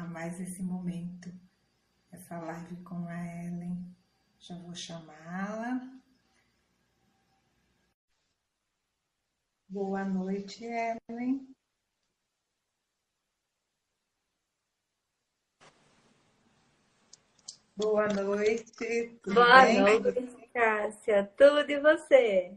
[0.00, 1.32] mais esse momento,
[2.10, 3.94] essa live com a Ellen.
[4.38, 5.80] Já vou chamá-la.
[9.68, 11.54] Boa noite, Ellen.
[17.76, 19.18] Boa noite.
[19.26, 19.80] Boa bem?
[19.80, 21.32] noite, Cássia.
[21.36, 22.56] Tudo e você?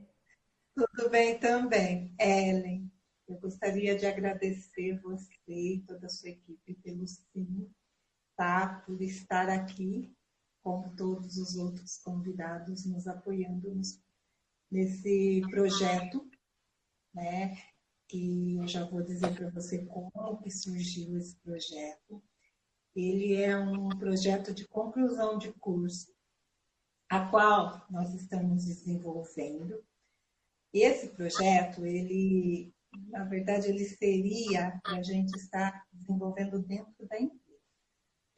[0.76, 2.14] Tudo bem também.
[2.20, 2.92] Ellen,
[3.28, 7.70] eu gostaria de agradecer você e toda a sua equipe pelo sim,
[8.36, 8.82] tá?
[8.86, 10.16] Por estar aqui
[10.64, 13.72] como todos os outros convidados nos apoiando
[14.72, 16.30] nesse projeto,
[17.14, 17.58] né?
[18.14, 22.24] E eu já vou dizer para você como que surgiu esse projeto.
[22.96, 26.14] Ele é um projeto de conclusão de curso,
[27.10, 29.84] a qual nós estamos desenvolvendo.
[30.74, 32.74] Esse projeto, ele,
[33.08, 37.48] na verdade, ele seria para a gente estar desenvolvendo dentro da empresa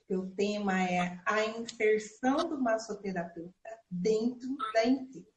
[0.09, 5.27] que o tema é a inserção do massoterapeuta dentro da empresa.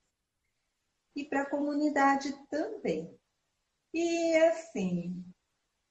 [1.14, 3.14] E para a comunidade também.
[3.92, 5.22] E assim,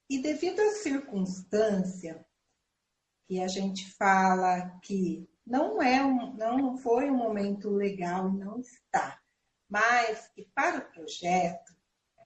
[0.10, 2.26] e devido à circunstância
[3.28, 9.22] que a gente fala que não é um, não foi um momento legal, não está,
[9.70, 11.71] mas que para o projeto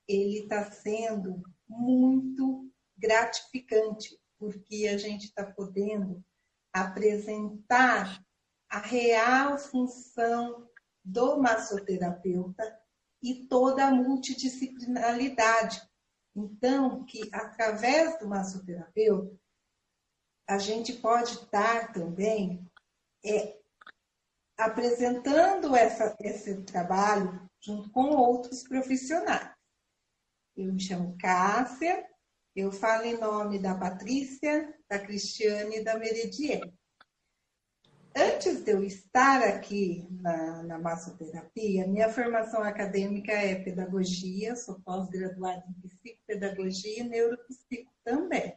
[0.07, 6.23] ele está sendo muito gratificante, porque a gente está podendo
[6.73, 8.23] apresentar
[8.69, 10.67] a real função
[11.03, 12.63] do massoterapeuta
[13.21, 15.81] e toda a multidisciplinaridade.
[16.35, 19.35] Então, que através do massoterapeuta,
[20.47, 22.69] a gente pode estar também
[23.23, 23.57] é,
[24.57, 29.54] apresentando essa, esse trabalho junto com outros profissionais.
[30.55, 32.07] Eu me chamo Cássia,
[32.55, 36.73] eu falo em nome da Patrícia, da Cristiane e da Meridiane.
[38.15, 45.65] Antes de eu estar aqui na, na massoterapia, minha formação acadêmica é pedagogia, sou pós-graduada
[45.67, 48.55] em psicopedagogia e neuropsico também.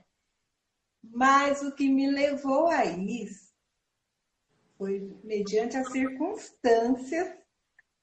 [1.03, 3.53] Mas o que me levou a isso
[4.77, 7.37] foi mediante as circunstâncias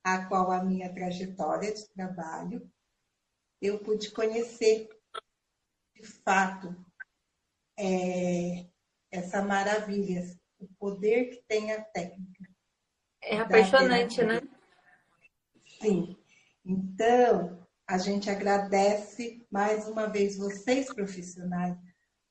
[0.04, 2.70] a qual a minha trajetória de trabalho
[3.62, 4.90] eu pude conhecer
[5.96, 6.76] de fato,
[7.78, 8.66] é,
[9.12, 10.24] essa maravilha,
[10.60, 12.44] o poder que tem a técnica.
[13.24, 14.42] É apaixonante, né?
[15.82, 16.18] Sim.
[16.64, 21.78] Então, a gente agradece mais uma vez vocês, profissionais,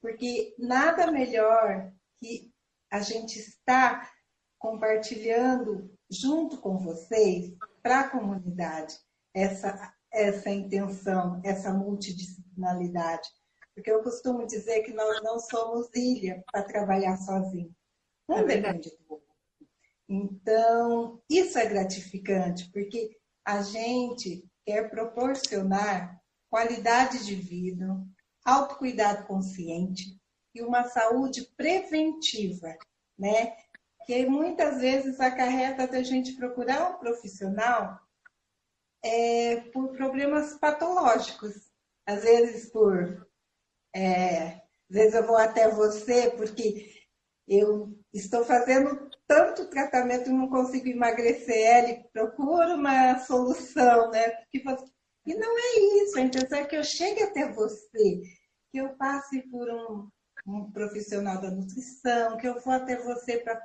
[0.00, 2.52] porque nada melhor que
[2.90, 4.12] a gente estar
[4.58, 7.52] compartilhando junto com vocês
[7.82, 8.94] para a comunidade
[9.34, 13.28] essa, essa intenção, essa multidisciplinaridade.
[13.75, 17.75] Porque eu costumo dizer que nós não somos ilha para trabalhar sozinho.
[18.28, 19.26] Não é depende do outro.
[20.08, 28.00] Então, isso é gratificante, porque a gente quer proporcionar qualidade de vida,
[28.44, 30.20] autocuidado consciente
[30.55, 32.76] e uma saúde preventiva,
[33.19, 33.56] né?
[34.06, 37.99] Que muitas vezes acarreta da gente procurar um profissional
[39.04, 41.70] é, por problemas patológicos,
[42.06, 43.28] às vezes por
[43.94, 46.90] é, às vezes eu vou até você porque
[47.46, 54.32] eu estou fazendo tanto tratamento e não consigo emagrecer ele, procuro uma solução, né?
[55.26, 58.22] E não é isso, a intenção é que eu chegue até você,
[58.70, 60.08] que eu passe por um,
[60.46, 63.60] um profissional da nutrição, que eu vou até você para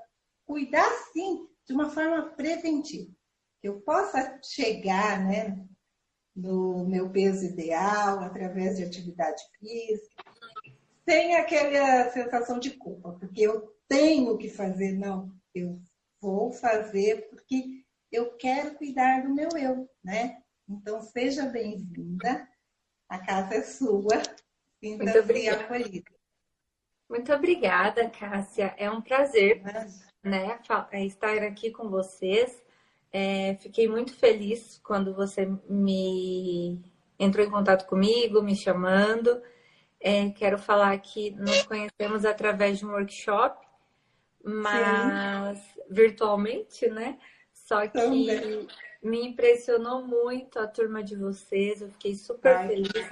[0.45, 3.18] cuidar, sim, de uma forma preventiva.
[3.61, 5.65] Que eu possa chegar, né,
[6.35, 10.23] do meu peso ideal, através de atividade física,
[11.07, 15.81] sem aquela sensação de culpa, porque eu tenho que fazer, não, eu
[16.21, 20.41] vou fazer porque eu quero cuidar do meu eu, né?
[20.67, 22.47] Então, seja bem-vinda.
[23.07, 24.21] a casa é sua.
[24.79, 26.11] Sinta-se acolhida.
[27.09, 28.75] Muito obrigada, Cássia.
[28.77, 29.63] É um prazer
[30.23, 30.59] né,
[30.91, 32.61] é, estar aqui com vocês.
[33.11, 36.79] É, fiquei muito feliz quando você me
[37.17, 39.41] entrou em contato comigo, me chamando.
[39.99, 43.67] É, quero falar que nos conhecemos através de um workshop,
[44.43, 45.81] mas Sim.
[45.89, 47.19] virtualmente, né?
[47.53, 48.67] Só que Também.
[49.03, 53.11] me impressionou muito a turma de vocês, eu fiquei super Ai, feliz.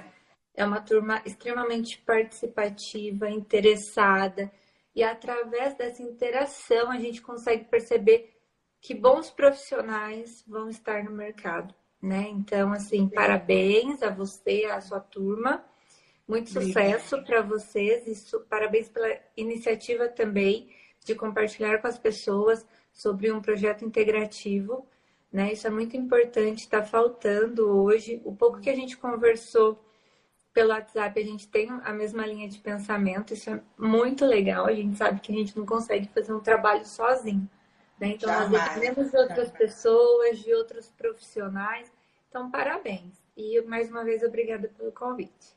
[0.54, 4.50] É uma turma extremamente participativa, interessada,
[4.94, 8.37] e através dessa interação a gente consegue perceber
[8.80, 12.28] que bons profissionais vão estar no mercado, né?
[12.28, 15.64] Então, assim, parabéns a você, a sua turma.
[16.26, 20.70] Muito sucesso para vocês e parabéns pela iniciativa também
[21.04, 24.86] de compartilhar com as pessoas sobre um projeto integrativo,
[25.32, 25.52] né?
[25.52, 28.20] Isso é muito importante, está faltando hoje.
[28.24, 29.82] O pouco que a gente conversou
[30.52, 34.66] pelo WhatsApp a gente tem a mesma linha de pensamento, isso é muito legal.
[34.66, 37.48] A gente sabe que a gente não consegue fazer um trabalho sozinho.
[38.00, 38.08] Né?
[38.08, 38.50] Então, Jamais.
[38.50, 39.58] nós dependemos de outras Jamais.
[39.58, 41.90] pessoas, de outros profissionais.
[42.28, 43.14] Então, parabéns.
[43.36, 45.56] E mais uma vez, obrigada pelo convite.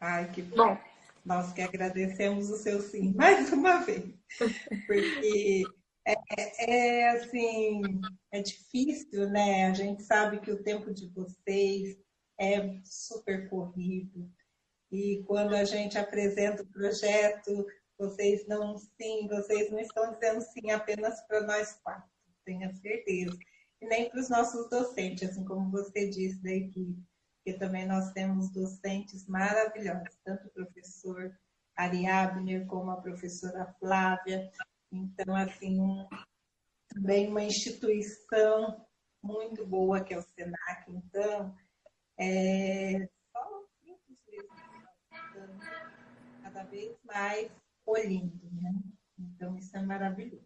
[0.00, 0.78] Ai, que bom.
[1.24, 4.14] Nós que agradecemos o seu sim, mais uma vez.
[4.86, 5.64] Porque
[6.06, 7.80] é, é assim,
[8.30, 9.66] é difícil, né?
[9.66, 11.98] A gente sabe que o tempo de vocês
[12.38, 14.30] é super corrido.
[14.92, 17.66] E quando a gente apresenta o projeto,
[17.98, 22.10] vocês não sim, vocês não estão dizendo sim apenas para nós quatro,
[22.44, 23.36] tenha certeza.
[23.80, 27.02] E nem para os nossos docentes, assim como você disse da equipe,
[27.36, 31.36] porque também nós temos docentes maravilhosos, tanto o professor
[31.76, 34.50] Ari Abner como a professora Flávia.
[34.90, 36.08] Então, assim, um,
[36.88, 38.86] também uma instituição
[39.22, 40.88] muito boa que é o SENAC.
[40.88, 41.54] Então,
[42.18, 43.64] é, só
[46.42, 47.50] cada vez mais
[47.84, 48.72] colhendo, né?
[49.18, 50.44] Então, isso é maravilhoso.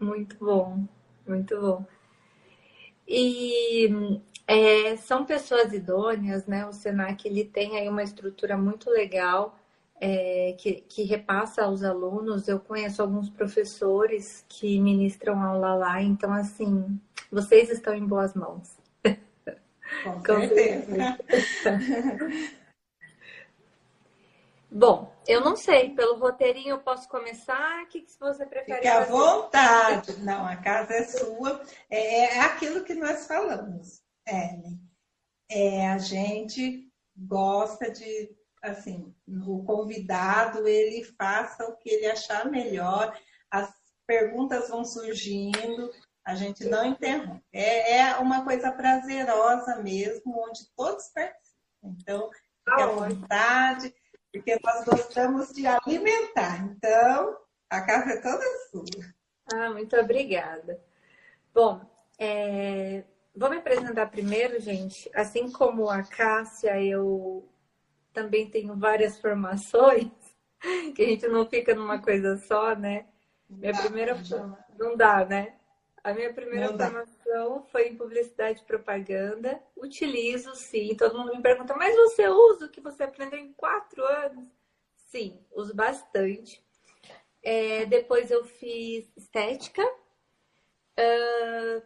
[0.00, 0.86] Muito bom,
[1.26, 1.86] muito bom.
[3.06, 3.88] E
[4.46, 6.66] é, são pessoas idôneas, né?
[6.66, 9.58] O Senac ele tem aí uma estrutura muito legal
[10.00, 12.48] é, que, que repassa aos alunos.
[12.48, 17.00] Eu conheço alguns professores que ministram aula lá, então assim,
[17.30, 18.76] vocês estão em boas mãos.
[20.04, 21.18] Com certeza.
[24.70, 27.84] Bom, eu não sei, pelo roteirinho eu posso começar?
[27.84, 28.76] O que, que você prefere?
[28.76, 30.16] Fique à vontade.
[30.22, 31.62] Não, a casa é sua.
[31.88, 34.78] É, é aquilo que nós falamos, Ellen.
[35.50, 36.86] É, a gente
[37.16, 43.18] gosta de, assim, o convidado, ele faça o que ele achar melhor.
[43.50, 43.72] As
[44.06, 45.90] perguntas vão surgindo,
[46.22, 47.42] a gente não interrompe.
[47.50, 51.96] É, é uma coisa prazerosa mesmo, onde todos participam.
[52.02, 53.94] Então, fique à vontade,
[54.32, 56.64] porque nós gostamos de alimentar.
[56.64, 57.36] Então,
[57.70, 59.14] a casa é toda sua.
[59.52, 60.80] Ah, muito obrigada.
[61.54, 61.80] Bom,
[62.18, 63.04] é...
[63.34, 65.10] vou me apresentar primeiro, gente.
[65.14, 67.48] Assim como a Cássia, eu
[68.12, 70.10] também tenho várias formações,
[70.94, 73.06] que a gente não fica numa coisa só, né?
[73.48, 74.16] Minha primeira
[74.78, 75.54] não dá, né?
[76.04, 77.17] A minha primeira formação
[77.70, 79.62] foi em publicidade e propaganda.
[79.76, 80.94] Utilizo, sim.
[80.96, 84.48] Todo mundo me pergunta, mas você usa o que você aprendeu em quatro anos?
[84.96, 86.62] Sim, uso bastante.
[87.42, 89.82] É, depois eu fiz estética.
[90.98, 91.82] Uh,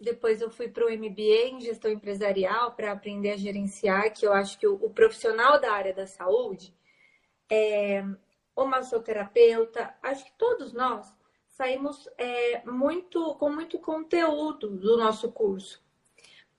[0.00, 4.32] depois eu fui para o MBA em gestão empresarial para aprender a gerenciar, que eu
[4.32, 6.74] acho que o, o profissional da área da saúde,
[7.50, 8.04] é,
[8.54, 11.12] o massoterapeuta, acho que todos nós
[11.56, 15.82] saímos é, muito com muito conteúdo do nosso curso.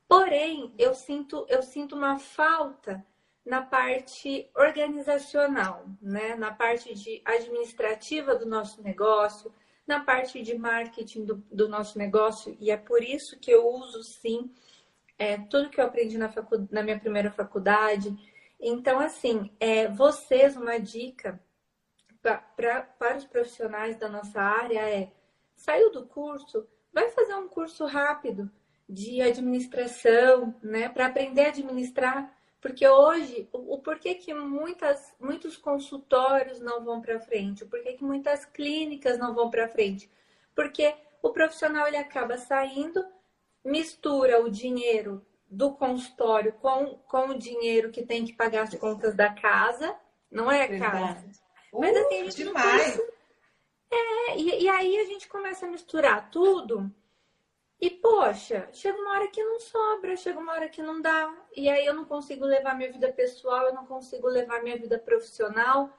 [0.08, 3.06] Porém, eu sinto, eu sinto uma falta
[3.46, 6.36] na parte organizacional, né?
[6.36, 9.54] na parte de administrativa do nosso negócio,
[9.86, 14.02] na parte de marketing do, do nosso negócio, e é por isso que eu uso
[14.02, 14.52] sim
[15.18, 18.16] é, tudo que eu aprendi na, facu, na minha primeira faculdade.
[18.60, 21.40] Então, assim, é, vocês, uma dica
[22.55, 25.12] pra, para os profissionais da nossa área é:
[25.55, 28.50] saiu do curso, vai fazer um curso rápido
[28.88, 32.34] de administração, né, para aprender a administrar.
[32.62, 37.94] Porque hoje, o, o porquê que muitas, muitos consultórios não vão para frente, o porquê
[37.94, 40.10] que muitas clínicas não vão para frente?
[40.55, 43.05] Porque o profissional ele acaba saindo,
[43.63, 49.15] mistura o dinheiro do consultório com, com o dinheiro que tem que pagar as contas
[49.15, 49.96] da casa,
[50.32, 51.45] não é, casa?
[51.79, 53.00] Mas assim, a gente demais.
[53.91, 56.91] É, e, e aí a gente começa a misturar tudo.
[57.79, 61.34] E, poxa, chega uma hora que não sobra, chega uma hora que não dá.
[61.55, 64.98] E aí eu não consigo levar minha vida pessoal, eu não consigo levar minha vida
[64.98, 65.89] profissional.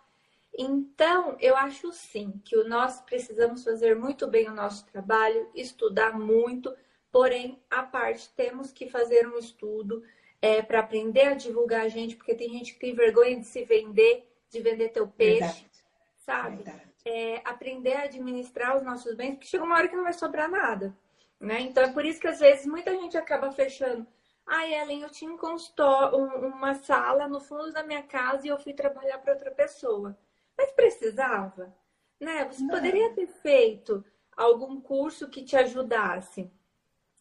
[0.59, 6.75] Então, eu acho sim que nós precisamos fazer muito bem o nosso trabalho, estudar muito,
[7.13, 10.03] porém, a parte, temos que fazer um estudo
[10.41, 13.65] é, para aprender a divulgar a gente, porque tem gente que tem vergonha de se
[13.65, 15.71] vender, de vender teu peixe, Verdade.
[16.19, 16.57] sabe?
[16.57, 16.83] Verdade.
[17.05, 20.51] É, aprender a administrar os nossos bens, porque chega uma hora que não vai sobrar
[20.51, 20.97] nada.
[21.39, 21.61] Né?
[21.61, 24.07] Então é por isso que às vezes muita gente acaba fechando.
[24.47, 28.59] Ah, Ellen, eu tinha um consultório, uma sala no fundo da minha casa e eu
[28.59, 30.17] fui trabalhar para outra pessoa.
[30.57, 31.75] Mas precisava,
[32.21, 32.45] né?
[32.45, 32.75] Você Não.
[32.75, 34.05] poderia ter feito
[34.37, 36.51] algum curso que te ajudasse.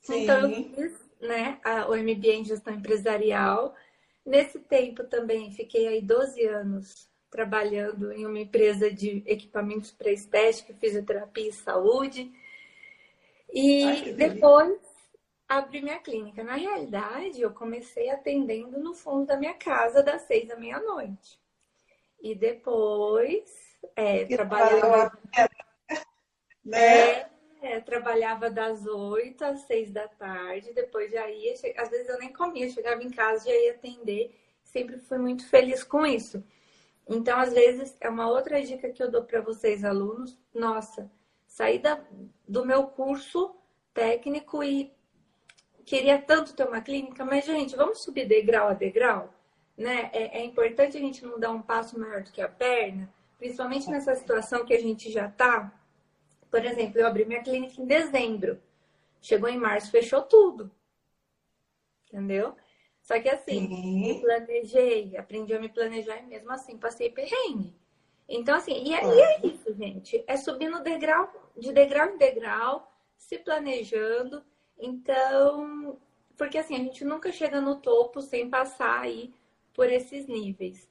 [0.02, 0.24] Sim.
[0.24, 3.76] Então eu fiz, né, a, o MBA em gestão empresarial.
[4.24, 10.74] Nesse tempo também fiquei aí 12 anos trabalhando em uma empresa de equipamentos para estética,
[10.74, 12.32] fisioterapia e saúde.
[13.52, 14.80] E Ai, depois
[15.46, 16.46] abri minha clínica.
[16.46, 21.38] Na realidade, eu comecei atendendo no fundo da minha casa das seis da meia-noite.
[22.22, 23.44] E depois
[23.98, 25.12] é, trabalhava.
[26.66, 27.20] Né?
[27.20, 27.30] É,
[27.62, 32.34] é, trabalhava das oito às seis da tarde, depois já ia, às vezes eu nem
[32.34, 36.44] comia, chegava em casa já ia atender, sempre fui muito feliz com isso.
[37.08, 40.38] Então, às vezes, é uma outra dica que eu dou para vocês, alunos.
[40.54, 41.12] Nossa,
[41.46, 42.04] saí da,
[42.48, 43.56] do meu curso
[43.94, 44.92] técnico e
[45.86, 49.34] queria tanto ter uma clínica, mas, gente, vamos subir degrau a degrau?
[49.78, 50.10] Né?
[50.14, 53.90] É, é importante a gente não dar um passo maior do que a perna, principalmente
[53.90, 55.72] nessa situação que a gente já está.
[56.50, 58.60] Por exemplo, eu abri minha clínica em dezembro.
[59.22, 60.72] Chegou em março, fechou tudo.
[62.08, 62.56] Entendeu?
[63.06, 64.02] Só que assim, Sim.
[64.02, 67.76] me planejei, aprendi a me planejar e mesmo assim passei perrengue.
[68.28, 70.24] Então, assim, e, é, e é isso, gente.
[70.26, 74.44] É subindo degrau, de degrau em degrau, se planejando.
[74.80, 76.00] Então,
[76.36, 79.32] porque assim, a gente nunca chega no topo sem passar aí
[79.72, 80.90] por esses níveis.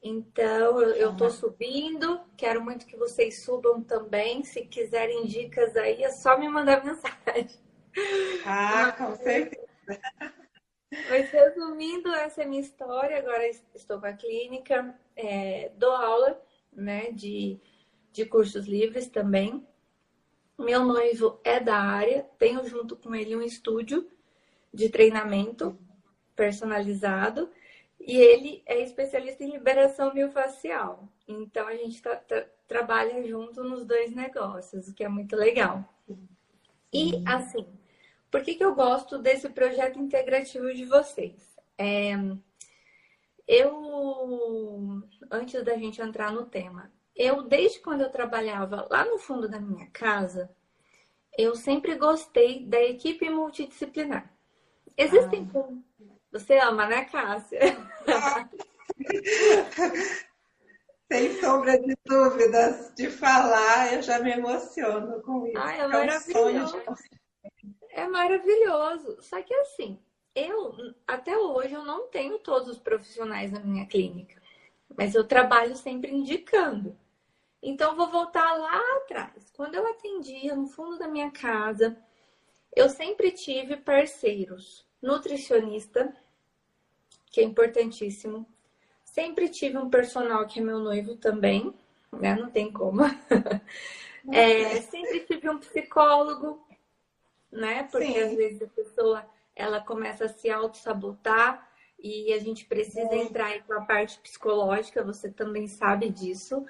[0.00, 4.44] Então, eu, eu tô subindo, quero muito que vocês subam também.
[4.44, 7.50] Se quiserem dicas aí, é só me mandar mensagem.
[8.46, 9.66] Ah, com certeza.
[10.90, 13.18] Mas resumindo, essa é minha história.
[13.18, 16.40] Agora estou com a clínica, é, dou aula
[16.72, 17.60] né, de,
[18.12, 19.66] de cursos livres também.
[20.58, 24.10] Meu noivo é da área, tenho junto com ele um estúdio
[24.72, 25.78] de treinamento
[26.34, 27.50] personalizado
[28.00, 31.08] e ele é especialista em liberação miofascial.
[31.26, 35.84] Então a gente tá, tá, trabalha junto nos dois negócios, o que é muito legal.
[36.92, 37.66] E assim,
[38.30, 41.56] por que, que eu gosto desse projeto integrativo de vocês?
[41.76, 42.12] É,
[43.46, 49.48] eu, antes da gente entrar no tema, eu, desde quando eu trabalhava lá no fundo
[49.48, 50.50] da minha casa,
[51.36, 54.32] eu sempre gostei da equipe multidisciplinar.
[54.96, 55.48] Existem.
[55.54, 55.68] Ah.
[56.32, 57.58] Você ama, né, Cássia?
[61.10, 65.56] Sem sombra de dúvidas de falar, eu já me emociono com isso.
[65.56, 66.82] Ah, é, é maravilhoso.
[67.98, 69.18] É maravilhoso.
[69.20, 69.98] Só que assim,
[70.32, 74.40] eu até hoje eu não tenho todos os profissionais na minha clínica,
[74.96, 76.96] mas eu trabalho sempre indicando.
[77.60, 79.50] Então vou voltar lá atrás.
[79.56, 81.98] Quando eu atendia no fundo da minha casa,
[82.74, 86.16] eu sempre tive parceiros, nutricionista,
[87.32, 88.46] que é importantíssimo.
[89.04, 91.74] Sempre tive um personal que é meu noivo também,
[92.12, 92.36] né?
[92.36, 93.02] Não tem como.
[94.30, 96.64] é, sempre tive um psicólogo,
[97.50, 97.84] né?
[97.84, 98.20] Porque Sim.
[98.20, 103.22] às vezes a pessoa ela começa a se auto-sabotar e a gente precisa é.
[103.22, 106.64] entrar aí com a parte psicológica, você também sabe disso,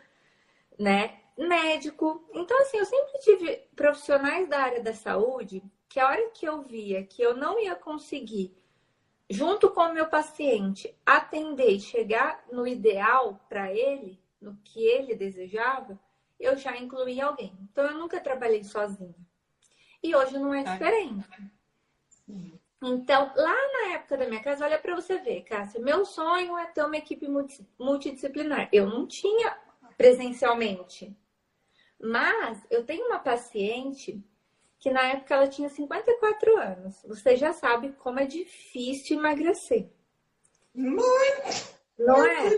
[0.79, 1.21] né?
[1.37, 2.27] Médico.
[2.33, 6.63] Então, assim, eu sempre tive profissionais da área da saúde que a hora que eu
[6.63, 8.57] via que eu não ia conseguir,
[9.29, 15.15] junto com o meu paciente, atender e chegar no ideal para ele, no que ele
[15.15, 15.99] desejava,
[16.41, 17.53] eu já incluía alguém.
[17.71, 19.28] Então, eu nunca trabalhei sozinha.
[20.03, 21.29] E hoje não é diferente.
[22.81, 26.67] Então, lá na época da minha casa, olha para você ver, Cássia, meu sonho é
[26.67, 27.27] ter uma equipe
[27.79, 28.69] multidisciplinar.
[28.73, 29.59] Eu não tinha
[29.97, 31.17] presencialmente.
[32.01, 34.23] Mas eu tenho uma paciente
[34.79, 37.03] que na época ela tinha 54 anos.
[37.05, 39.91] Você já sabe como é difícil emagrecer.
[40.73, 41.03] Muito!
[41.99, 42.51] Não é?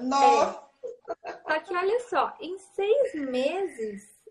[0.00, 0.62] Nossa!
[0.70, 1.32] É.
[1.42, 4.22] Só que olha só, em seis meses,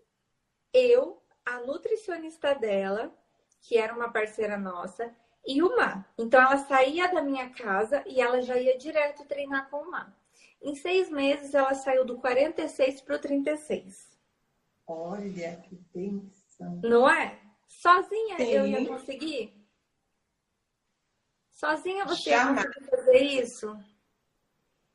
[0.72, 3.12] eu, a nutricionista dela,
[3.62, 5.14] que era uma parceira nossa,
[5.46, 6.10] e o Mar.
[6.16, 10.16] Então ela saía da minha casa e ela já ia direto treinar com o Mar.
[10.62, 14.18] Em seis meses ela saiu do 46 para o 36.
[14.86, 16.80] Olha que bênção.
[16.82, 17.38] Não é?
[17.68, 18.50] Sozinha Sim.
[18.50, 19.52] eu ia conseguir?
[21.50, 22.64] Sozinha você Jamais.
[22.64, 23.78] ia conseguir fazer isso?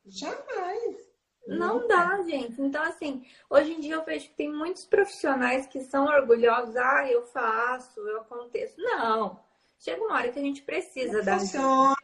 [0.06, 1.09] Jamais.
[1.56, 2.60] Não dá, gente.
[2.60, 6.76] Então, assim, hoje em dia eu vejo que tem muitos profissionais que são orgulhosos.
[6.76, 8.74] Ah, eu faço, eu aconteço.
[8.78, 9.40] Não.
[9.78, 11.38] Chega uma hora que a gente precisa não da.
[11.38, 11.96] Funciona,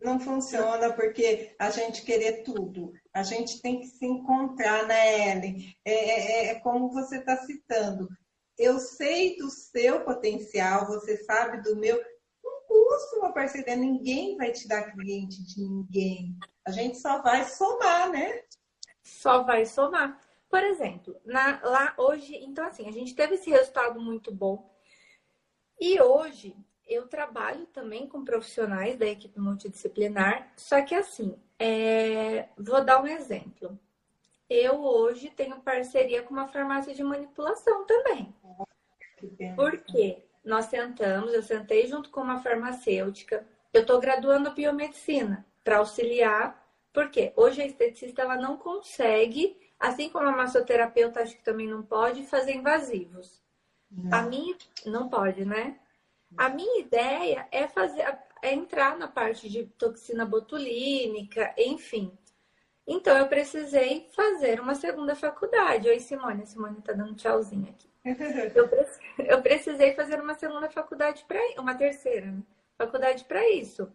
[0.00, 2.92] não funciona porque a gente querer tudo.
[3.14, 5.76] A gente tem que se encontrar, né, Ellen?
[5.84, 8.08] É, é, é como você está citando.
[8.58, 11.96] Eu sei do seu potencial, você sabe do meu.
[12.42, 16.36] Não custa uma parceria, ninguém vai te dar cliente de ninguém.
[16.66, 18.42] A gente só vai somar, né?
[19.22, 20.20] Só vai somar.
[20.50, 24.68] Por exemplo, na, lá hoje, então assim, a gente teve esse resultado muito bom.
[25.80, 32.48] E hoje eu trabalho também com profissionais da equipe multidisciplinar, só que assim, é...
[32.58, 33.78] vou dar um exemplo.
[34.50, 38.34] Eu hoje tenho parceria com uma farmácia de manipulação também.
[39.54, 40.24] Por quê?
[40.44, 46.61] Nós sentamos, eu sentei junto com uma farmacêutica, eu estou graduando biomedicina para auxiliar
[46.92, 51.82] porque hoje a esteticista ela não consegue, assim como a massoterapeuta acho que também não
[51.82, 53.42] pode, fazer invasivos.
[53.90, 54.18] Não.
[54.18, 54.56] A minha
[54.86, 55.78] não pode, né?
[56.36, 58.02] A minha ideia é fazer
[58.42, 62.12] é entrar na parte de toxina botulínica, enfim.
[62.84, 65.88] Então eu precisei fazer uma segunda faculdade.
[65.88, 66.42] Oi, Simone.
[66.42, 67.88] A Simone tá dando tchauzinho aqui.
[68.56, 68.68] Eu,
[69.26, 72.42] eu precisei fazer uma segunda faculdade para uma terceira né?
[72.76, 73.92] faculdade para isso.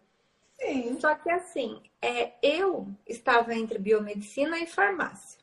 [0.59, 0.99] Sim.
[0.99, 5.39] Só que assim, é, eu estava entre biomedicina e farmácia.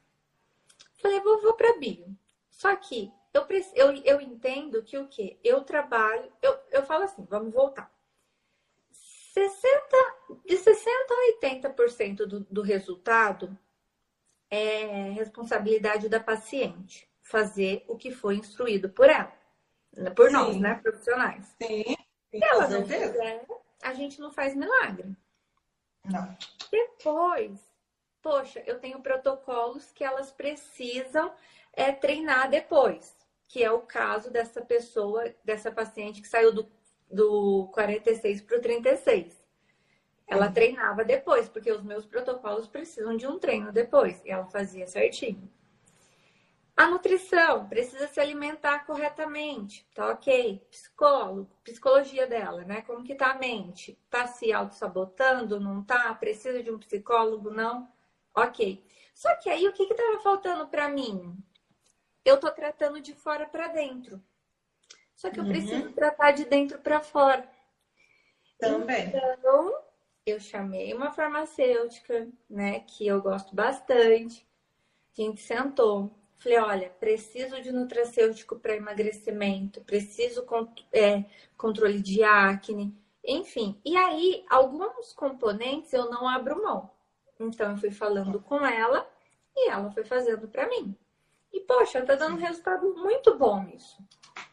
[1.01, 2.07] Falei, vou, vou para bio.
[2.51, 5.39] Só que eu, eu, eu entendo que o quê?
[5.43, 7.93] Eu trabalho, eu, eu falo assim, vamos voltar.
[8.93, 9.81] 60,
[10.47, 10.71] de 60%
[11.11, 13.59] a 80% do, do resultado
[14.49, 19.33] é responsabilidade da paciente fazer o que foi instruído por ela.
[20.15, 20.33] Por Sim.
[20.33, 21.57] nós, né, profissionais.
[21.61, 21.83] Sim.
[22.31, 23.47] Se ela não fizer,
[23.85, 25.15] a gente não faz milagre.
[26.05, 26.37] Não.
[26.71, 27.61] Depois,
[28.23, 31.33] poxa, eu tenho protocolos que elas precisam
[31.73, 33.15] é, treinar depois,
[33.47, 36.73] que é o caso dessa pessoa, dessa paciente que saiu do,
[37.11, 39.45] do 46 para o 36.
[40.27, 40.53] Ela uhum.
[40.55, 44.23] treinava depois, porque os meus protocolos precisam de um treino depois.
[44.25, 45.51] E ela fazia certinho.
[46.77, 50.67] A nutrição precisa se alimentar corretamente, tá ok?
[50.71, 52.83] Psicólogo, psicologia dela, né?
[52.83, 53.97] Como que tá a mente?
[54.11, 55.61] Tá se auto-sabotando?
[55.61, 56.13] Não tá?
[56.15, 57.51] Precisa de um psicólogo?
[57.51, 57.89] Não?
[58.35, 58.85] Ok.
[59.15, 61.39] Só que aí o que que tava faltando para mim?
[62.25, 64.21] Eu tô tratando de fora para dentro.
[65.15, 65.51] Só que eu uhum.
[65.51, 67.49] preciso tratar de dentro para fora.
[68.59, 69.07] Também.
[69.07, 69.79] Então,
[70.27, 74.45] eu chamei uma farmacêutica, né, que eu gosto bastante.
[75.17, 80.47] A gente sentou, Falei, olha, preciso de nutracêutico para emagrecimento, preciso
[80.93, 81.25] é,
[81.57, 82.95] controle de acne,
[83.25, 83.81] enfim.
[83.85, 86.91] E aí, alguns componentes eu não abro mão.
[87.41, 89.09] Então, eu fui falando com ela
[89.57, 90.97] e ela foi fazendo para mim.
[91.53, 94.03] E, poxa, tá dando um resultado muito bom isso,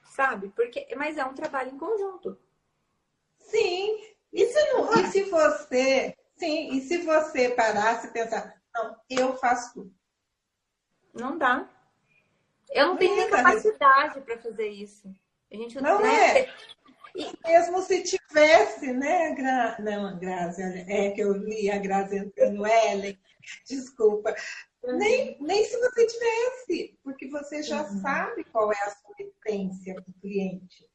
[0.04, 0.50] sabe?
[0.50, 2.38] Porque, mas é um trabalho em conjunto.
[3.38, 4.00] Sim.
[4.32, 9.36] E se, não, e se você, sim, e se você parasse e pensar, não, eu
[9.36, 10.01] faço tudo.
[11.14, 11.70] Não dá.
[12.72, 15.14] Eu não, tenho nem capacidade para fazer isso.
[15.52, 16.50] A gente não, não é.
[17.16, 17.30] E...
[17.46, 19.76] Mesmo se tivesse, né, Gra...
[19.80, 23.20] não, Grazi, é que eu li a Grazi entrando Ellen,
[23.68, 24.34] desculpa.
[24.84, 24.98] Uhum.
[24.98, 28.02] Nem, nem se você tivesse, porque você já uhum.
[28.02, 30.90] sabe qual é a sua essência do cliente.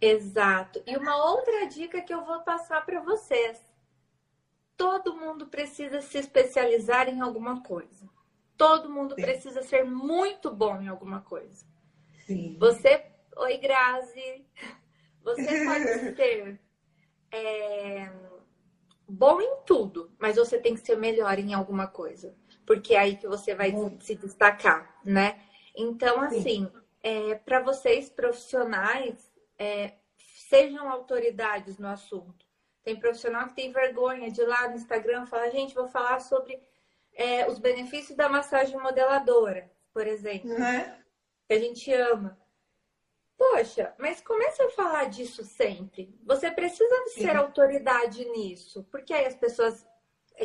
[0.00, 0.82] Exato.
[0.86, 3.60] E uma outra dica que eu vou passar para vocês.
[4.76, 8.08] Todo mundo precisa se especializar em alguma coisa.
[8.58, 9.22] Todo mundo Sim.
[9.22, 11.64] precisa ser muito bom em alguma coisa.
[12.26, 12.56] Sim.
[12.58, 14.44] Você, oi Grazi,
[15.22, 15.84] você pode
[16.16, 16.60] ser
[17.30, 18.10] é,
[19.08, 22.34] bom em tudo, mas você tem que ser melhor em alguma coisa,
[22.66, 25.40] porque é aí que você vai se destacar, né?
[25.74, 26.68] Então, assim,
[27.00, 29.94] é, para vocês profissionais, é,
[30.48, 32.44] sejam autoridades no assunto.
[32.82, 36.60] Tem profissional que tem vergonha de ir lá no Instagram falar, gente, vou falar sobre
[37.18, 41.02] é, os benefícios da massagem modeladora, por exemplo, né?
[41.48, 42.38] que a gente ama.
[43.36, 46.16] Poxa, mas comece a falar disso sempre.
[46.24, 47.22] Você precisa Sim.
[47.22, 49.84] ser autoridade nisso, porque aí as pessoas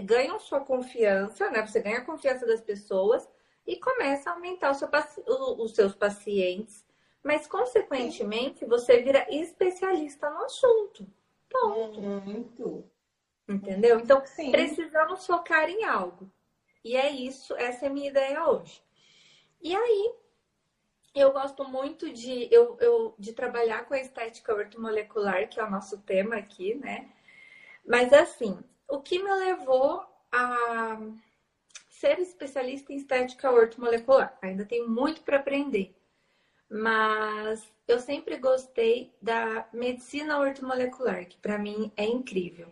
[0.01, 1.65] ganham sua confiança, né?
[1.65, 3.29] Você ganha a confiança das pessoas
[3.67, 4.89] e começa a aumentar seu,
[5.59, 6.83] os seus pacientes,
[7.23, 8.67] mas consequentemente Sim.
[8.67, 11.07] você vira especialista no assunto.
[11.49, 12.01] Ponto.
[12.01, 12.91] Muito.
[13.47, 13.99] Entendeu?
[13.99, 14.51] Então, Sim.
[14.51, 16.31] precisamos focar em algo.
[16.84, 18.84] E é isso, essa é a minha ideia hoje.
[19.62, 20.13] E aí,
[21.15, 25.69] eu gosto muito de, eu, eu, de trabalhar com a estética ortomolecular, que é o
[25.69, 27.10] nosso tema aqui, né?
[27.86, 31.00] Mas assim, o que me levou a
[31.89, 34.38] ser especialista em estética ortomolecular?
[34.41, 35.96] Ainda tenho muito para aprender,
[36.69, 42.67] mas eu sempre gostei da medicina ortomolecular, que para mim é incrível.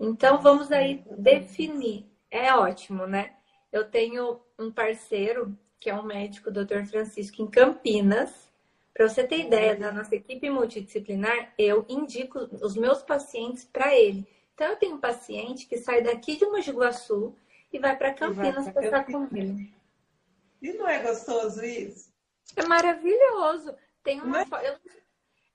[0.00, 2.06] Então vamos aí definir.
[2.30, 3.36] É ótimo, né?
[3.74, 6.84] Eu tenho um parceiro que é um médico, o Dr.
[6.88, 8.48] Francisco, em Campinas.
[8.94, 14.28] Para você ter ideia da nossa equipe multidisciplinar, eu indico os meus pacientes para ele.
[14.54, 17.34] Então, eu tenho um paciente que sai daqui de Mogi Guaçu
[17.72, 19.58] e vai para Campinas passar comigo.
[20.62, 22.12] E não é gostoso isso?
[22.54, 23.74] É maravilhoso.
[24.04, 24.64] Tem uma Mas...
[24.64, 24.76] eu,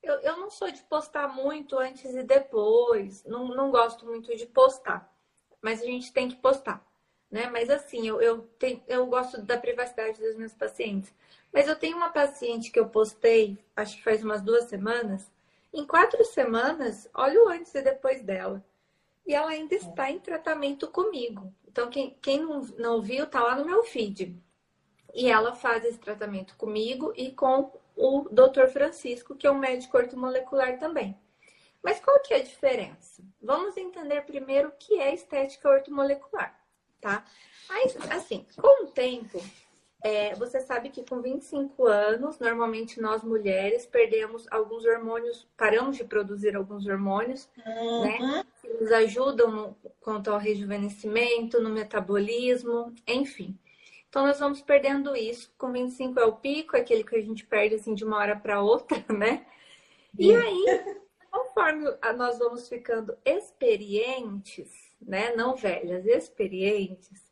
[0.02, 3.24] eu, eu não sou de postar muito antes e depois.
[3.24, 5.10] Não, não gosto muito de postar.
[5.62, 6.89] Mas a gente tem que postar
[7.30, 7.48] né?
[7.48, 11.14] Mas assim, eu, eu, tenho, eu gosto da privacidade dos meus pacientes.
[11.52, 15.30] Mas eu tenho uma paciente que eu postei, acho que faz umas duas semanas.
[15.72, 18.64] Em quatro semanas, olha o antes e depois dela.
[19.26, 21.52] E ela ainda está em tratamento comigo.
[21.68, 24.36] Então, quem, quem não, não viu, tá lá no meu feed.
[25.14, 28.66] E ela faz esse tratamento comigo e com o Dr.
[28.72, 31.16] Francisco, que é um médico ortomolecular também.
[31.82, 33.22] Mas qual que é a diferença?
[33.40, 36.59] Vamos entender primeiro o que é estética ortomolecular
[37.00, 37.24] tá?
[37.68, 39.40] Mas, assim, com o tempo,
[40.02, 46.04] é, você sabe que com 25 anos, normalmente nós mulheres perdemos alguns hormônios, paramos de
[46.04, 48.02] produzir alguns hormônios, uhum.
[48.02, 48.44] né?
[48.60, 53.58] Que nos ajudam no, quanto ao rejuvenescimento, no metabolismo, enfim.
[54.08, 55.52] Então, nós vamos perdendo isso.
[55.56, 58.34] Com 25 é o pico, é aquele que a gente perde assim de uma hora
[58.34, 59.46] para outra, né?
[60.18, 60.96] E aí,
[61.30, 61.84] conforme
[62.16, 65.34] nós vamos ficando experientes, né?
[65.34, 67.30] Não velhas, experientes,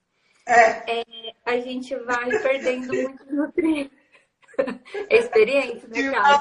[0.49, 1.01] é.
[1.01, 1.05] É,
[1.45, 3.99] a gente vai perdendo muito nutrientes.
[5.11, 6.41] Experiente, né, Demais,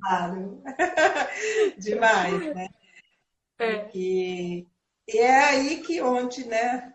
[0.00, 0.62] Claro.
[1.78, 2.68] Demais, né?
[3.58, 3.78] É.
[3.78, 4.66] Porque
[5.08, 6.94] e é aí que onde, né?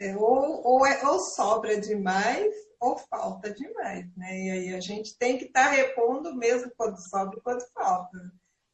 [0.00, 4.38] É, ou, ou, é, ou sobra demais ou falta demais, né?
[4.38, 8.16] E aí a gente tem que estar tá repondo mesmo quando sobra e quando falta.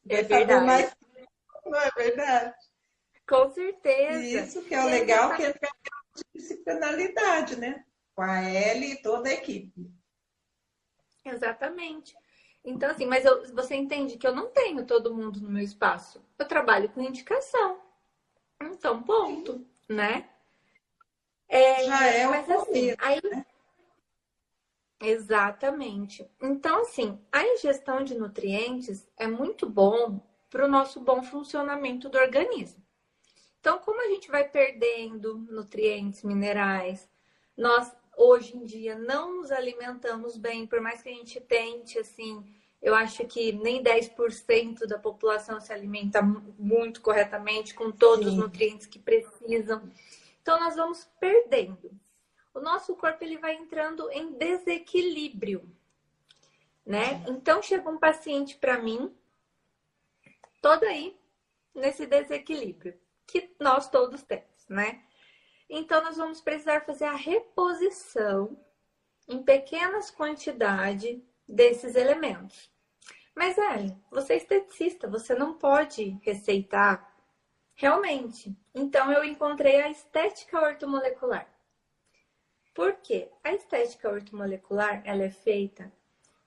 [0.08, 0.66] É verdade.
[0.66, 0.96] Mais...
[1.64, 2.54] Não é verdade?
[3.32, 4.44] Com certeza.
[4.44, 5.54] Isso que é o legal, que é
[6.34, 7.82] disciplinaridade, né?
[8.14, 9.90] Com a L e toda a equipe.
[11.24, 12.14] Exatamente.
[12.62, 16.22] Então, assim, mas eu, você entende que eu não tenho todo mundo no meu espaço.
[16.38, 17.80] Eu trabalho com indicação.
[18.60, 19.94] Então, ponto, Sim.
[19.94, 20.28] né?
[21.48, 23.20] É, Já é mas assim, aí...
[23.24, 23.46] Né?
[25.00, 26.30] Exatamente.
[26.40, 32.18] Então, assim, a ingestão de nutrientes é muito bom para o nosso bom funcionamento do
[32.18, 32.82] organismo.
[33.62, 37.08] Então, como a gente vai perdendo nutrientes, minerais,
[37.56, 42.44] nós hoje em dia não nos alimentamos bem, por mais que a gente tente, assim,
[42.82, 48.32] eu acho que nem 10% da população se alimenta muito corretamente, com todos Sim.
[48.32, 49.88] os nutrientes que precisam.
[50.42, 51.92] Então, nós vamos perdendo.
[52.52, 55.70] O nosso corpo ele vai entrando em desequilíbrio,
[56.84, 57.24] né?
[57.28, 59.14] Então, chega um paciente para mim,
[60.60, 61.16] todo aí
[61.72, 63.00] nesse desequilíbrio
[63.32, 65.02] que nós todos temos, né?
[65.70, 68.58] Então, nós vamos precisar fazer a reposição
[69.26, 71.18] em pequenas quantidades
[71.48, 72.70] desses elementos.
[73.34, 77.10] Mas, Ellen, você é esteticista, você não pode receitar
[77.74, 78.54] realmente.
[78.74, 81.48] Então, eu encontrei a estética ortomolecular.
[82.74, 83.30] Por quê?
[83.42, 85.90] A estética ortomolecular ela é feita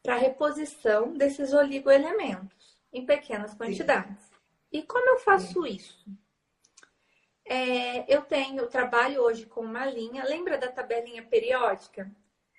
[0.03, 4.23] para reposição desses oligoelementos em pequenas quantidades.
[4.23, 4.35] Sim.
[4.71, 5.75] E como eu faço Sim.
[5.75, 6.24] isso?
[7.45, 12.11] É, eu tenho, eu trabalho hoje com uma linha, lembra da tabelinha periódica?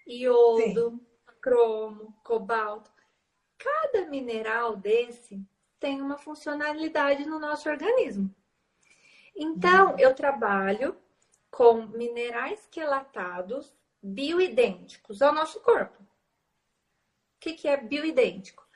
[0.07, 1.07] Iodo, Sim.
[1.40, 2.90] cromo, cobalto.
[3.59, 5.44] Cada mineral desse
[5.81, 8.33] tem uma funcionalidade no nosso organismo.
[9.35, 9.99] Então, uhum.
[9.99, 10.96] eu trabalho
[11.51, 16.01] com minerais quelatados bioidênticos ao nosso corpo.
[16.03, 16.07] O
[17.40, 18.66] que, que é bioidêntico?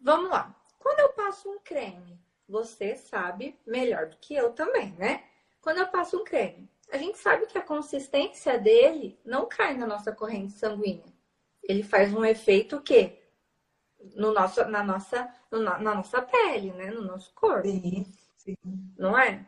[0.00, 0.54] Vamos lá.
[0.78, 5.24] Quando eu passo um creme você sabe melhor do que eu também, né?
[5.60, 9.86] Quando eu passo um creme, a gente sabe que a consistência dele não cai na
[9.86, 11.12] nossa corrente sanguínea.
[11.62, 13.18] Ele faz um efeito que
[14.14, 16.90] no nosso, na nossa, no, na nossa pele, né?
[16.90, 17.68] No nosso corpo.
[17.68, 18.06] Sim,
[18.36, 18.56] sim.
[18.96, 19.46] Não é?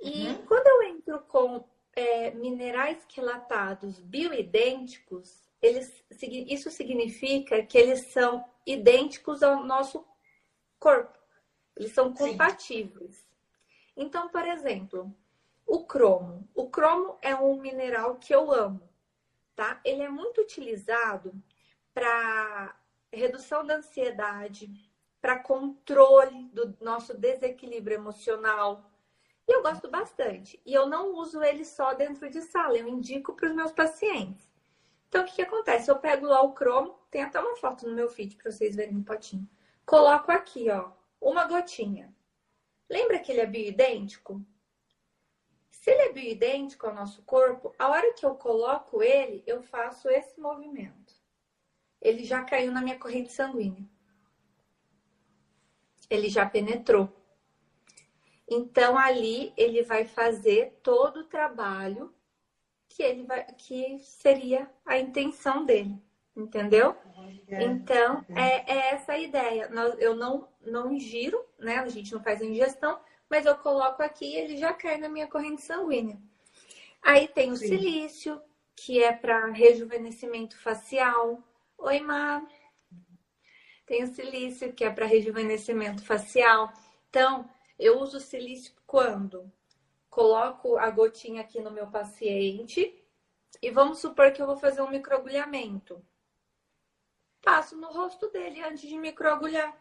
[0.00, 0.46] E uhum.
[0.46, 1.64] quando eu entro com
[1.94, 10.06] é, minerais quelatados bioidênticos, eles, isso significa que eles são idênticos ao nosso
[10.78, 11.18] corpo.
[11.76, 13.16] Eles são compatíveis.
[13.16, 13.26] Sim.
[13.96, 15.14] Então, por exemplo,
[15.66, 16.48] o cromo.
[16.54, 18.88] O cromo é um mineral que eu amo,
[19.54, 19.80] tá?
[19.84, 21.34] Ele é muito utilizado
[21.92, 22.76] para
[23.12, 24.70] redução da ansiedade,
[25.20, 28.90] para controle do nosso desequilíbrio emocional.
[29.48, 30.60] E eu gosto bastante.
[30.64, 34.50] E eu não uso ele só dentro de sala, eu indico para os meus pacientes.
[35.08, 35.90] Então, o que, que acontece?
[35.90, 38.94] Eu pego lá o cromo, tem até uma foto no meu feed para vocês verem
[38.94, 39.48] no potinho.
[39.84, 42.14] Coloco aqui, ó, uma gotinha.
[42.88, 44.44] Lembra que ele é bioidêntico?
[45.70, 50.08] Se ele é bioidêntico ao nosso corpo, a hora que eu coloco ele, eu faço
[50.08, 51.14] esse movimento.
[52.00, 53.88] Ele já caiu na minha corrente sanguínea.
[56.08, 57.08] Ele já penetrou.
[58.48, 62.14] Então ali ele vai fazer todo o trabalho
[62.88, 66.00] que ele vai, que seria a intenção dele,
[66.34, 66.96] entendeu?
[67.50, 69.70] Então é, é essa a ideia.
[69.98, 71.78] Eu não não ingiro, né?
[71.78, 72.98] A gente não faz a ingestão,
[73.30, 76.18] mas eu coloco aqui e ele já cai na minha corrente sanguínea.
[77.02, 77.68] Aí tem o Sim.
[77.68, 78.42] silício,
[78.74, 81.42] que é para rejuvenescimento facial.
[81.78, 82.46] Oi, Má.
[83.86, 86.72] Tem o silício, que é para rejuvenescimento facial.
[87.08, 87.48] Então,
[87.78, 89.50] eu uso silício quando?
[90.10, 92.92] Coloco a gotinha aqui no meu paciente
[93.62, 96.04] e vamos supor que eu vou fazer um microagulhamento.
[97.46, 99.72] Passo no rosto dele antes de microagulhar.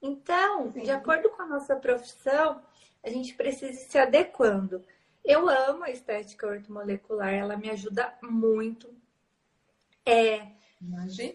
[0.00, 0.80] Então, Sim.
[0.80, 2.64] de acordo com a nossa profissão,
[3.02, 4.82] a gente precisa se adequando.
[5.22, 8.88] Eu amo a estética ortomolecular, ela me ajuda muito.
[10.06, 10.52] É,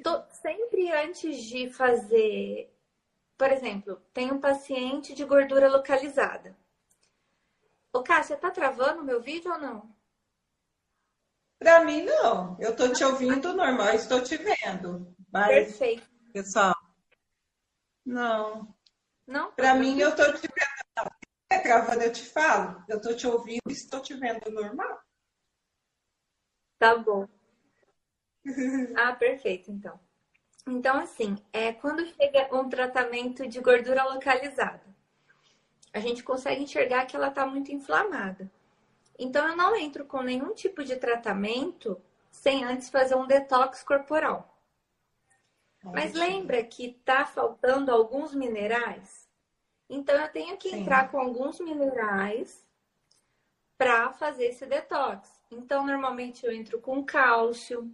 [0.03, 2.75] tô, sempre antes de fazer,
[3.37, 6.57] por exemplo, tem um paciente de gordura localizada.
[7.93, 9.95] Ô, Cássia, tá travando o meu vídeo ou não?
[11.59, 12.57] Para mim, não.
[12.59, 15.15] Eu tô te ouvindo normal, estou te vendo.
[15.31, 16.09] Mas, Perfeito.
[16.33, 16.75] Pessoal,
[18.09, 18.75] não.
[19.27, 19.51] Não?
[19.51, 21.11] Para mim, eu tô te vendo.
[21.51, 22.83] É gravando, eu te falo.
[22.87, 24.99] Eu tô te ouvindo e estou te vendo normal.
[26.79, 27.27] Tá bom.
[28.97, 29.99] ah, perfeito, então.
[30.67, 34.83] Então, assim, é quando chega um tratamento de gordura localizada,
[35.93, 38.51] a gente consegue enxergar que ela está muito inflamada.
[39.17, 44.58] Então, eu não entro com nenhum tipo de tratamento sem antes fazer um detox corporal.
[45.83, 49.27] Mas lembra que tá faltando alguns minerais?
[49.89, 50.81] Então eu tenho que Sim.
[50.81, 52.65] entrar com alguns minerais
[53.77, 55.41] para fazer esse detox.
[55.49, 57.93] Então normalmente eu entro com cálcio,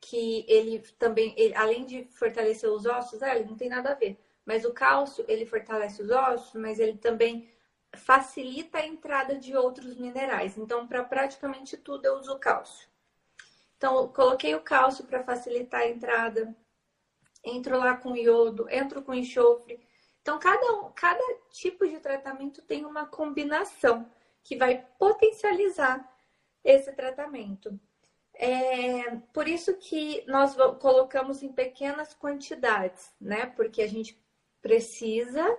[0.00, 3.94] que ele também, ele, além de fortalecer os ossos, é, ele não tem nada a
[3.94, 4.18] ver.
[4.44, 7.50] Mas o cálcio, ele fortalece os ossos, mas ele também
[7.94, 10.56] facilita a entrada de outros minerais.
[10.56, 12.88] Então, para praticamente tudo eu uso cálcio.
[13.76, 16.54] Então, eu coloquei o cálcio para facilitar a entrada
[17.46, 19.80] entro lá com iodo, entro com enxofre.
[20.20, 24.10] Então, cada, um, cada tipo de tratamento tem uma combinação
[24.42, 26.04] que vai potencializar
[26.64, 27.78] esse tratamento.
[28.34, 33.46] É, por isso que nós colocamos em pequenas quantidades, né?
[33.46, 34.20] Porque a gente
[34.60, 35.56] precisa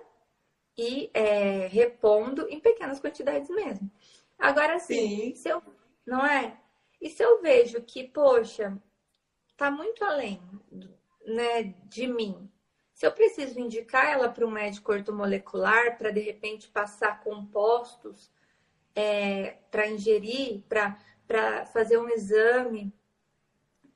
[0.76, 3.90] ir é, repondo em pequenas quantidades mesmo.
[4.38, 5.62] Agora sim, se eu,
[6.06, 6.60] não é?
[7.00, 8.76] E se eu vejo que, poxa,
[9.56, 10.40] tá muito além
[11.28, 12.50] né, de mim.
[12.94, 18.30] Se eu preciso indicar ela para um médico ortomolecular para de repente passar compostos
[18.94, 22.92] é, para ingerir, para fazer um exame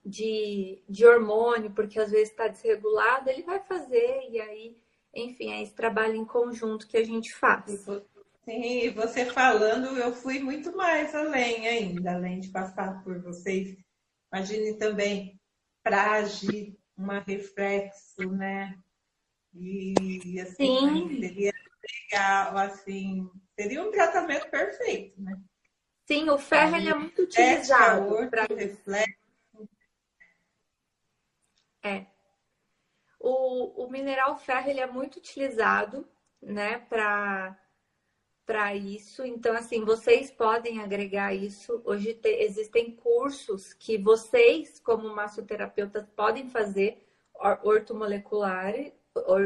[0.05, 4.77] de, de hormônio, porque às vezes está desregulado, ele vai fazer e aí,
[5.15, 7.85] enfim, é esse trabalho em conjunto que a gente faz.
[8.45, 13.77] Sim, você falando, eu fui muito mais além ainda, além de passar por vocês.
[14.33, 15.41] Imagine também
[15.83, 18.79] para agir uma reflexo, né?
[19.55, 21.21] E assim, Sim.
[21.21, 21.53] seria
[22.11, 25.39] legal, assim, seria um tratamento perfeito, né?
[26.07, 29.23] Sim, o ferro ele é muito utilizado para reflexo.
[31.83, 32.07] É.
[33.19, 36.09] O, o mineral ferro ele é muito utilizado,
[36.41, 37.57] né, para
[38.53, 39.25] para isso.
[39.25, 41.81] Então, assim, vocês podem agregar isso.
[41.87, 47.03] Hoje te, existem cursos que vocês, como massoterapeutas, podem fazer
[47.63, 48.75] ortomolecular,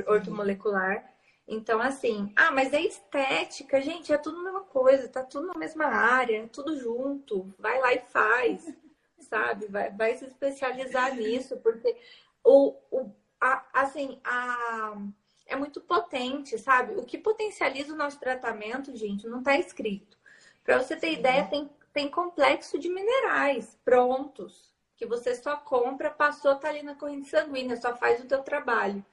[0.09, 1.09] ortomolecular.
[1.47, 5.55] Então, assim, ah, mas é estética, gente, é tudo a mesma coisa, tá tudo na
[5.57, 8.77] mesma área, tudo junto, vai lá e faz,
[9.21, 9.66] sabe?
[9.69, 11.97] Vai, vai se especializar nisso, porque
[12.42, 14.97] o, o a, assim, a
[15.46, 16.94] é muito potente, sabe?
[16.96, 20.16] O que potencializa o nosso tratamento, gente, não está escrito.
[20.64, 21.18] Para você ter Sim.
[21.20, 26.94] ideia, tem, tem complexo de minerais prontos, que você só compra, passou, tá ali na
[26.94, 29.04] corrente sanguínea, só faz o teu trabalho.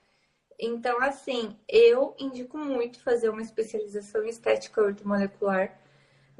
[0.60, 5.78] Então, assim, eu indico muito fazer uma especialização em estética ortomolecular,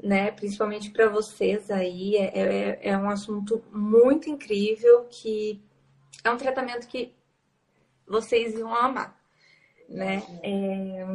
[0.02, 0.30] né?
[0.30, 2.16] Principalmente para vocês aí.
[2.16, 5.62] É, é, é um assunto muito incrível que
[6.22, 7.12] é um tratamento que
[8.06, 9.18] vocês iam amar,
[9.88, 10.22] né?
[10.42, 11.06] É...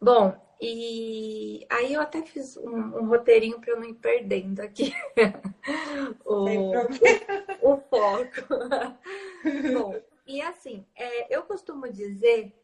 [0.00, 4.92] Bom, e aí eu até fiz um, um roteirinho para eu não ir perdendo aqui
[6.24, 6.44] o,
[7.62, 8.46] o, foco.
[9.72, 9.94] Bom,
[10.26, 12.54] e assim, é, eu costumo dizer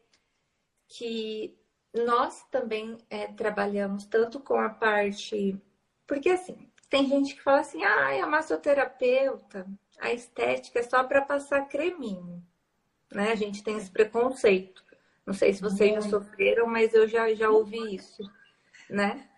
[0.87, 1.57] que
[1.93, 5.59] nós também é, trabalhamos tanto com a parte.
[6.05, 9.67] Porque assim, tem gente que fala assim, ah, a massoterapeuta,
[9.99, 12.45] a estética é só para passar creminho.
[13.11, 13.31] Né?
[13.31, 14.83] A gente tem esse preconceito.
[15.25, 18.23] Não sei se vocês já sofreram, mas eu já, já ouvi isso,
[18.89, 19.29] né?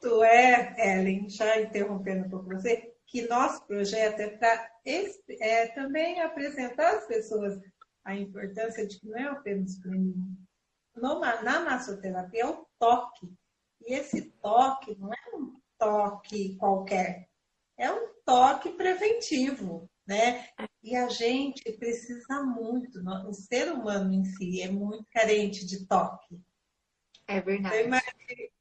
[0.00, 6.20] Tu é, Ellen, já interrompendo um pouco você, que nosso projeto é para é, também
[6.20, 7.60] apresentar às pessoas
[8.04, 10.36] a importância de que não é apenas creminho.
[10.94, 13.28] Na massoterapia é o toque.
[13.84, 17.28] E esse toque não é um toque qualquer,
[17.76, 20.48] é um toque preventivo né?
[20.86, 26.40] E a gente precisa muito, o ser humano em si é muito carente de toque.
[27.26, 27.74] É verdade.
[27.74, 28.52] Então, imagine,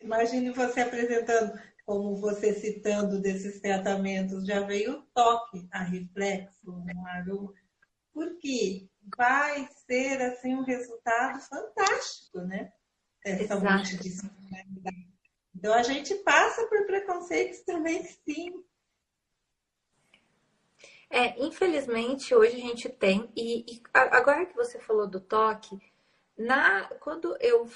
[0.00, 7.06] imagine você apresentando, como você citando desses tratamentos, já veio o toque, a reflexo, um
[7.08, 7.52] aroma,
[8.12, 12.72] porque vai ser assim um resultado fantástico, né?
[13.24, 15.12] Essa multidisciplinaridade.
[15.52, 18.62] Então a gente passa por preconceitos também, sim.
[21.10, 25.78] É, infelizmente, hoje a gente tem, e, e, agora que você falou do toque,
[26.36, 27.68] na, quando eu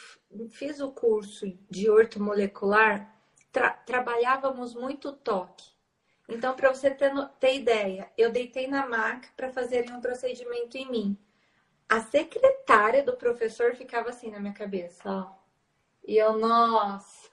[0.51, 3.14] fiz o curso de ortomolecular,
[3.53, 5.64] tra, trabalhávamos muito toque.
[6.29, 10.91] Então, para você ter, ter ideia, eu deitei na maca para fazerem um procedimento em
[10.91, 11.19] mim.
[11.88, 15.38] A secretária do professor ficava assim na minha cabeça, ó.
[16.05, 17.31] E eu, nossa,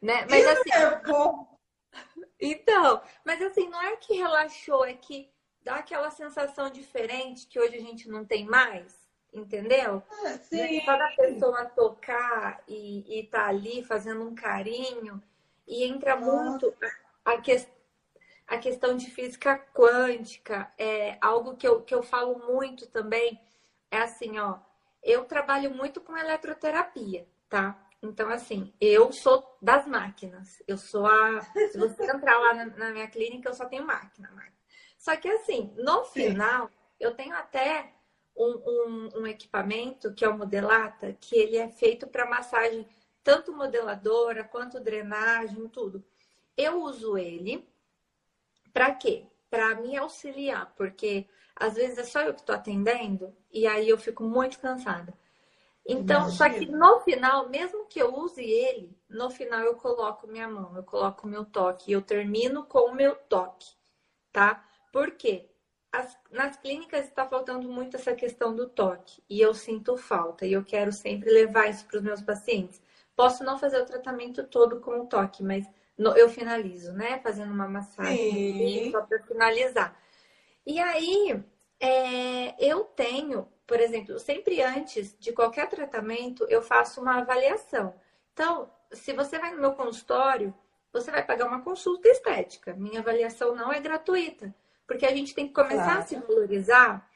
[0.00, 0.26] né?
[0.30, 0.72] Mas assim.
[0.72, 1.58] É bom.
[2.40, 5.28] Então, mas assim, não é que relaxou, é que
[5.68, 10.02] dá aquela sensação diferente que hoje a gente não tem mais, entendeu?
[10.24, 10.80] Ah, sim.
[10.82, 15.22] Só da pessoa tocar e, estar tá ali fazendo um carinho
[15.66, 16.32] e entra Nossa.
[16.32, 16.74] muito
[17.22, 17.66] a, a, que,
[18.46, 23.38] a questão de física quântica, é algo que eu, que eu falo muito também,
[23.90, 24.60] é assim, ó,
[25.02, 27.78] eu trabalho muito com eletroterapia, tá?
[28.02, 30.62] Então, assim, eu sou das máquinas.
[30.66, 31.40] Eu sou a.
[31.42, 34.57] Se você entrar lá na, na minha clínica, eu só tenho máquina, máquina.
[34.98, 36.74] Só que assim, no final, Sim.
[36.98, 37.94] eu tenho até
[38.36, 42.86] um, um, um, equipamento que é o Modelata, que ele é feito para massagem,
[43.22, 46.04] tanto modeladora quanto drenagem, tudo.
[46.56, 47.68] Eu uso ele
[48.72, 49.26] para quê?
[49.48, 53.98] Para me auxiliar, porque às vezes é só eu que estou atendendo e aí eu
[53.98, 55.16] fico muito cansada.
[55.86, 56.36] Então, Imagina.
[56.36, 60.76] só que no final, mesmo que eu use ele, no final eu coloco minha mão,
[60.76, 63.74] eu coloco o meu toque, eu termino com o meu toque,
[64.30, 64.67] tá?
[64.92, 65.46] Por quê?
[65.90, 70.52] As, nas clínicas está faltando muito essa questão do toque e eu sinto falta e
[70.52, 72.82] eu quero sempre levar isso para os meus pacientes.
[73.16, 77.18] Posso não fazer o tratamento todo com o toque, mas no, eu finalizo, né?
[77.18, 80.00] Fazendo uma massagem só para finalizar.
[80.64, 81.42] E aí,
[81.80, 87.94] é, eu tenho, por exemplo, sempre antes de qualquer tratamento, eu faço uma avaliação.
[88.32, 90.54] Então, se você vai no meu consultório,
[90.92, 92.74] você vai pagar uma consulta estética.
[92.74, 94.54] Minha avaliação não é gratuita.
[94.88, 96.00] Porque a gente tem que começar claro.
[96.00, 97.08] a se valorizar.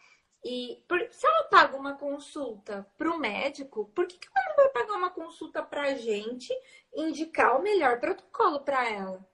[0.45, 4.57] E por, se ela paga uma consulta para o médico, por que, que ela não
[4.57, 6.53] vai pagar uma consulta para a gente
[6.95, 9.27] indicar o melhor protocolo para ela?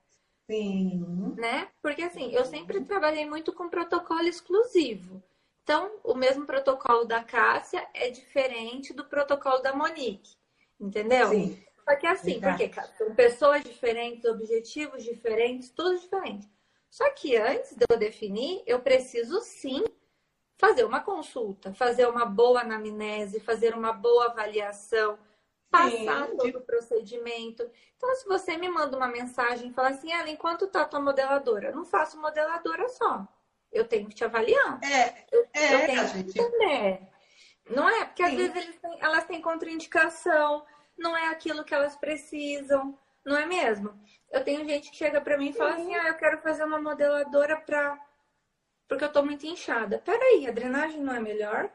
[0.46, 1.34] Sim.
[1.36, 1.68] Né?
[1.82, 5.22] Porque assim, eu sempre trabalhei muito com protocolo exclusivo.
[5.62, 10.36] Então, o mesmo protocolo da Cássia é diferente do protocolo da Monique.
[10.80, 11.28] Entendeu?
[11.28, 11.62] Sim.
[11.84, 16.48] Só que assim, porque são pessoas diferentes, objetivos diferentes, tudo diferente.
[16.90, 19.84] Só que antes de eu definir, eu preciso sim
[20.56, 25.18] fazer uma consulta, fazer uma boa anamnese, fazer uma boa avaliação,
[25.70, 26.36] passar sim.
[26.36, 27.70] todo o procedimento.
[27.96, 31.68] Então, se você me manda uma mensagem e fala assim, Ela, enquanto tá tua modeladora?
[31.68, 33.26] Eu não faço modeladora só.
[33.70, 34.80] Eu tenho que te avaliar.
[34.82, 36.32] É, eu, é, eu tenho gente...
[36.32, 37.06] que entender.
[37.70, 38.06] Não é?
[38.06, 38.30] Porque sim.
[38.30, 40.64] às vezes têm, elas têm contraindicação,
[40.96, 42.98] não é aquilo que elas precisam,
[43.28, 43.98] não é mesmo?
[44.30, 46.80] Eu tenho gente que chega para mim e fala assim: ah, eu quero fazer uma
[46.80, 47.98] modeladora pra.
[48.88, 49.98] Porque eu tô muito inchada.
[49.98, 51.70] Peraí, a drenagem não é melhor?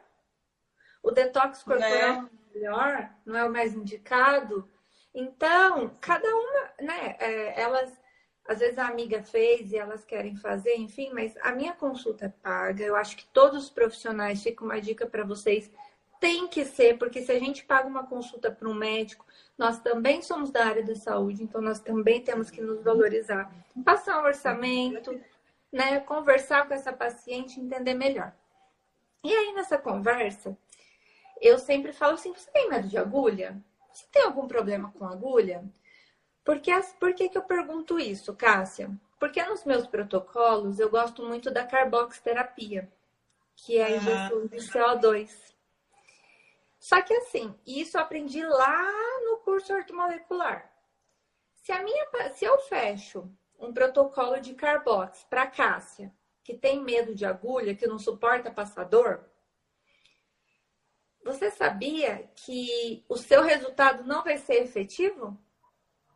[1.01, 2.08] O detox corporal né?
[2.16, 3.10] não é melhor?
[3.26, 4.70] Não é o mais indicado?
[5.14, 7.16] Então, cada uma, né?
[7.20, 8.01] É, elas,
[8.47, 12.30] às vezes a amiga fez e elas querem fazer, enfim, mas a minha consulta é
[12.30, 12.84] paga.
[12.84, 15.70] Eu acho que todos os profissionais, fica uma dica para vocês,
[16.24, 19.26] tem que ser, porque se a gente paga uma consulta para um médico,
[19.57, 23.53] nós também somos da área da saúde, então nós também temos que nos valorizar.
[23.84, 25.19] Passar um orçamento,
[25.69, 28.34] né, conversar com essa paciente, entender melhor.
[29.21, 30.57] E aí nessa conversa,
[31.41, 33.61] eu sempre falo assim: você tem medo de agulha?
[33.91, 35.61] Você tem algum problema com agulha?
[36.45, 36.71] Porque,
[37.01, 38.89] por que, que eu pergunto isso, Cássia?
[39.19, 42.89] Porque nos meus protocolos eu gosto muito da carboxterapia,
[43.57, 45.53] que é a injeção de CO2.
[46.84, 50.69] Só que assim, isso eu aprendi lá no curso ortomolecular.
[51.53, 56.13] Se, a minha, se eu fecho um protocolo de carbox para Cássia,
[56.43, 59.23] que tem medo de agulha, que não suporta passador,
[61.23, 65.41] você sabia que o seu resultado não vai ser efetivo?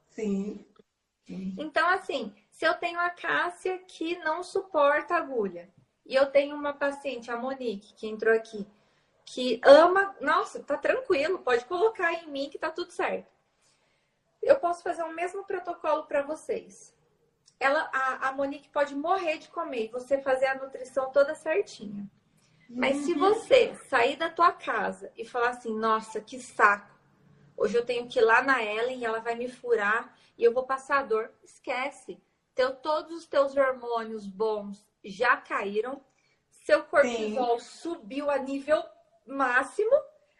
[0.09, 0.67] Sim.
[1.57, 5.73] Então, assim, se eu tenho a Cássia que não suporta agulha,
[6.05, 8.67] e eu tenho uma paciente, a Monique, que entrou aqui,
[9.27, 13.29] que ama, nossa, tá tranquilo, pode colocar em mim que tá tudo certo.
[14.41, 16.95] Eu posso fazer o mesmo protocolo para vocês.
[17.59, 22.09] Ela, a, a Monique pode morrer de comer e você fazer a nutrição toda certinha.
[22.69, 23.19] Mas se uhum.
[23.19, 26.97] você sair da tua casa e falar assim, nossa, que saco,
[27.57, 30.53] hoje eu tenho que ir lá na Ellen e ela vai me furar e eu
[30.53, 32.17] vou passar dor, esquece.
[32.55, 36.01] Teu, todos os teus hormônios bons já caíram,
[36.49, 37.65] seu cortisol Sim.
[37.65, 38.81] subiu a nível
[39.27, 39.91] máximo.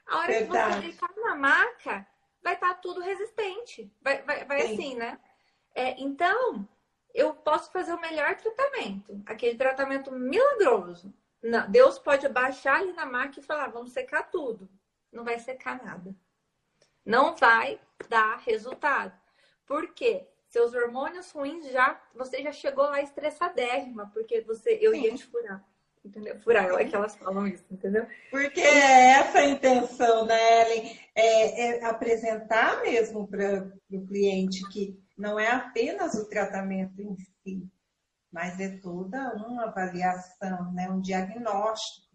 [0.06, 0.68] A hora Verdade.
[0.68, 2.08] que você deitar na maca,
[2.42, 3.92] vai estar tá tudo resistente.
[4.02, 5.20] Vai, vai, vai assim, né?
[5.76, 6.68] É, então,
[7.14, 11.14] eu posso fazer o melhor tratamento, aquele tratamento milagroso.
[11.42, 14.70] Não, Deus pode baixar ali na maca e falar, vamos secar tudo.
[15.12, 16.16] Não vai secar nada.
[17.06, 17.80] Não vai
[18.10, 19.18] dar resultado.
[19.66, 20.28] Por quê?
[20.48, 25.02] Seus hormônios ruins já, você já chegou lá estressadérrima, porque você, eu Sim.
[25.02, 25.64] ia te furar.
[26.04, 26.40] Entendeu?
[26.40, 28.08] Furar, é que elas falam isso, entendeu?
[28.32, 31.00] Porque é essa a intenção, né, Ellen?
[31.14, 37.68] É, é apresentar mesmo para o cliente que não é apenas o tratamento em si,
[38.32, 42.08] mas é toda uma avaliação, né, um diagnóstico.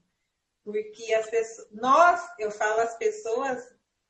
[0.65, 3.61] Porque as pessoas, nós, eu falo as pessoas,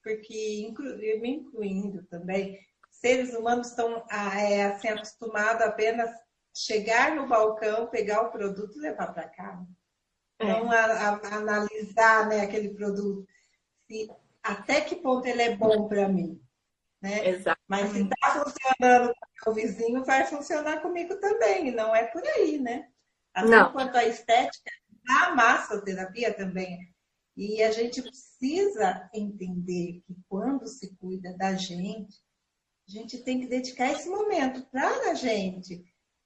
[0.05, 2.59] porque inclu, me incluindo também,
[2.91, 6.11] seres humanos estão é, assim, acostumados apenas
[6.55, 9.67] chegar no balcão, pegar o produto e levar para casa.
[10.39, 10.47] É.
[10.47, 13.27] Não a, a, analisar né, aquele produto.
[13.87, 14.09] Se,
[14.43, 16.41] até que ponto ele é bom para mim.
[17.01, 17.29] Né?
[17.29, 17.61] Exato.
[17.67, 21.69] Mas se está funcionando com o vizinho, vai funcionar comigo também.
[21.69, 22.89] E não é por aí, né?
[23.35, 23.73] Assim não.
[23.73, 24.71] quanto a estética,
[25.09, 26.93] a massoterapia também.
[27.37, 32.15] E a gente precisa entender que quando se cuida da gente,
[32.89, 35.83] a gente tem que dedicar esse momento para a gente.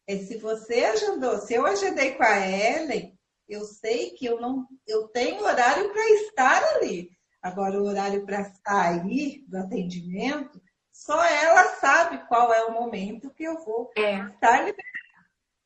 [0.06, 4.66] É, se você agendou, se eu agendei com a Ellen, eu sei que eu não,
[4.86, 7.10] eu tenho horário para estar ali.
[7.42, 10.60] Agora, o horário para sair do atendimento,
[10.92, 14.18] só ela sabe qual é o momento que eu vou é.
[14.18, 14.86] estar liberada.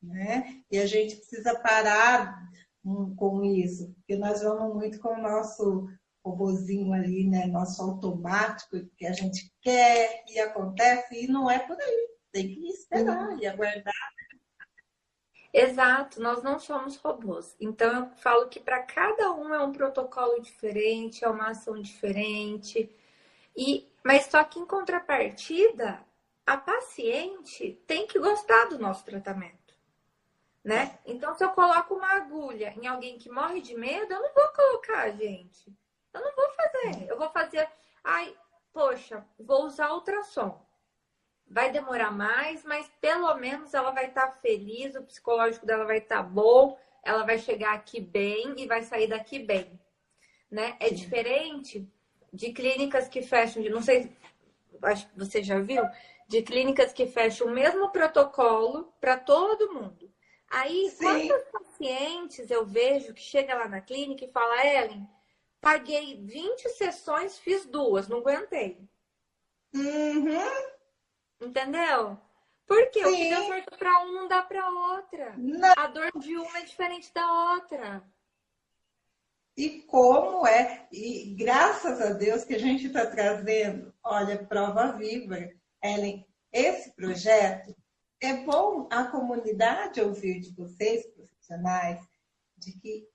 [0.03, 0.63] Né?
[0.71, 2.39] E a gente precisa parar
[3.17, 5.87] com isso, porque nós vamos muito com o nosso
[6.25, 7.47] robozinho ali, né?
[7.47, 12.09] Nosso automático, que a gente quer e acontece, e não é por aí.
[12.33, 13.39] Tem que esperar uhum.
[13.39, 13.95] e aguardar.
[15.53, 17.57] Exato, nós não somos robôs.
[17.61, 22.89] Então eu falo que para cada um é um protocolo diferente, é uma ação diferente.
[23.57, 26.05] E mas só que em contrapartida,
[26.47, 29.75] a paciente tem que gostar do nosso tratamento,
[30.65, 30.99] né?
[31.05, 34.49] Então se eu coloco uma agulha em alguém que morre de medo, eu não vou
[34.55, 35.73] colocar, gente.
[36.13, 37.09] Eu não vou fazer.
[37.09, 37.69] Eu vou fazer.
[38.05, 38.37] Ai,
[38.73, 40.65] poxa, vou usar ultrassom.
[41.51, 45.99] Vai demorar mais, mas pelo menos ela vai estar tá feliz, o psicológico dela vai
[45.99, 49.79] estar tá bom, ela vai chegar aqui bem e vai sair daqui bem.
[50.49, 50.77] Né?
[50.79, 51.89] É diferente
[52.33, 54.17] de clínicas que fecham, não sei,
[54.83, 55.83] acho que você já viu,
[56.29, 60.09] de clínicas que fecham o mesmo protocolo para todo mundo.
[60.49, 61.05] Aí, Sim.
[61.05, 65.09] quantos pacientes eu vejo que chega lá na clínica e fala, Ellen,
[65.61, 68.79] Paguei 20 sessões, fiz duas, não aguentei.
[69.75, 70.80] Uhum.
[71.41, 72.19] Entendeu?
[72.67, 73.13] Porque Sim.
[73.13, 75.35] o que deu certo para um não dá para outra.
[75.37, 75.73] Não.
[75.77, 78.03] A dor de uma é diferente da outra.
[79.57, 85.37] E como é, e graças a Deus que a gente está trazendo, olha, prova viva,
[85.83, 87.75] Ellen, esse projeto
[88.21, 92.01] é bom a comunidade ouvir de vocês, profissionais,
[92.57, 93.09] de que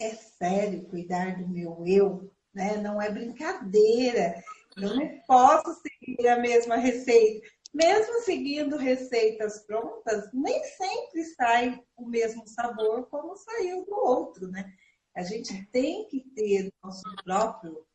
[0.00, 2.76] é sério cuidar do meu eu, né?
[2.76, 4.42] Não é brincadeira.
[4.76, 7.46] Eu não posso seguir a mesma receita.
[7.72, 14.74] Mesmo seguindo receitas prontas, nem sempre sai o mesmo sabor como saiu do outro, né?
[15.14, 17.86] A gente tem que ter nosso próprio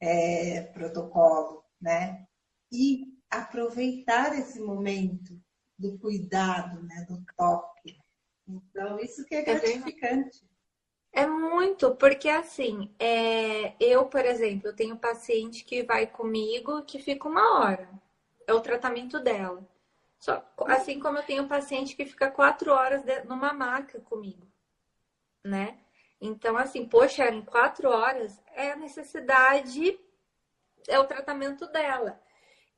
[0.00, 2.26] é, protocolo, né?
[2.70, 5.38] E aproveitar esse momento
[5.78, 7.04] do cuidado, né?
[7.08, 7.98] Do toque,
[8.48, 10.42] Então, isso que é, é gratificante.
[11.12, 17.28] É muito, porque assim, é, eu, por exemplo, tenho paciente que vai comigo que fica
[17.28, 18.02] uma hora.
[18.46, 19.66] É o tratamento dela.
[20.18, 24.46] Só, assim como eu tenho paciente que fica quatro horas numa maca comigo,
[25.44, 25.80] né?
[26.20, 29.98] Então, assim, poxa, em quatro horas é a necessidade,
[30.86, 32.20] é o tratamento dela.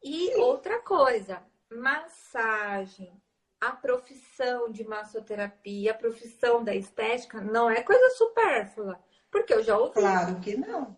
[0.02, 3.22] E outra coisa, massagem,
[3.60, 8.98] a profissão de massoterapia, a profissão da estética não é coisa supérflua.
[9.30, 10.00] Porque eu já ouvi.
[10.00, 10.96] Claro que não.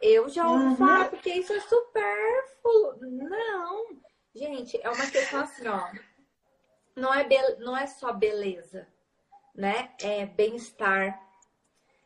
[0.00, 0.76] Eu já ouvi uhum.
[0.76, 2.96] falar, porque isso é supérfluo.
[3.00, 3.86] Não.
[4.34, 5.90] Gente, é uma questão assim, ó.
[6.96, 7.36] Não é, be...
[7.58, 8.86] não é só beleza,
[9.54, 9.92] né?
[10.00, 11.20] É bem-estar,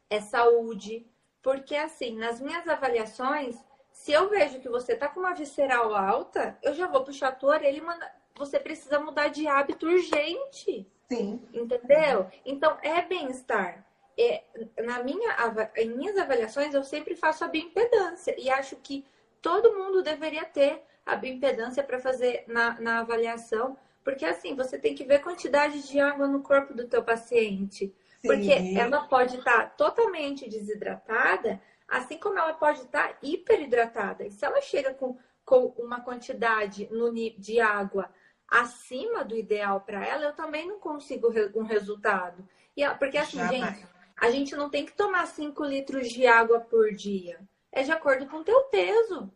[0.08, 1.06] é saúde.
[1.42, 3.56] Porque, assim, nas minhas avaliações,
[3.92, 7.32] se eu vejo que você tá com uma visceral alta, eu já vou puxar a
[7.32, 10.86] tua orelha e mandar você precisa mudar de hábito urgente.
[11.08, 11.42] Sim.
[11.52, 12.30] Entendeu?
[12.44, 13.84] Então, é bem-estar.
[14.18, 14.42] É,
[14.82, 15.36] na minha,
[15.76, 18.34] em minhas avaliações, eu sempre faço a bioimpedância.
[18.36, 19.06] E acho que
[19.40, 23.76] todo mundo deveria ter a bioimpedância para fazer na, na avaliação.
[24.02, 27.94] Porque, assim, você tem que ver a quantidade de água no corpo do teu paciente.
[28.20, 28.28] Sim.
[28.28, 34.26] Porque ela pode estar tá totalmente desidratada, assim como ela pode estar tá hiperidratada.
[34.26, 38.10] E se ela chega com, com uma quantidade no, de água
[38.48, 42.48] acima do ideal para ela, eu também não consigo um resultado.
[42.76, 43.97] E, porque assim, Já gente, vai.
[44.20, 47.40] A gente não tem que tomar 5 litros de água por dia.
[47.70, 49.32] É de acordo com o teu peso.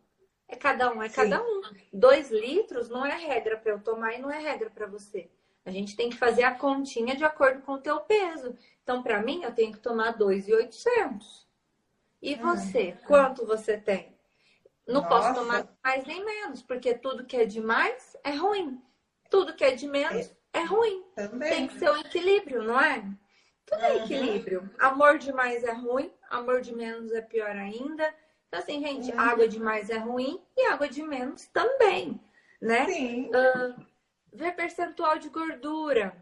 [0.47, 1.15] É cada um, é Sim.
[1.15, 1.61] cada um.
[1.91, 5.29] 2 litros não é regra para eu tomar e não é regra para você.
[5.65, 8.55] A gente tem que fazer a continha de acordo com o teu peso.
[8.83, 11.47] Então, para mim, eu tenho que tomar 2,800.
[12.21, 14.13] E você, quanto você tem?
[14.85, 15.09] Não Nossa.
[15.09, 18.81] posso tomar mais nem menos, porque tudo que é demais é ruim.
[19.29, 21.03] Tudo que é de menos é, é ruim.
[21.15, 21.49] Também.
[21.49, 23.03] Tem que ser um equilíbrio, não é?
[23.65, 24.69] Tudo é equilíbrio.
[24.79, 28.13] Amor demais é ruim, amor de menos é pior ainda.
[28.47, 29.19] Então, assim, gente, uhum.
[29.19, 32.21] água demais é ruim e água de menos também,
[32.61, 32.85] né?
[32.85, 33.29] Sim.
[33.29, 33.85] Uh,
[34.31, 36.15] ver percentual de gordura,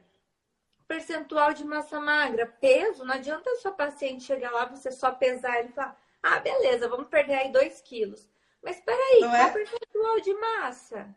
[0.87, 3.03] percentual de massa magra, peso.
[3.03, 7.07] Não adianta a sua paciente chegar lá, você só pesar e falar, ah, beleza, vamos
[7.07, 8.29] perder aí 2 quilos.
[8.61, 9.51] Mas peraí, não qual é?
[9.51, 11.15] percentual de massa?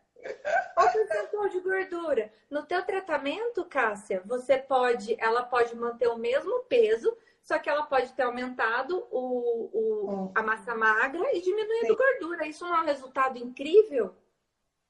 [0.73, 2.33] Qual o percentual de gordura?
[2.49, 7.83] No teu tratamento, Cássia, você pode, ela pode manter o mesmo peso, só que ela
[7.83, 10.31] pode ter aumentado o, o hum.
[10.33, 11.95] a massa magra e diminuído Sim.
[11.95, 12.47] gordura.
[12.47, 14.15] Isso não é um resultado incrível?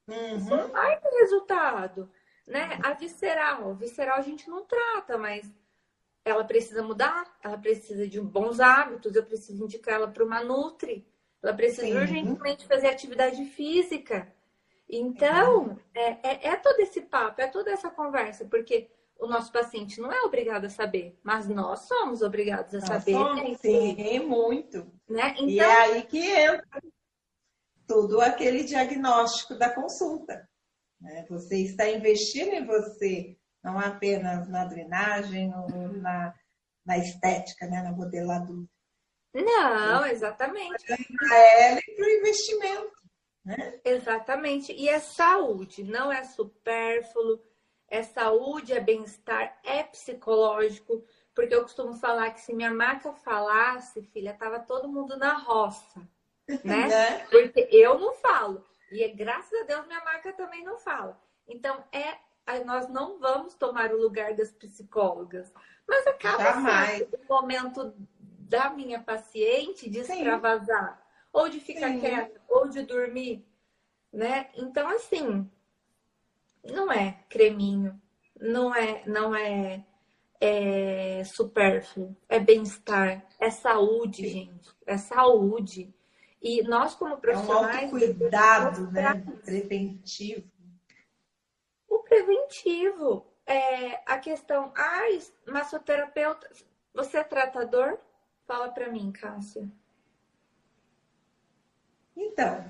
[0.08, 0.38] Uhum.
[0.38, 2.10] Isso não vai ter resultado.
[2.48, 2.80] Né?
[2.84, 5.52] A visceral, visceral a gente não trata, mas
[6.24, 11.08] ela precisa mudar, ela precisa de bons hábitos, eu preciso indicar ela para uma Nutri,
[11.42, 11.98] ela precisa Sim.
[11.98, 14.35] urgentemente fazer atividade física.
[14.90, 20.00] Então, é, é, é, todo esse papo, é toda essa conversa, porque o nosso paciente
[20.00, 23.14] não é obrigado a saber, mas nós somos obrigados a nós saber.
[23.14, 24.86] Somos, sim, muito.
[25.10, 25.34] Né?
[25.38, 26.82] Então, e é então aí que entra
[27.88, 30.48] tudo aquele diagnóstico da consulta.
[31.00, 31.26] Né?
[31.30, 36.34] Você está investindo em você, não apenas na drenagem ou na,
[36.86, 37.82] na estética, né?
[37.82, 38.68] na modeladura.
[39.34, 40.86] Não, exatamente.
[40.86, 42.95] Para ela e para o investimento.
[43.46, 43.80] Né?
[43.86, 44.74] Exatamente.
[44.74, 47.40] E é saúde, não é supérfluo.
[47.88, 51.06] É saúde, é bem-estar, é psicológico.
[51.36, 56.02] Porque eu costumo falar que se minha marca falasse, filha, tava todo mundo na roça.
[56.64, 56.88] Né?
[56.88, 57.26] né?
[57.26, 58.64] Porque eu não falo.
[58.92, 61.20] E é, graças a Deus minha marca também não fala.
[61.48, 62.20] Então, é
[62.64, 65.52] nós não vamos tomar o lugar das psicólogas.
[65.88, 67.00] Mas acaba Jamais.
[67.00, 71.04] sendo o momento da minha paciente de extravasar
[71.36, 72.00] ou de ficar Sim.
[72.00, 73.46] quieta, ou de dormir,
[74.12, 74.50] né?
[74.56, 75.46] Então, assim,
[76.64, 78.02] não é creminho,
[78.40, 79.86] não é, não é,
[80.40, 84.30] é supérfluo, é bem-estar, é saúde, Sim.
[84.30, 85.94] gente, é saúde.
[86.42, 87.84] E nós, como profissionais.
[87.84, 89.26] É um cuidado, né?
[89.44, 90.50] Preventivo.
[91.90, 93.26] O preventivo.
[93.48, 94.72] É a questão.
[94.76, 96.50] Ai, massoterapeuta.
[96.94, 97.98] Você é tratador?
[98.48, 99.70] Fala para mim, Cássia.
[102.16, 102.64] Então,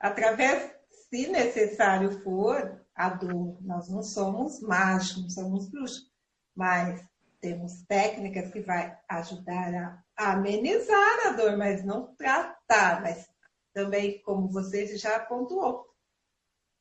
[0.00, 0.72] através,
[1.10, 6.10] se necessário for, a dor, nós não somos mágicos, não somos bruxos,
[6.54, 7.00] mas
[7.40, 13.28] temos técnicas que vai ajudar a, amenizar a dor, mas não tratar, mas
[13.72, 15.86] também, como você já pontuou,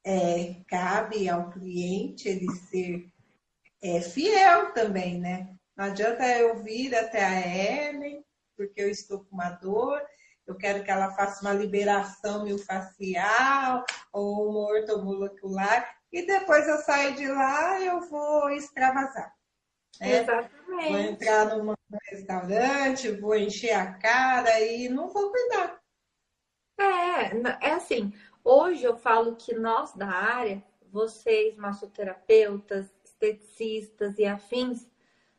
[0.03, 3.12] é, cabe ao cliente ele ser
[3.82, 5.55] é, fiel também, né?
[5.76, 10.01] Não adianta eu vir até a Ellen, porque eu estou com uma dor,
[10.48, 13.84] eu quero que ela faça uma liberação miofascial
[14.14, 19.36] ou uma ortomolecular, e depois eu saio de lá e eu vou extravasar.
[20.00, 20.22] Né?
[20.22, 20.89] Exatamente.
[20.89, 21.74] Vou entrar num
[22.10, 25.80] restaurante, vou encher a cara e não vou cuidar.
[26.80, 34.89] É, é assim, hoje eu falo que nós da área, vocês, massoterapeutas, esteticistas e afins,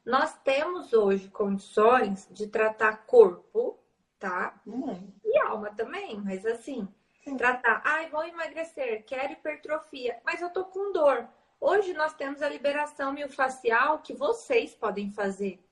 [0.05, 3.79] nós temos hoje condições de tratar corpo,
[4.19, 4.61] tá?
[4.67, 5.13] Uhum.
[5.25, 6.89] E alma também, mas assim,
[7.23, 7.37] Sim.
[7.37, 11.29] tratar, ai, vou emagrecer, quero hipertrofia, mas eu tô com dor.
[11.61, 15.63] Hoje nós temos a liberação miofascial que vocês podem fazer.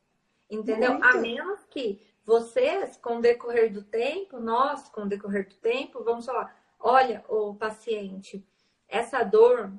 [0.50, 0.92] Entendeu?
[0.92, 1.06] Muito.
[1.06, 6.04] A menos que vocês, com o decorrer do tempo, nós, com o decorrer do tempo,
[6.04, 8.46] vamos falar: olha, o paciente,
[8.88, 9.72] essa dor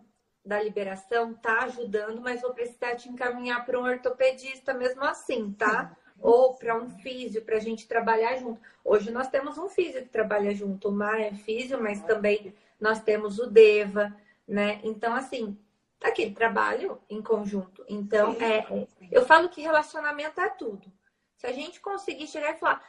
[0.46, 5.96] da liberação tá ajudando, mas vou precisar te encaminhar para um ortopedista mesmo assim, tá?
[6.20, 8.60] Ou para um físio, para a gente trabalhar junto.
[8.84, 10.90] Hoje nós temos um físio que trabalha junto.
[10.90, 14.16] O Mar é físio, mas também nós temos o Deva,
[14.48, 14.80] né?
[14.84, 15.58] Então, assim,
[16.02, 17.84] aquele trabalho em conjunto.
[17.88, 19.10] Então, sim, é, sim.
[19.12, 20.92] eu falo que relacionamento é tudo.
[21.36, 22.84] Se a gente conseguir chegar e falar,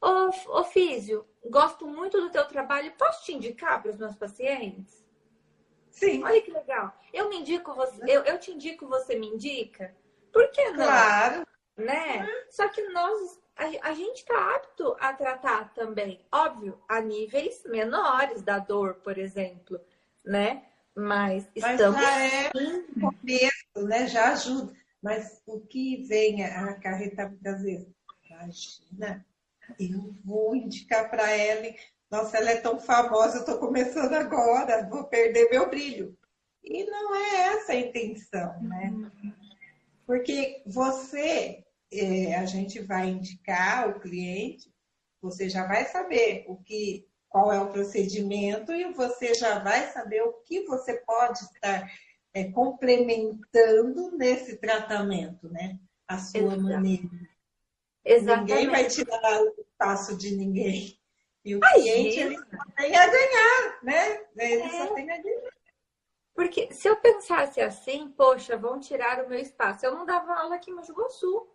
[0.00, 5.04] ô, ô Físio, gosto muito do teu trabalho, posso te indicar para os meus pacientes?
[5.90, 6.22] Sim.
[6.24, 6.94] Olha que legal.
[7.12, 9.94] Eu me indico você, eu, eu te indico, você me indica?
[10.32, 10.86] Por que não?
[10.86, 11.46] Claro.
[11.76, 12.26] Né?
[12.50, 18.42] Só que nós, a, a gente está apto a tratar também, óbvio, a níveis menores
[18.42, 19.80] da dor, por exemplo,
[20.24, 20.64] né?
[20.94, 21.96] Mas estamos.
[21.96, 24.06] Mas já é um começo, né?
[24.08, 24.72] Já ajuda.
[25.02, 27.88] Mas o que vem a acarretar muitas vezes?
[28.28, 29.24] Imagina,
[29.78, 31.74] eu vou indicar para ela.
[32.10, 36.16] Nossa, ela é tão famosa, eu estou começando agora, vou perder meu brilho.
[36.62, 38.92] E não é essa a intenção, né?
[40.10, 44.68] Porque você, é, a gente vai indicar o cliente,
[45.22, 50.20] você já vai saber o que qual é o procedimento e você já vai saber
[50.22, 51.88] o que você pode estar
[52.34, 55.78] é, complementando nesse tratamento, né?
[56.08, 56.60] A sua Exato.
[56.60, 57.08] maneira.
[58.04, 58.52] Exatamente.
[58.52, 60.98] Ninguém vai tirar o espaço de ninguém.
[61.44, 64.24] E o cliente ele só tem a ganhar, né?
[64.36, 64.70] Ele é.
[64.70, 65.59] só tem a ganhar.
[66.40, 69.84] Porque se eu pensasse assim, poxa, vão tirar o meu espaço.
[69.84, 71.46] Eu não dava aula aqui em Mogi Guaçu.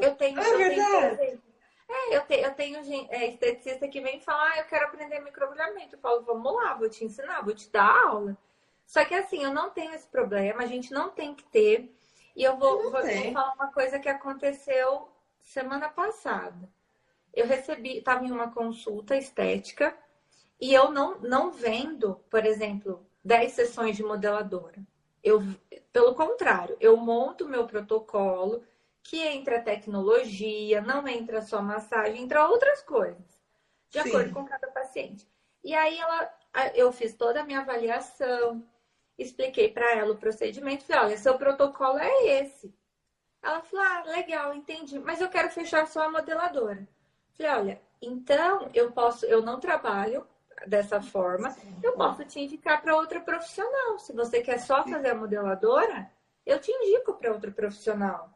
[0.00, 1.16] Eu tenho, é eu verdade.
[1.16, 1.42] tenho
[1.88, 2.78] é, eu, te, eu tenho
[3.10, 5.96] é, esteticista que vem falar, ah, eu quero aprender microagulhamento.
[5.96, 8.38] Eu falo, vamos lá, vou te ensinar, vou te dar aula.
[8.86, 11.92] Só que assim, eu não tenho esse problema, a gente não tem que ter.
[12.36, 13.02] E eu vou, vou, vou
[13.32, 15.08] falar uma coisa que aconteceu
[15.40, 16.70] semana passada.
[17.34, 19.92] Eu recebi, estava em uma consulta estética
[20.60, 24.78] e eu não, não vendo, por exemplo, 10 sessões de modeladora.
[25.22, 25.42] Eu,
[25.92, 28.64] pelo contrário, eu monto meu protocolo,
[29.02, 33.42] que entra tecnologia, não entra só massagem, entra outras coisas,
[33.88, 34.08] de Sim.
[34.08, 35.28] acordo com cada paciente.
[35.62, 36.32] E aí ela,
[36.74, 38.66] eu fiz toda a minha avaliação,
[39.18, 42.74] expliquei para ela o procedimento, falei, olha, seu protocolo é esse.
[43.42, 46.86] Ela falou, ah, legal, entendi, mas eu quero fechar só a modeladora.
[47.32, 50.26] Falei, olha, então eu posso, eu não trabalho
[50.66, 53.98] dessa forma, eu posso te indicar para outra profissional.
[53.98, 56.10] Se você quer só fazer a modeladora,
[56.44, 58.30] eu te indico para outro profissional.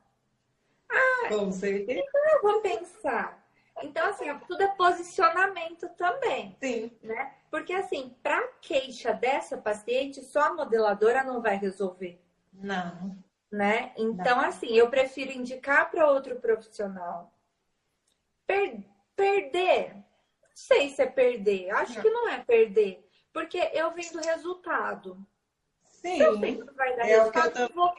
[0.91, 2.01] Ah, Com certeza.
[2.01, 3.45] Então eu vou pensar.
[3.83, 6.57] Então, assim, tudo é posicionamento também.
[6.63, 6.93] Sim.
[7.03, 7.35] Né?
[7.51, 12.21] Porque, assim, para queixa dessa paciente, só a modeladora não vai resolver.
[12.53, 13.17] Não.
[13.51, 13.93] Né?
[13.97, 14.45] Então, não.
[14.45, 17.33] assim, eu prefiro indicar para outro profissional.
[18.47, 18.85] Per
[19.17, 19.97] perder.
[20.55, 21.71] Não sei se é perder.
[21.71, 22.03] Acho não.
[22.03, 23.05] que não é perder.
[23.33, 25.19] Porque eu vendo resultado.
[25.83, 26.21] Sim.
[26.21, 27.59] Eu sei que vai dar é resultado.
[27.59, 27.75] eu tô...
[27.75, 27.95] vou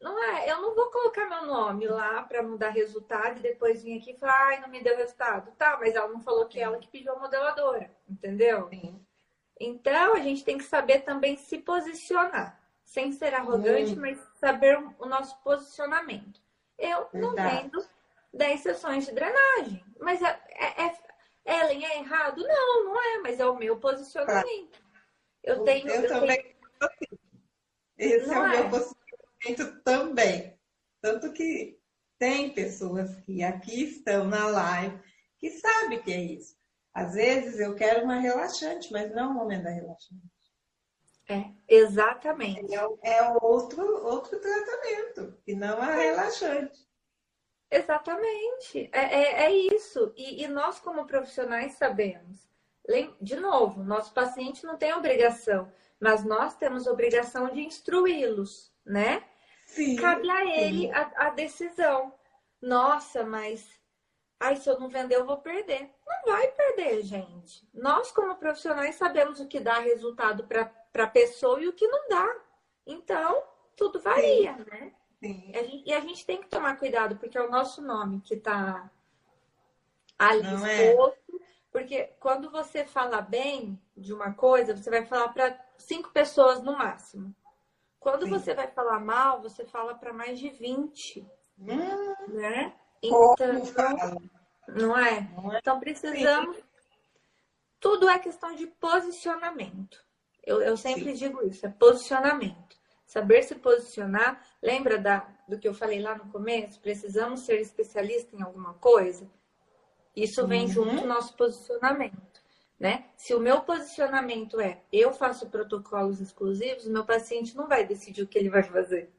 [0.00, 3.98] não é, eu não vou colocar meu nome lá para mudar resultado e depois vir
[3.98, 5.50] aqui e falar, ai, não me deu resultado.
[5.56, 8.68] Tá, mas ela não falou que ela que pediu a modeladora, entendeu?
[8.68, 9.04] Sim.
[9.58, 14.00] Então a gente tem que saber também se posicionar, sem ser arrogante, hum.
[14.00, 16.40] mas saber o nosso posicionamento.
[16.78, 17.84] Eu não vendo
[18.32, 20.94] 10 sessões de drenagem, mas é, é,
[21.98, 22.42] é, é errado?
[22.46, 24.82] Não, não é, mas é o meu posicionamento.
[25.42, 25.88] Eu tenho.
[25.88, 26.42] Eu, eu também.
[26.42, 27.18] Tenho...
[27.96, 28.70] Esse não é o meu é.
[28.70, 30.58] posicionamento também.
[31.00, 31.78] Tanto que
[32.18, 35.00] tem pessoas que aqui estão na live
[35.38, 36.56] que sabem que é isso.
[36.92, 40.28] Às vezes eu quero uma relaxante, mas não é o momento da relaxante.
[41.28, 42.74] É, exatamente.
[42.74, 46.87] É, é outro, outro tratamento, e não a relaxante.
[47.70, 48.88] Exatamente.
[48.92, 50.12] É, é, é isso.
[50.16, 52.48] E, e, nós, como profissionais, sabemos.
[53.20, 59.22] De novo, nosso paciente não tem obrigação, mas nós temos obrigação de instruí-los né?
[59.66, 62.12] Sim, Cabe a ele a, a, decisão.
[62.60, 63.68] Nossa, mas
[64.40, 65.90] ai, se eu não vender, eu vou perder.
[66.06, 67.68] Não vai perder, gente.
[67.74, 70.72] Nós, como profissionais, sabemos o que dá resultado para
[71.04, 72.36] a pessoa e o que não dá.
[72.86, 73.42] Então,
[73.76, 74.64] tudo varia, sim.
[74.70, 74.92] né?
[75.20, 75.52] Sim.
[75.54, 78.34] A gente, e a gente tem que tomar cuidado, porque é o nosso nome que
[78.34, 78.90] está
[80.18, 80.90] ali Não é?
[80.90, 81.18] exposto.
[81.34, 81.48] É?
[81.70, 86.76] Porque quando você fala bem de uma coisa, você vai falar para cinco pessoas no
[86.76, 87.34] máximo.
[88.00, 88.30] Quando Sim.
[88.30, 91.26] você vai falar mal, você fala para mais de 20.
[91.58, 91.66] Hum,
[92.28, 92.74] né?
[93.02, 93.36] Então,
[94.68, 95.28] não é?
[95.36, 95.58] não é?
[95.58, 96.56] Então precisamos.
[96.56, 96.62] Sim.
[97.80, 100.04] Tudo é questão de posicionamento.
[100.44, 101.26] Eu, eu sempre Sim.
[101.26, 102.77] digo isso, é posicionamento.
[103.08, 104.46] Saber se posicionar.
[104.62, 106.78] Lembra da, do que eu falei lá no começo?
[106.78, 109.26] Precisamos ser especialista em alguma coisa?
[110.14, 110.68] Isso vem uhum.
[110.68, 112.42] junto do nosso posicionamento.
[112.78, 113.06] Né?
[113.16, 118.22] Se o meu posicionamento é eu faço protocolos exclusivos, o meu paciente não vai decidir
[118.22, 119.10] o que ele vai fazer.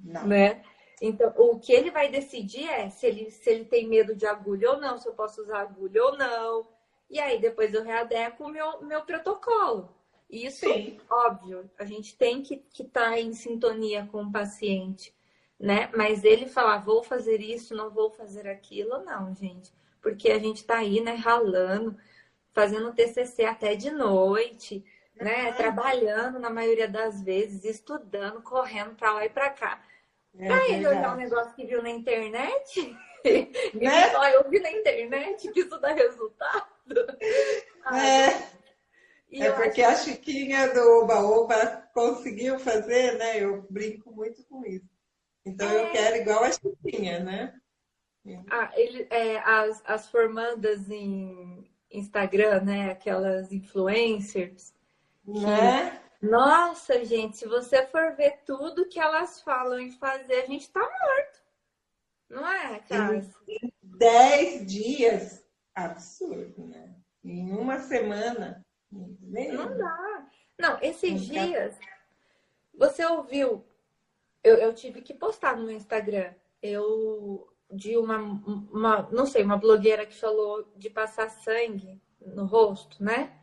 [0.00, 0.26] Não.
[0.26, 0.64] Né?
[1.00, 4.72] Então, o que ele vai decidir é se ele, se ele tem medo de agulha
[4.72, 6.66] ou não, se eu posso usar agulha ou não.
[7.08, 9.94] E aí depois eu readequo o meu, meu protocolo.
[10.34, 10.98] Isso, Sim.
[11.08, 15.14] óbvio, a gente tem que estar tá em sintonia com o paciente,
[15.58, 15.88] né?
[15.94, 19.72] Mas ele falar, vou fazer isso, não vou fazer aquilo, não, gente.
[20.02, 21.96] Porque a gente está aí, né, ralando,
[22.52, 25.52] fazendo TCC até de noite, né?
[25.52, 29.84] Trabalhando na maioria das vezes, estudando, correndo para lá e para cá.
[30.36, 32.96] É pra ele olhar um negócio que viu na internet,
[33.72, 34.10] né?
[34.10, 36.66] só eu vi na internet que isso dá resultado.
[37.86, 38.63] É.
[39.42, 43.42] é porque a Chiquinha do Oba-Oba conseguiu fazer, né?
[43.42, 44.88] Eu brinco muito com isso.
[45.44, 45.82] Então é...
[45.82, 47.54] eu quero igual a Chiquinha, né?
[48.50, 52.90] Ah, ele, é, as, as formandas em Instagram, né?
[52.90, 54.74] Aquelas influencers.
[55.26, 56.00] Né?
[56.22, 60.80] Nossa, gente, se você for ver tudo que elas falam em fazer, a gente tá
[60.80, 61.42] morto.
[62.30, 63.16] Não é, cara?
[63.16, 66.94] Em dez dias, absurdo, né?
[67.22, 68.64] Em uma semana.
[69.52, 70.28] Não dá.
[70.58, 71.78] Não, esses não dias,
[72.72, 73.64] você ouviu?
[74.42, 76.32] Eu, eu tive que postar no Instagram.
[76.62, 83.02] Eu de uma, uma, não sei, uma blogueira que falou de passar sangue no rosto,
[83.02, 83.40] né?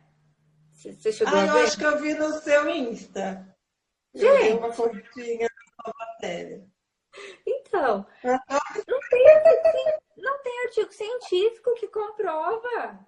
[0.70, 1.50] Você chegou ah, a ver?
[1.50, 3.56] eu acho que eu vi no seu Insta.
[4.14, 4.58] Gente.
[4.58, 5.48] Uma fotinha
[5.84, 6.66] da matéria.
[7.46, 13.06] Então, não tem, não tem artigo científico que comprova.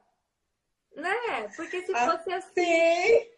[0.95, 1.49] Né?
[1.57, 3.31] Porque se ah, fosse assim.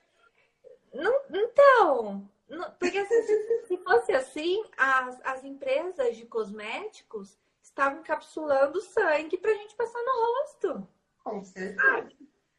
[0.92, 8.00] Não, então, não, porque assim, se, se fosse assim, as, as empresas de cosméticos estavam
[8.00, 10.88] encapsulando sangue pra gente passar no rosto.
[11.22, 12.08] Com certeza.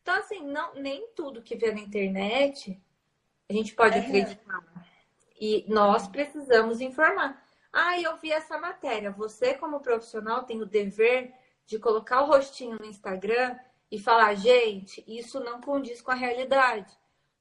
[0.02, 2.82] Então, assim, não, nem tudo que vê na internet
[3.50, 4.02] a gente pode é.
[4.02, 4.64] acreditar.
[5.40, 7.42] E nós precisamos informar.
[7.72, 9.12] Ah, eu vi essa matéria.
[9.12, 11.34] Você, como profissional, tem o dever
[11.66, 13.58] de colocar o rostinho no Instagram
[13.92, 16.92] e falar, gente, isso não condiz com a realidade.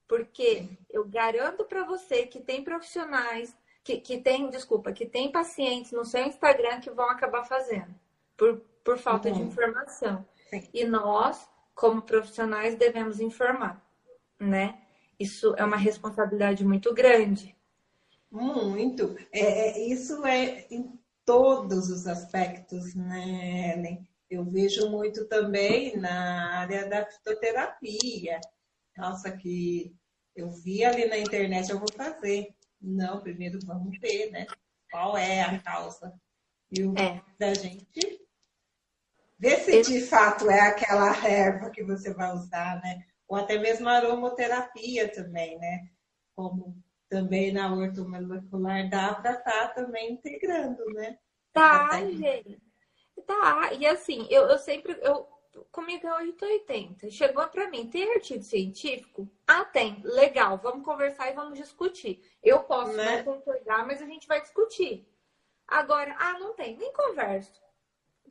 [0.07, 5.91] Porque eu garanto para você que tem profissionais, que, que tem, desculpa, que tem pacientes
[5.91, 7.93] no seu Instagram que vão acabar fazendo
[8.37, 9.35] por, por falta uhum.
[9.35, 10.25] de informação.
[10.49, 10.69] Sim.
[10.73, 13.79] E nós como profissionais, devemos informar,
[14.39, 14.81] né?
[15.19, 17.55] Isso é uma responsabilidade muito grande.
[18.31, 19.15] Muito.
[19.31, 24.07] É, é, isso é em todos os aspectos, né, Ellen?
[24.29, 28.39] Eu vejo muito também na área da fitoterapia.
[28.97, 29.95] Nossa, que
[30.35, 32.53] eu vi ali na internet, eu vou fazer.
[32.81, 34.45] Não, primeiro vamos ver, né?
[34.91, 36.13] Qual é a causa?
[36.71, 37.21] E o é.
[37.39, 38.27] da gente
[39.39, 43.05] Ver se de fato é aquela erva que você vai usar, né?
[43.27, 45.89] Ou até mesmo aromoterapia também, né?
[46.35, 46.75] Como
[47.07, 51.19] também na ortomolecular dá para estar tá também integrando, né?
[51.53, 52.59] Tá, gente.
[53.27, 53.73] Tá.
[53.73, 54.97] E assim, eu, eu sempre.
[55.01, 55.27] Eu,
[55.71, 57.09] comigo é 880.
[57.11, 59.29] Chegou para mim, tem artigo científico?
[59.45, 60.01] Ah, tem.
[60.03, 62.23] Legal, vamos conversar e vamos discutir.
[62.41, 63.17] Eu posso né?
[63.17, 65.05] não concordar, mas a gente vai discutir.
[65.67, 67.61] Agora, ah, não tem, nem converso.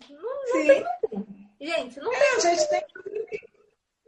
[0.09, 1.51] Não, não tem, não tem.
[1.61, 2.29] Gente, não é, tem.
[2.29, 3.57] A gente tem que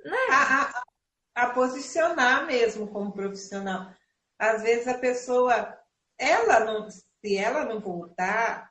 [0.04, 0.16] né?
[0.30, 3.92] a, a, a posicionar mesmo como profissional.
[4.38, 5.78] Às vezes a pessoa,
[6.16, 8.67] ela não, se ela não voltar,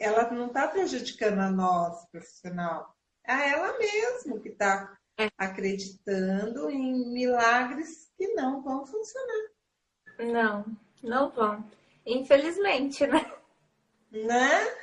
[0.00, 2.96] ela não está prejudicando a nós, profissional.
[3.24, 5.28] É a ela mesmo que está é.
[5.36, 9.50] acreditando em milagres que não vão funcionar.
[10.18, 10.64] Não,
[11.02, 11.64] não vão.
[12.06, 13.30] Infelizmente, né?
[14.10, 14.74] Né?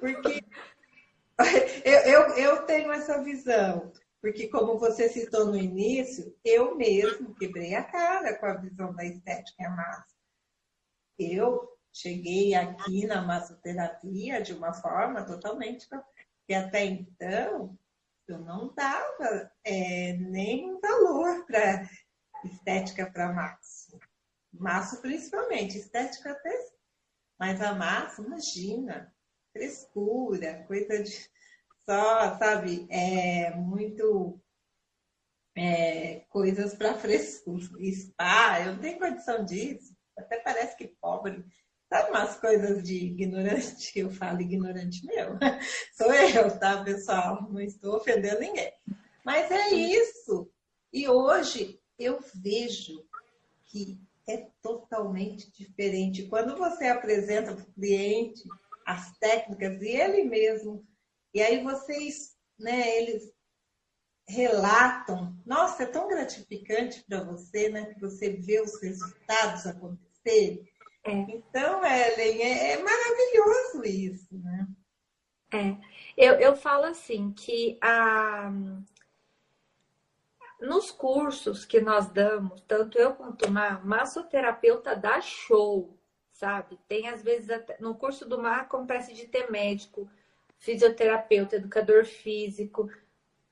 [0.00, 0.42] Porque
[1.84, 3.92] eu, eu, eu tenho essa visão.
[4.20, 9.04] Porque, como você citou no início, eu mesmo quebrei a cara com a visão da
[9.04, 10.16] estética massa.
[11.16, 15.86] Eu cheguei aqui na massoterapia de uma forma totalmente.
[16.46, 17.76] que até então
[18.26, 21.88] eu não dava é, nem um valor para
[22.44, 23.98] estética para maço.
[24.52, 26.70] Maço principalmente, estética até
[27.38, 29.14] Mas a massa, imagina,
[29.52, 31.30] frescura, coisa de
[31.88, 34.38] só, sabe, é muito
[35.56, 41.42] é, coisas para frescura, spa, eu não tenho condição disso, até parece que pobre.
[41.88, 43.98] Sabe umas coisas de ignorante?
[43.98, 45.38] Eu falo ignorante meu.
[45.96, 47.48] Sou eu, tá, pessoal?
[47.50, 48.72] Não estou ofendendo ninguém.
[49.24, 50.50] Mas é isso.
[50.92, 53.04] E hoje eu vejo
[53.66, 56.26] que é totalmente diferente.
[56.26, 58.42] Quando você apresenta para o cliente
[58.86, 60.86] as técnicas e ele mesmo,
[61.34, 63.32] e aí vocês, né, eles
[64.26, 70.68] relatam, nossa, é tão gratificante para você, né, que você vê os resultados acontecerem.
[71.08, 71.12] É.
[71.12, 74.68] Então, Ellen, é, é, maravilhoso isso, né?
[75.50, 75.76] É,
[76.14, 78.52] eu, eu falo assim que a,
[80.60, 85.98] nos cursos que nós damos, tanto eu quanto uma massoterapeuta dá show,
[86.30, 86.78] sabe?
[86.86, 90.10] Tem às vezes até, no curso do mar acontece de ter médico,
[90.58, 92.90] fisioterapeuta, educador físico,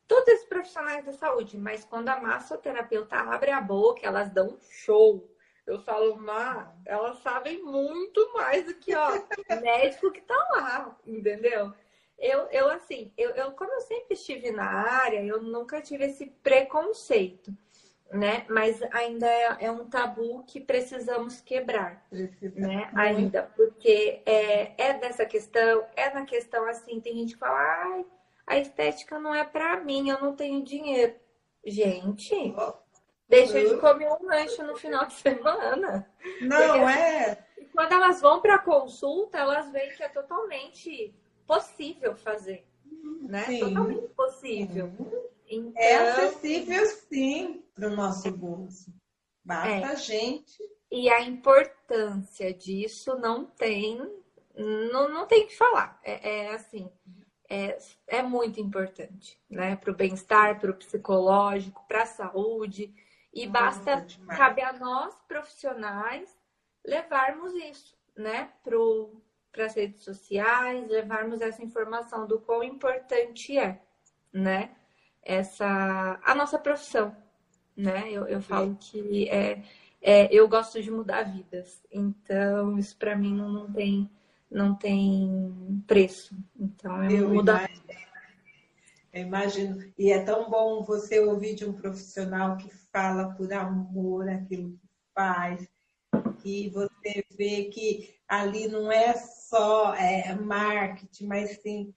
[0.06, 5.26] todos esses profissionais da saúde, mas quando a massoterapeuta abre a boca, elas dão show.
[5.66, 9.10] Eu falo, Má, elas sabem muito mais do que ó,
[9.60, 11.72] médico que tá lá, entendeu?
[12.18, 16.26] Eu, eu assim, eu, eu, como eu sempre estive na área, eu nunca tive esse
[16.26, 17.52] preconceito,
[18.10, 18.46] né?
[18.48, 22.58] Mas ainda é, é um tabu que precisamos quebrar, Precisa.
[22.58, 22.90] né?
[22.94, 28.06] Ainda, porque é, é dessa questão, é na questão assim, tem gente que fala, ai,
[28.46, 31.14] a estética não é para mim, eu não tenho dinheiro.
[31.66, 32.54] Gente,
[33.28, 36.10] deixa de comer um lanche no final de semana.
[36.40, 37.46] Não porque, é?
[37.72, 41.14] Quando elas vão para consulta, elas veem que é totalmente
[41.46, 42.66] possível fazer,
[43.22, 43.44] né?
[43.44, 43.60] Sim.
[43.60, 44.92] Totalmente possível.
[45.48, 45.82] Então...
[45.82, 48.92] É acessível sim para o nosso bolso.
[49.44, 49.84] Basta é.
[49.84, 50.58] a gente.
[50.90, 53.98] E a importância disso não tem,
[54.56, 56.00] não, não tem que falar.
[56.02, 56.90] É, é assim,
[57.48, 59.76] é, é muito importante, né?
[59.76, 62.92] Para o bem-estar, para o psicológico, para a saúde.
[63.36, 66.34] E basta, cabe a nós, profissionais,
[66.82, 68.50] levarmos isso, né?
[68.64, 68.78] Para
[69.52, 73.78] para as redes sociais, levarmos essa informação do quão importante é,
[74.32, 74.70] né?
[75.22, 77.14] Essa a nossa profissão,
[77.76, 78.10] né?
[78.10, 79.62] Eu, eu falo que é,
[80.00, 84.10] é, eu gosto de mudar vidas, então isso para mim não, não, tem
[84.50, 86.34] não tem preço.
[86.58, 87.68] Então eu, eu mudar.
[87.70, 87.92] Imagino,
[89.12, 89.92] eu imagino.
[89.98, 94.88] E é tão bom você ouvir de um profissional que fala por amor aquilo que
[95.14, 95.68] faz,
[96.42, 101.94] que você vê que ali não é só é, marketing, mas sim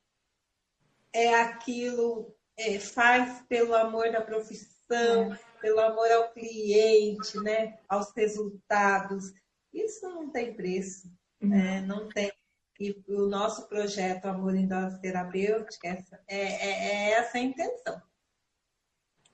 [1.13, 5.39] é aquilo, é, faz pelo amor da profissão, é.
[5.61, 7.79] pelo amor ao cliente, né?
[7.87, 9.33] aos resultados.
[9.73, 11.07] Isso não tem preço,
[11.41, 11.47] uhum.
[11.49, 11.79] né?
[11.79, 12.29] não tem.
[12.77, 15.87] E o nosso projeto Amor em Dose Terapêutica
[16.27, 18.01] é, é, é essa a intenção.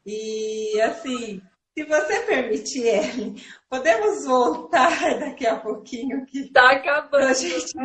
[0.04, 1.42] E assim,
[1.78, 3.36] se você permitir, Ellen,
[3.70, 7.34] podemos voltar daqui a pouquinho que tá acabando.
[7.34, 7.78] Gente,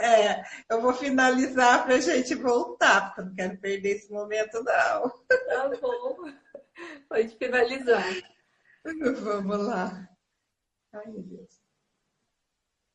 [0.00, 4.54] é, eu vou finalizar para a gente voltar, porque eu não quero perder esse momento,
[4.64, 5.08] não.
[5.28, 6.16] Tá bom.
[7.08, 8.04] Pode finalizar.
[9.22, 10.08] Vamos lá.
[10.92, 11.60] Ai, meu Deus.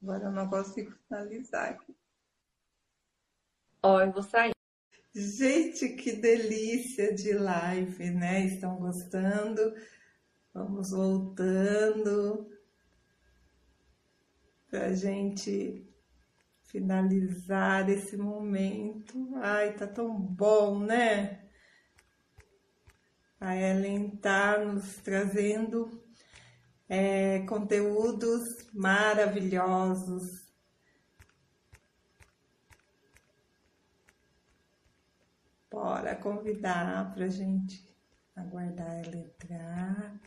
[0.04, 1.96] Agora eu não consigo finalizar aqui.
[3.82, 4.55] Ó, eu vou sair.
[5.18, 8.48] Gente, que delícia de live, né?
[8.48, 9.74] Estão gostando?
[10.54, 12.52] Vamos voltando
[14.70, 15.90] para gente
[16.64, 19.30] finalizar esse momento.
[19.38, 21.48] Ai, tá tão bom, né?
[23.40, 26.04] A Ellen tá nos trazendo
[26.90, 28.44] é, conteúdos
[28.74, 30.45] maravilhosos
[35.76, 37.86] Bora convidar para gente
[38.34, 40.22] aguardar ela entrar.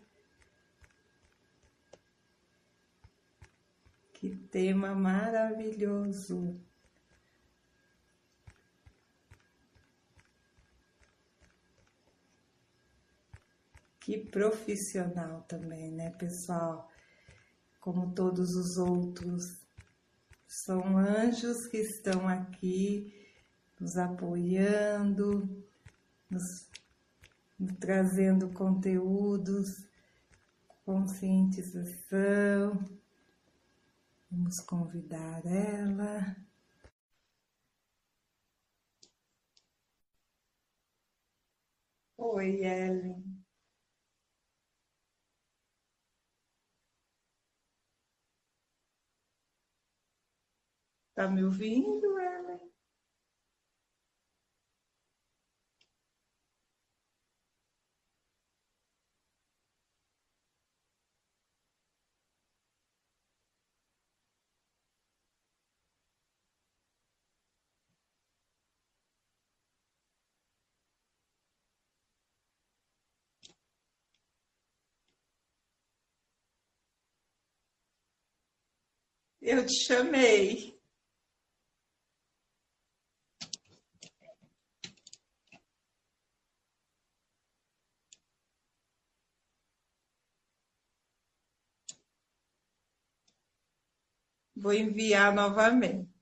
[4.13, 6.61] Que tema maravilhoso!
[13.99, 16.91] Que profissional também, né, pessoal?
[17.81, 19.67] Como todos os outros,
[20.47, 23.18] são anjos que estão aqui
[23.81, 25.49] nos apoiando,
[26.31, 26.69] nos,
[27.79, 29.87] trazendo conteúdos,
[30.85, 32.85] conscientização.
[34.31, 36.37] Vamos convidar ela.
[42.17, 43.39] Oi, Ellen.
[51.15, 52.68] Tá me ouvindo, Ellen?
[79.51, 80.79] Eu te chamei.
[94.55, 96.18] Vou enviar novamente.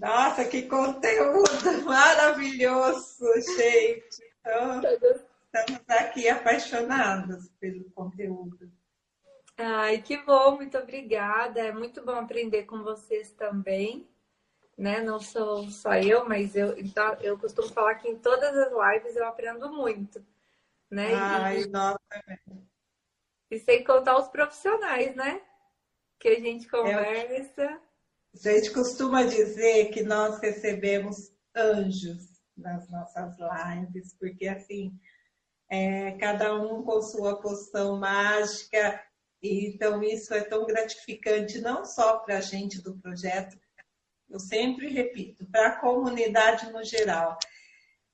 [0.00, 1.44] Nossa, que conteúdo
[1.84, 3.24] maravilhoso,
[3.56, 4.22] gente.
[4.40, 8.70] Então, estamos aqui apaixonados pelo conteúdo.
[9.56, 11.60] Ai, que bom, muito obrigada.
[11.60, 14.06] É muito bom aprender com vocês também.
[14.76, 15.00] Né?
[15.00, 19.16] Não sou só eu, mas eu, então, eu costumo falar que em todas as lives
[19.16, 20.24] eu aprendo muito.
[20.90, 21.14] Né?
[21.14, 21.98] Ai, e, nossa.
[23.50, 25.40] E sem contar os profissionais, né?
[26.18, 27.62] Que a gente conversa.
[27.62, 27.85] É,
[28.44, 34.92] a gente costuma dizer que nós recebemos anjos nas nossas lives, porque assim,
[35.70, 39.00] é, cada um com sua poção mágica,
[39.42, 43.58] então isso é tão gratificante, não só para a gente do projeto,
[44.28, 47.38] eu sempre repito, para a comunidade no geral.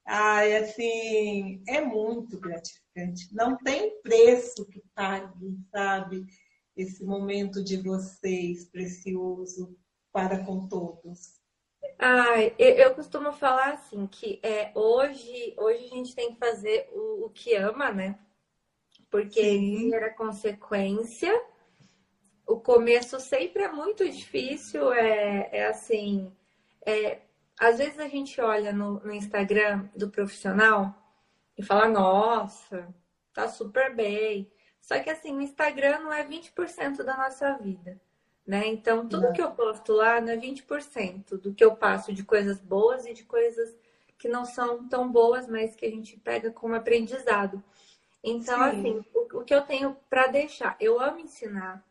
[0.05, 3.33] Ai, assim, é muito gratificante.
[3.33, 6.27] Não tem preço que pague, sabe?
[6.77, 9.77] Esse momento de vocês precioso
[10.13, 11.41] para com todos?
[11.99, 17.27] Ai, eu, costumo falar assim que é, hoje, hoje a gente tem que fazer o,
[17.27, 18.19] o que ama, né?
[19.11, 21.33] Porque era consequência.
[22.47, 26.35] O começo sempre é muito difícil, é, é assim.
[26.85, 27.23] É,
[27.59, 30.95] às vezes a gente olha no, no Instagram do profissional
[31.57, 32.93] e fala, nossa,
[33.33, 34.51] tá super bem.
[34.81, 38.01] Só que assim, o Instagram não é 20% da nossa vida
[38.53, 38.67] né?
[38.67, 39.33] Então, tudo não.
[39.33, 43.15] que eu posto lá não é 20% do que eu passo de coisas boas e
[43.15, 43.75] de coisas
[44.19, 47.65] que não são tão boas, mas que a gente pega como aprendizado.
[48.23, 48.65] Então, Sim.
[48.65, 51.83] assim, o, o, que eu tenho para deixar, eu amo ensinar,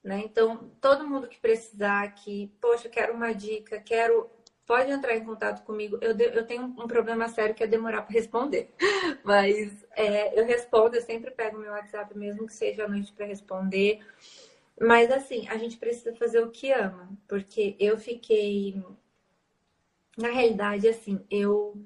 [0.00, 0.20] né?
[0.24, 4.30] Então, todo mundo que precisar, que, poxa, quero uma dica, quero.
[4.64, 5.98] Pode entrar em contato comigo.
[6.00, 8.72] Eu, de, eu tenho um problema sério que é demorar para responder.
[9.24, 13.26] Mas é, eu respondo, eu sempre pego meu WhatsApp, mesmo que seja à noite, para
[13.26, 14.00] responder.
[14.80, 18.82] Mas assim, a gente precisa fazer o que ama, porque eu fiquei
[20.16, 21.76] na realidade assim, eu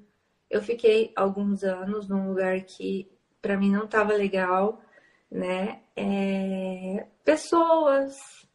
[0.49, 4.81] eu fiquei alguns anos num lugar que para mim não estava legal,
[5.29, 5.81] né?
[5.95, 7.07] É...
[7.23, 8.47] pessoas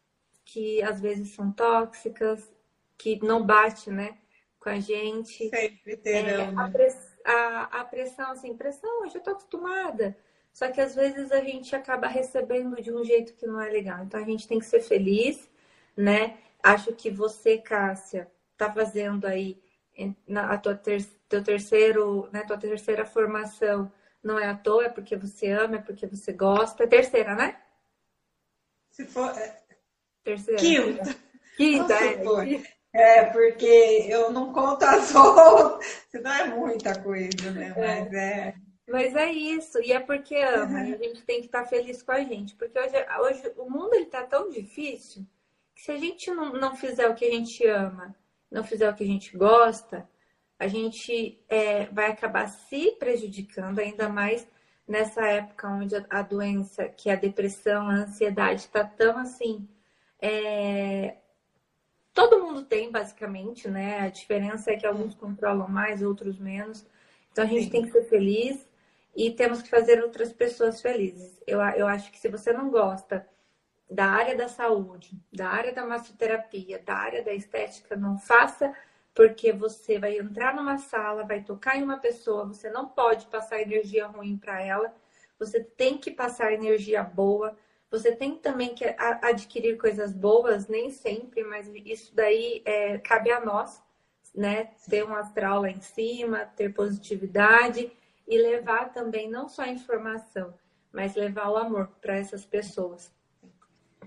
[0.45, 2.51] que às vezes são tóxicas,
[2.97, 4.17] que não bate, né,
[4.59, 5.49] com a gente.
[5.49, 6.29] Sempre terão.
[6.29, 6.69] É, a, né?
[6.71, 7.17] press...
[7.25, 10.17] a, a pressão, assim, pressão, eu já tô acostumada.
[10.59, 14.03] Só que às vezes a gente acaba recebendo de um jeito que não é legal.
[14.03, 15.49] Então a gente tem que ser feliz,
[15.95, 16.37] né?
[16.61, 19.57] Acho que você, Cássia, tá fazendo aí
[20.27, 23.89] a tua ter, teu terceiro, né, tua terceira formação.
[24.21, 26.83] Não é à toa, é porque você ama, é porque você gosta.
[26.83, 27.57] É terceira, né?
[28.91, 29.29] Se for.
[29.37, 29.61] É,
[30.25, 30.59] terceira.
[30.59, 31.15] Quinta.
[31.55, 32.61] Quinta, é.
[32.91, 37.73] É, porque eu não conto as outras, senão é muita coisa, né?
[37.77, 38.01] É.
[38.01, 38.68] Mas é.
[38.89, 42.01] Mas é isso, e é porque ama, e a gente tem que estar tá feliz
[42.01, 42.55] com a gente.
[42.55, 45.25] Porque hoje, hoje o mundo está tão difícil
[45.75, 48.15] que se a gente não, não fizer o que a gente ama,
[48.49, 50.09] não fizer o que a gente gosta,
[50.57, 54.47] a gente é, vai acabar se prejudicando ainda mais
[54.87, 59.69] nessa época onde a, doença, que é a depressão, a ansiedade, está tão assim.
[60.19, 61.17] É...
[62.11, 63.99] Todo mundo tem, basicamente, né?
[63.99, 66.85] A diferença é que alguns controlam mais, outros menos.
[67.31, 67.69] Então a gente Sim.
[67.69, 68.68] tem que ser feliz
[69.19, 71.43] e temos que fazer outras pessoas felizes.
[71.45, 73.27] Eu, eu acho que se você não gosta
[73.91, 78.73] da área da saúde, da área da massoterapia, da área da estética, não faça,
[79.13, 83.61] porque você vai entrar numa sala, vai tocar em uma pessoa, você não pode passar
[83.61, 84.95] energia ruim para ela,
[85.37, 87.57] você tem que passar energia boa,
[87.91, 93.41] você tem também que adquirir coisas boas, nem sempre, mas isso daí é, cabe a
[93.41, 93.83] nós,
[94.33, 94.69] né?
[94.89, 97.91] Ter um astral lá em cima, ter positividade
[98.29, 100.53] e levar também não só a informação,
[100.93, 103.11] mas levar o amor para essas pessoas.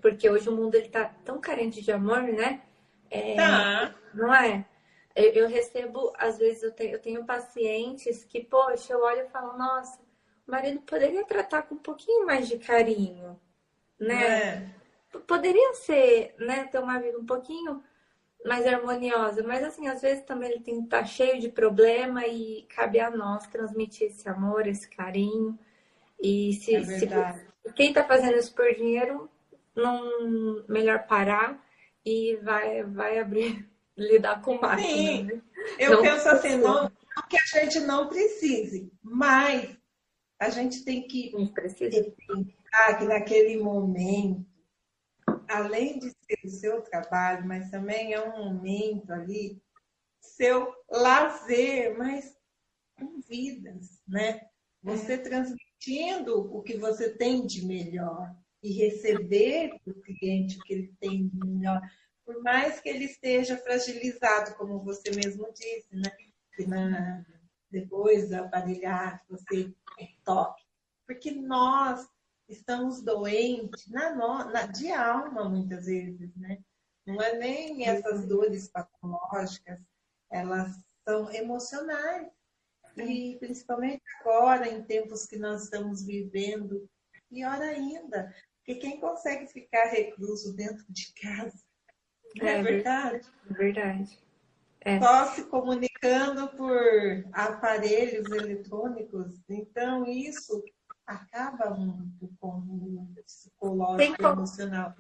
[0.01, 2.63] Porque hoje o mundo está tão carente de amor, né?
[3.11, 3.95] É, tá.
[4.15, 4.65] Não é?
[5.15, 9.29] Eu, eu, recebo, às vezes, eu tenho, eu tenho pacientes que, poxa, eu olho e
[9.29, 10.01] falo, nossa,
[10.47, 13.39] o marido poderia tratar com um pouquinho mais de carinho,
[13.99, 14.25] né?
[14.25, 14.71] É.
[15.27, 17.83] Poderia ser, né, ter uma vida um pouquinho
[18.45, 22.99] mais harmoniosa, mas assim, às vezes também ele tem tá cheio de problema e cabe
[22.99, 25.59] a nós transmitir esse amor, esse carinho.
[26.21, 27.09] E se, é se
[27.75, 29.31] quem tá fazendo isso por dinheiro,
[29.75, 31.63] não melhor parar
[32.05, 34.89] e vai vai abrir lidar com máquina.
[34.89, 35.23] Sim.
[35.25, 35.43] Né?
[35.79, 39.77] Eu não penso assim, não, não que a gente não precise, mas
[40.39, 41.31] a gente tem que
[42.27, 44.45] pensar que naquele momento
[45.53, 49.63] além de ser o seu trabalho, mas também é um momento ali,
[50.21, 52.35] seu lazer, mas
[52.99, 54.41] com vidas, né?
[54.83, 55.19] Você é.
[55.19, 61.29] transmitindo o que você tem de melhor e receber do cliente o que ele tem
[61.29, 61.81] de melhor,
[62.25, 66.11] por mais que ele esteja fragilizado, como você mesmo disse, né?
[66.55, 67.25] Que na,
[67.71, 69.73] depois do aparelhar você
[70.25, 70.63] toque.
[71.07, 72.07] Porque nós
[72.49, 74.15] estamos doentes na,
[74.45, 76.59] na, de alma, muitas vezes, né?
[77.07, 79.81] Não é nem essas dores patológicas,
[80.31, 80.77] elas
[81.07, 82.29] são emocionais.
[82.97, 86.89] E principalmente agora, em tempos que nós estamos vivendo,
[87.29, 91.59] pior ainda, porque quem consegue ficar recluso dentro de casa?
[92.41, 93.27] É, é verdade?
[93.51, 94.19] Verdade.
[94.83, 95.01] É.
[95.01, 96.77] Só se comunicando por
[97.33, 99.41] aparelhos eletrônicos.
[99.49, 100.63] Então, isso
[101.13, 104.95] acaba muito com o psicológico emocional.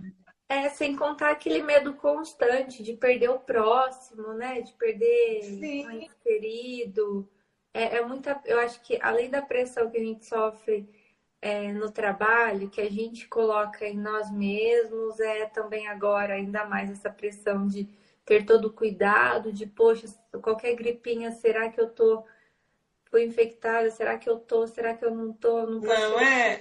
[0.49, 4.61] É, sem contar aquele medo constante de perder o próximo, né?
[4.61, 5.41] De perder
[5.89, 7.29] um querido.
[7.73, 8.41] É, é, muita.
[8.45, 10.87] Eu acho que além da pressão que a gente sofre
[11.41, 16.91] é, no trabalho, que a gente coloca em nós mesmos, é também agora ainda mais
[16.91, 17.89] essa pressão de
[18.25, 20.07] ter todo o cuidado, de, poxa,
[20.43, 22.25] qualquer gripinha, será que eu tô
[23.13, 25.67] fui infectada, será que eu tô, será que eu não tô?
[25.67, 26.55] Não, não é?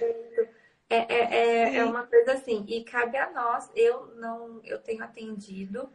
[0.90, 5.02] É, é, é, é, uma coisa assim, e cabe a nós, eu não, eu tenho
[5.02, 5.88] atendido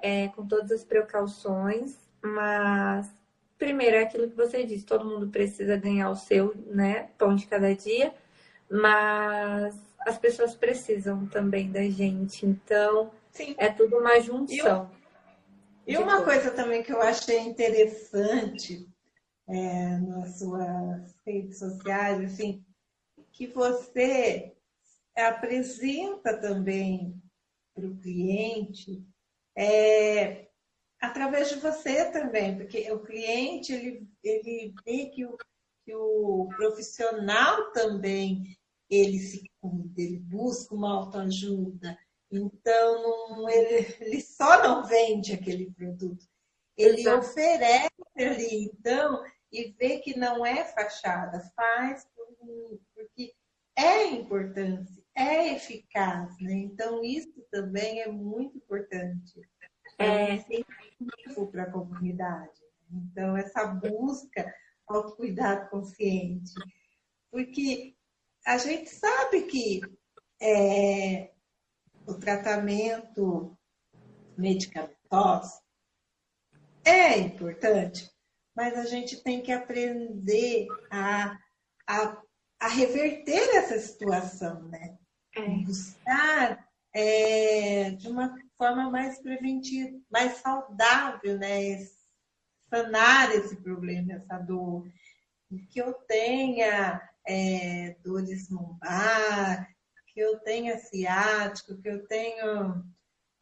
[0.00, 3.14] é, com todas as precauções, mas
[3.58, 7.46] primeiro é aquilo que você disse, todo mundo precisa ganhar o seu, né, pão de
[7.46, 8.14] cada dia,
[8.70, 13.54] mas as pessoas precisam também da gente, então Sim.
[13.58, 14.90] é tudo uma junção.
[15.86, 18.88] E, uma coisa também que eu achei interessante
[19.52, 22.64] é, nas suas redes sociais, assim,
[23.30, 24.56] que você
[25.14, 27.20] apresenta também
[27.74, 29.04] para o cliente
[29.54, 30.48] é,
[30.98, 35.36] através de você também, porque o cliente ele, ele vê que o,
[35.84, 38.56] que o profissional também
[38.88, 41.98] ele se cuida, ele busca uma autoajuda.
[42.30, 46.26] Então, ele, ele só não vende aquele produto,
[46.74, 47.18] ele Exato.
[47.18, 48.64] oferece ali.
[48.64, 49.22] Então,
[49.52, 52.06] e vê que não é fachada, faz
[52.94, 53.34] porque
[53.76, 56.52] é importante, é eficaz, né?
[56.54, 59.40] Então isso também é muito importante.
[59.98, 62.60] É incentivo para a comunidade.
[62.90, 64.52] Então essa busca
[64.86, 66.52] ao cuidado consciente,
[67.30, 67.94] porque
[68.44, 69.80] a gente sabe que
[70.40, 71.32] é,
[72.06, 73.56] o tratamento
[74.36, 75.62] medicamentoso
[76.84, 78.11] é importante,
[78.54, 81.38] mas a gente tem que aprender a,
[81.86, 82.22] a,
[82.60, 84.98] a reverter essa situação, né?
[85.34, 85.48] É.
[85.64, 91.78] Buscar é, de uma forma mais preventiva, mais saudável, né?
[92.68, 94.86] Sanar esse problema, essa dor.
[95.70, 99.68] Que eu tenha é, dores lombar,
[100.08, 102.82] que eu tenha ciático, que eu tenha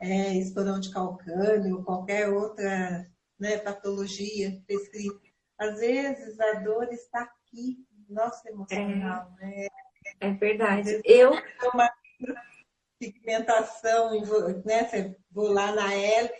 [0.00, 3.08] é, esporão de calcânio, qualquer outra
[3.40, 5.28] né, patologia prescrita.
[5.58, 9.34] Às vezes a dor está aqui, nosso emocional.
[9.40, 9.68] É, né?
[10.20, 11.00] é verdade.
[11.04, 11.32] Eu.
[11.72, 11.90] Uma
[12.98, 14.10] pigmentação,
[14.64, 15.16] né?
[15.30, 16.30] Vou lá na L,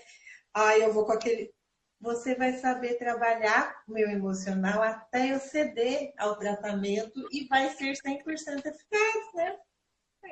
[0.52, 1.52] aí eu vou com aquele.
[2.00, 7.92] Você vai saber trabalhar o meu emocional até eu ceder ao tratamento e vai ser
[7.92, 9.58] 100% eficaz, né?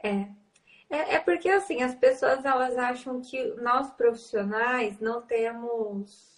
[0.03, 0.29] É.
[0.91, 6.38] É, é porque assim, as pessoas elas acham que nós profissionais não temos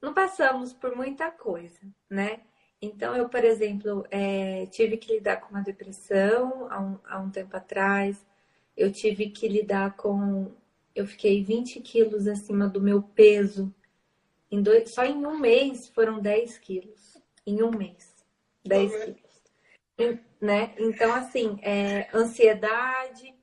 [0.00, 2.40] não passamos por muita coisa, né?
[2.82, 7.30] Então, eu, por exemplo, é, tive que lidar com uma depressão há um, há um
[7.30, 8.24] tempo atrás.
[8.76, 10.52] Eu tive que lidar com.
[10.94, 13.72] Eu fiquei 20 quilos acima do meu peso.
[14.50, 17.18] Em dois, só em um mês foram 10 quilos.
[17.46, 18.14] Em um mês.
[18.64, 20.20] 10 quilos.
[20.40, 20.74] né?
[20.78, 23.34] Então, assim, é, ansiedade.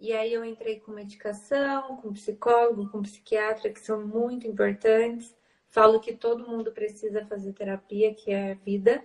[0.00, 5.36] E aí eu entrei com medicação, com psicólogo, com psiquiatra, que são muito importantes.
[5.68, 9.04] Falo que todo mundo precisa fazer terapia, que é vida.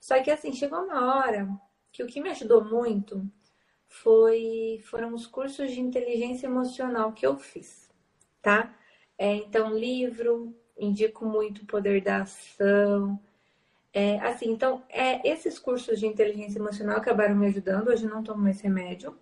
[0.00, 1.48] Só que assim, chegou uma hora
[1.92, 3.30] que o que me ajudou muito
[3.88, 7.90] foi foram os cursos de inteligência emocional que eu fiz,
[8.42, 8.74] tá?
[9.16, 13.18] É, então, livro, indico muito o poder da ação.
[13.92, 17.88] É, assim, então, é, esses cursos de inteligência emocional acabaram me ajudando.
[17.88, 19.18] Hoje não tomo mais remédio.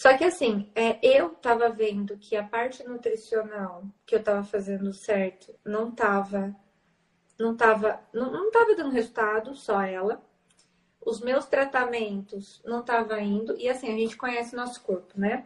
[0.00, 4.94] Só que assim, é, eu tava vendo que a parte nutricional que eu tava fazendo
[4.94, 6.56] certo não tava,
[7.38, 10.24] não tava, não, não tava dando resultado, só ela.
[11.04, 13.54] Os meus tratamentos não tava indo.
[13.58, 15.44] E assim, a gente conhece nosso corpo, né?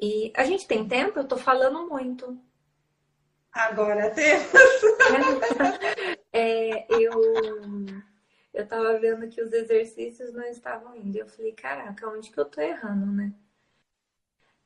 [0.00, 2.38] E a gente tem tempo, eu tô falando muito.
[3.50, 4.46] Agora temos.
[6.32, 7.10] é, eu
[8.54, 11.16] eu tava vendo que os exercícios não estavam indo.
[11.16, 13.32] Eu falei, caraca, onde que eu tô errando, né?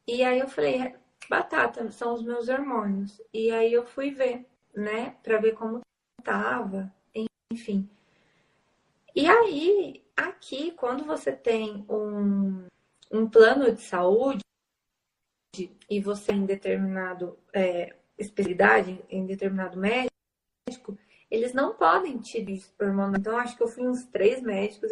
[0.06, 0.94] E aí eu falei,
[1.28, 3.20] batata, são os meus hormônios.
[3.32, 5.80] E aí eu fui ver, né, para ver como
[6.22, 6.92] tava,
[7.52, 7.88] enfim.
[9.14, 12.66] E aí, aqui, quando você tem um,
[13.10, 14.40] um plano de saúde
[15.88, 20.98] e você em determinado é, especialidade, em determinado médico,
[21.30, 22.44] eles não podem te
[22.78, 23.18] hormônio.
[23.18, 24.90] Então, acho que eu fui uns três médicos.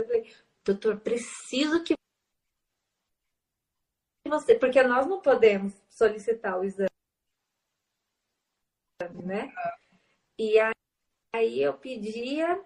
[0.00, 0.32] Eu falei,
[0.64, 1.94] doutor, preciso que
[4.32, 6.88] você, porque nós não podemos solicitar o exame,
[9.22, 9.52] né?
[10.38, 10.56] E
[11.34, 12.58] aí eu pedia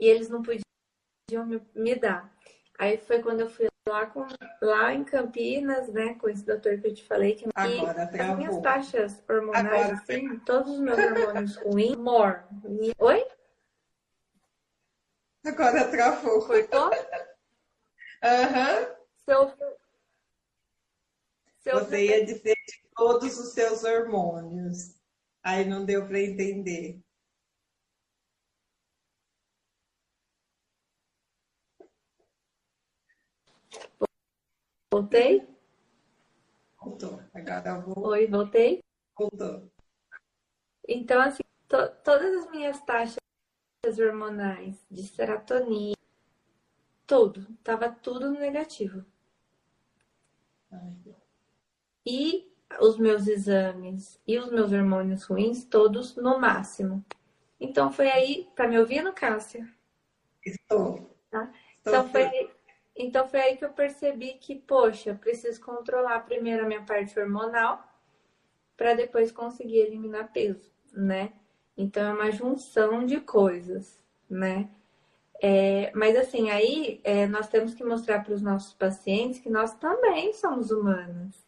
[0.00, 2.34] e eles não podiam me, me dar.
[2.78, 4.26] Aí foi quando eu fui lá, com,
[4.62, 8.58] lá em Campinas, né, com esse doutor que eu te falei, que Agora, as minhas
[8.60, 12.40] taxas hormonais, Agora, assim, todos os meus hormônios ruins, more.
[12.98, 13.26] Oi?
[15.44, 16.46] Agora travou.
[16.46, 16.90] Cortou?
[18.24, 18.80] Aham.
[18.80, 19.02] Uhum.
[21.64, 24.94] Eu você ia dizer de todos os seus hormônios.
[25.42, 27.00] Aí não deu para entender.
[34.92, 35.46] Voltei?
[36.80, 37.20] Voltou.
[37.34, 38.08] Agora eu vou.
[38.08, 38.80] Oi, voltei?
[39.18, 39.70] Voltou.
[40.86, 43.18] Então, assim, to todas as minhas taxas
[43.98, 45.96] hormonais de serotonina,
[47.06, 49.04] tudo, tava tudo negativo.
[50.70, 51.21] Ai,
[52.04, 57.04] e os meus exames e os meus hormônios ruins, todos no máximo.
[57.60, 59.68] Então foi aí, tá me ouvindo, Cássia?
[60.44, 61.16] Estou.
[61.30, 61.50] Tá?
[61.76, 62.50] Estou então, foi aí,
[62.96, 67.18] então foi aí que eu percebi que, poxa, eu preciso controlar primeiro a minha parte
[67.18, 67.82] hormonal
[68.76, 71.32] para depois conseguir eliminar peso, né?
[71.76, 74.68] Então é uma junção de coisas, né?
[75.40, 79.74] É, mas assim, aí é, nós temos que mostrar para os nossos pacientes que nós
[79.74, 81.44] também somos humanos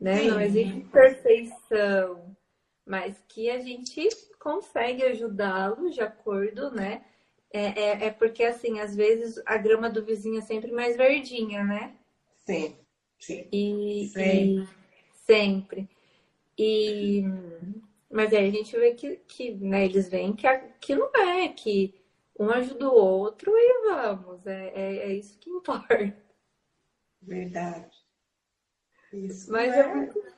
[0.00, 0.18] né?
[0.18, 0.28] Sim.
[0.28, 2.36] Não existe perfeição,
[2.86, 4.08] mas que a gente
[4.38, 7.04] consegue ajudá-lo de acordo, né?
[7.50, 11.64] É, é, é, porque, assim, às vezes a grama do vizinho é sempre mais verdinha,
[11.64, 11.96] né?
[12.44, 12.76] Sim,
[13.18, 13.48] sim.
[13.50, 14.60] E, sim.
[14.60, 14.68] e
[15.24, 15.88] sempre.
[16.58, 17.22] E,
[18.10, 20.46] mas aí a gente vê que, que né, eles veem que,
[20.80, 21.94] que não é, que
[22.38, 26.16] um ajuda o outro e vamos, é, é, é isso que importa.
[27.22, 27.97] Verdade.
[29.12, 29.50] Isso.
[29.50, 29.80] Mas é...
[29.80, 30.28] é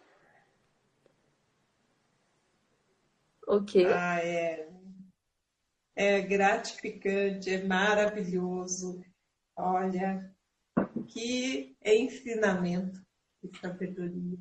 [3.46, 3.84] O quê?
[3.92, 4.68] Ah, é.
[5.96, 9.04] É gratificante, é maravilhoso.
[9.56, 10.32] Olha,
[11.08, 13.04] que ensinamento,
[13.40, 14.38] que sabedoria.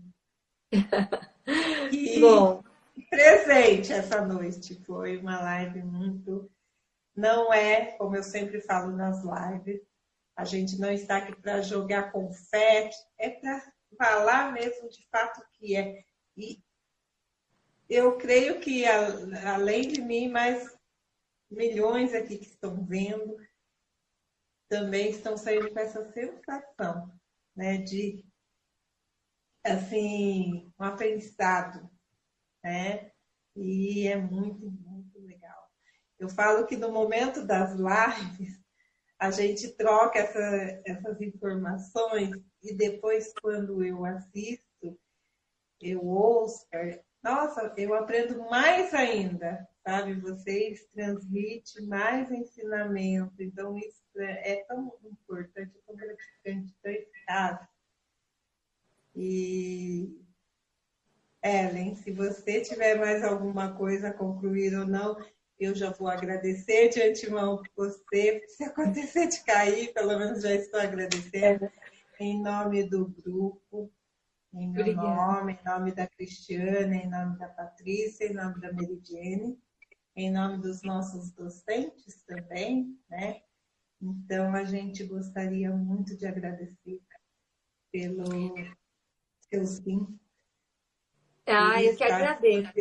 [1.90, 2.64] que Bom.
[3.10, 4.80] presente essa noite.
[4.86, 6.50] Foi uma live muito.
[7.16, 9.82] Não é, como eu sempre falo nas lives,
[10.36, 15.76] a gente não está aqui para jogar confete, é para falar mesmo de fato que
[15.76, 16.04] é.
[16.38, 16.64] E
[17.90, 20.78] eu creio que, além de mim, mais
[21.50, 23.38] milhões aqui que estão vendo
[24.70, 27.12] também estão saindo com essa sensação
[27.56, 28.24] né, de
[29.66, 31.90] assim, um aprendizado,
[32.64, 33.12] né?
[33.56, 35.68] E é muito, muito legal.
[36.18, 38.62] Eu falo que no momento das lives,
[39.18, 45.00] a gente troca essa, essas informações e depois, quando eu assisto,
[45.82, 46.66] eu ouço,
[47.24, 50.14] nossa, eu aprendo mais ainda, sabe?
[50.16, 57.60] Vocês transmitem mais ensinamento, então isso é, é tão importante, tão gratificante, tão eficaz.
[59.16, 60.18] E,
[61.44, 65.18] Ellen, se você tiver mais alguma coisa a concluir ou não,
[65.60, 68.46] eu já vou agradecer de antemão você.
[68.48, 71.70] Se acontecer de cair, pelo menos já estou agradecendo.
[72.20, 73.92] Em nome do grupo,
[74.54, 75.08] em meu Obrigada.
[75.08, 79.58] nome, em nome da Cristiana, em nome da Patrícia, em nome da Meridiane,
[80.16, 83.42] em nome dos nossos docentes também, né?
[84.02, 87.02] Então, a gente gostaria muito de agradecer
[87.92, 88.26] pelo
[89.50, 90.20] seu sim.
[91.46, 92.72] Ah, eu que agradeço.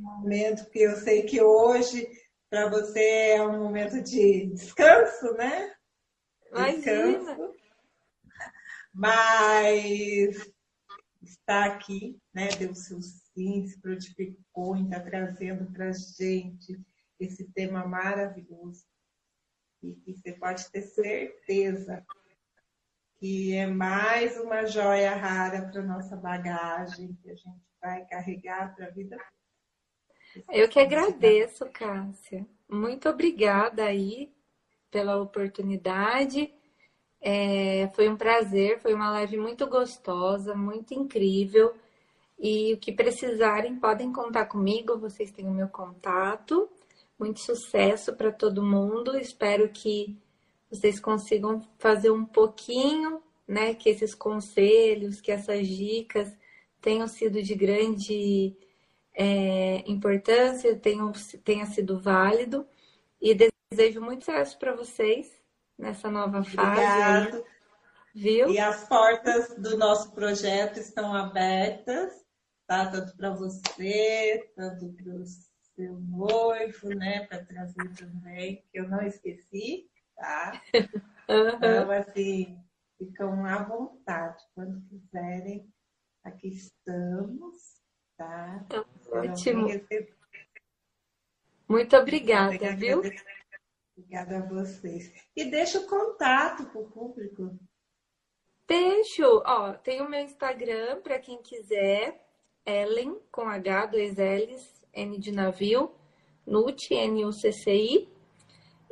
[0.00, 2.08] momento que eu sei que hoje
[2.48, 5.74] para você é um momento de descanso, né?
[6.52, 7.18] Imagina.
[7.18, 7.59] Descanso.
[8.92, 10.52] Mas
[11.22, 12.48] está aqui, né?
[12.58, 16.80] Deu seu sim, se prontificou e está trazendo para gente
[17.18, 18.84] esse tema maravilhoso.
[19.82, 22.04] E você pode ter certeza
[23.18, 28.86] que é mais uma joia rara para nossa bagagem que a gente vai carregar para
[28.86, 29.16] a vida.
[30.48, 32.46] Eu que agradeço, Cássia.
[32.68, 34.32] Muito obrigada aí
[34.90, 36.52] pela oportunidade.
[37.20, 41.74] É, foi um prazer, foi uma live muito gostosa, muito incrível.
[42.38, 46.68] E o que precisarem, podem contar comigo, vocês têm o meu contato.
[47.18, 49.18] Muito sucesso para todo mundo.
[49.18, 50.16] Espero que
[50.70, 53.74] vocês consigam fazer um pouquinho, né?
[53.74, 56.34] Que esses conselhos, que essas dicas
[56.80, 58.56] tenham sido de grande
[59.14, 61.12] é, importância, tenham,
[61.44, 62.66] tenha sido válido.
[63.20, 63.36] E
[63.70, 65.39] desejo muito sucesso para vocês
[65.80, 66.58] nessa nova fase.
[66.58, 67.44] Obrigado.
[68.14, 68.50] Viu?
[68.50, 72.12] E as portas do nosso projeto estão abertas,
[72.66, 72.90] tá?
[72.90, 75.24] Tanto para você, tanto para o
[75.74, 77.26] seu noivo, né?
[77.26, 80.60] Para trazer também, que eu não esqueci, tá?
[81.30, 81.48] Uhum.
[81.48, 82.58] Então, assim,
[82.98, 84.42] ficam à vontade.
[84.52, 85.72] Quando quiserem,
[86.24, 87.54] aqui estamos,
[88.16, 88.64] tá?
[88.66, 89.68] Então, ótimo.
[91.68, 93.00] Muito obrigada, viu?
[94.00, 95.12] Obrigada a vocês.
[95.36, 97.58] E deixa o contato para o público.
[98.66, 99.42] Deixo.
[99.44, 102.26] Ó, tem o meu Instagram para quem quiser.
[102.64, 105.94] Ellen, com H, dois L's, N de navio,
[106.46, 108.08] NUT, N-U-C-C-I.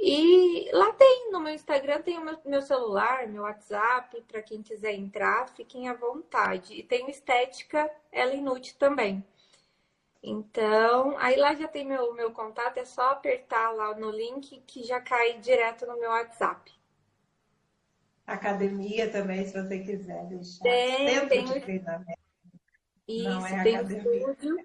[0.01, 4.62] E lá tem, no meu Instagram tem o meu, meu celular, meu WhatsApp, para quem
[4.62, 6.74] quiser entrar, fiquem à vontade.
[6.74, 9.24] E tem Estética Ellen Nut também.
[10.23, 14.82] Então, aí lá já tem meu, meu contato, é só apertar lá no link que
[14.82, 16.73] já cai direto no meu WhatsApp.
[18.27, 20.62] Academia também, se você quiser deixar.
[20.62, 22.19] Tem, tem de treinamento.
[23.07, 24.19] Isso, Não é tem academia.
[24.19, 24.59] estúdio.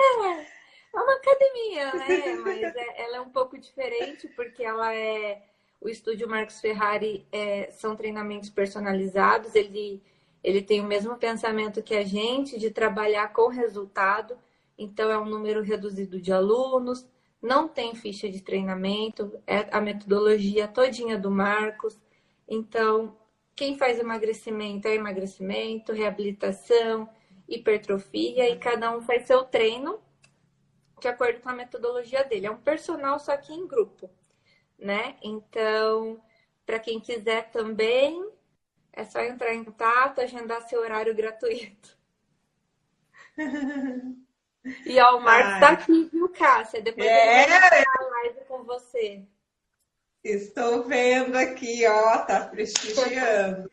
[0.00, 0.46] É,
[0.94, 2.34] é uma academia, né?
[2.44, 5.42] Mas é, ela é um pouco diferente porque ela é.
[5.80, 10.00] O estúdio Marcos Ferrari é, são treinamentos personalizados, ele,
[10.44, 14.38] ele tem o mesmo pensamento que a gente de trabalhar com resultado
[14.82, 17.06] então é um número reduzido de alunos,
[17.40, 22.00] não tem ficha de treinamento, é a metodologia todinha do Marcos.
[22.48, 23.16] Então,
[23.56, 27.08] quem faz emagrecimento é emagrecimento, reabilitação,
[27.48, 30.00] hipertrofia e cada um faz seu treino
[31.00, 32.46] de acordo com a metodologia dele.
[32.46, 34.08] É um personal só que em grupo,
[34.78, 35.16] né?
[35.20, 36.22] Então,
[36.64, 38.24] para quem quiser também,
[38.92, 41.98] é só entrar em contato, agendar seu horário gratuito.
[44.86, 46.80] E ó, o Marcos tá aqui, viu, Cássia?
[46.80, 47.42] Depois é...
[47.42, 49.24] ele vai a live com você.
[50.22, 53.68] Estou vendo aqui, ó, tá prestigiando.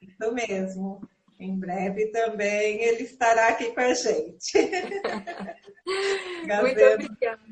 [0.00, 1.06] Isso mesmo.
[1.38, 4.52] Em breve também ele estará aqui com a gente.
[6.62, 7.42] Muito obrigada.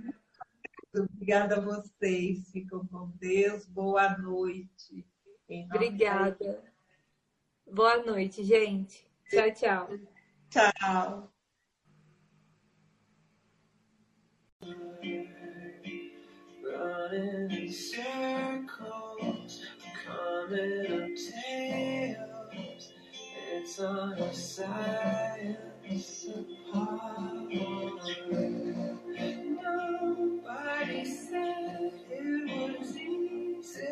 [0.94, 2.50] Obrigada a vocês.
[2.50, 3.66] Ficam com Deus.
[3.66, 5.04] Boa noite.
[5.74, 6.64] Obrigada.
[7.66, 9.06] Boa noite, gente.
[9.28, 9.90] Tchau, tchau.
[10.48, 11.30] Tchau.
[14.62, 15.26] Running
[17.50, 19.62] in circles,
[20.04, 22.92] coming up tails.
[23.52, 27.50] It's on a science apart.
[29.62, 33.86] Nobody said it was easy.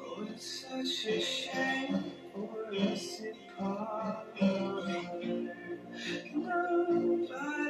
[0.00, 2.04] Oh, it's such a shame
[2.34, 3.22] for us
[3.58, 4.26] apart.
[6.34, 7.67] Nobody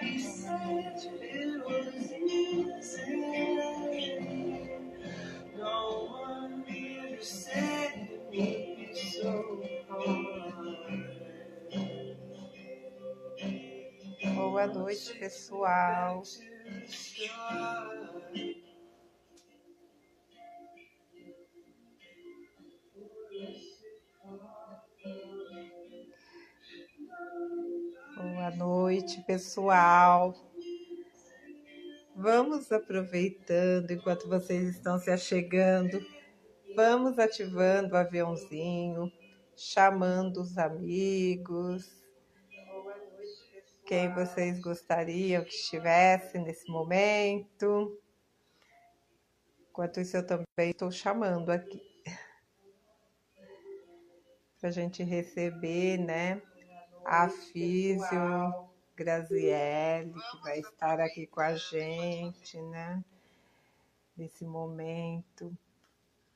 [14.35, 16.25] Boa noite, pessoal.
[28.17, 30.35] Boa noite, pessoal.
[32.21, 36.05] Vamos aproveitando enquanto vocês estão se achegando.
[36.75, 39.09] vamos ativando o aviãozinho,
[39.55, 41.89] chamando os amigos.
[43.87, 47.97] Quem vocês gostariam que estivesse nesse momento.
[49.71, 51.81] Enquanto isso, eu também estou chamando aqui.
[54.61, 56.43] Para a gente receber, né?
[57.05, 58.68] A Físio
[58.99, 63.05] Graziele, que vai estar aqui com a gente, né?
[64.17, 65.57] Nesse momento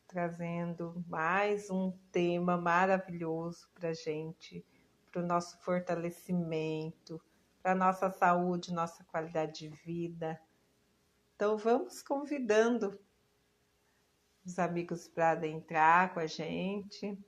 [0.06, 4.64] trazendo mais um tema maravilhoso para gente,
[5.10, 7.20] para o nosso fortalecimento,
[7.60, 10.40] para nossa saúde, nossa qualidade de vida.
[11.34, 12.97] Então, vamos convidando
[14.47, 17.18] os amigos para adentrar com a gente.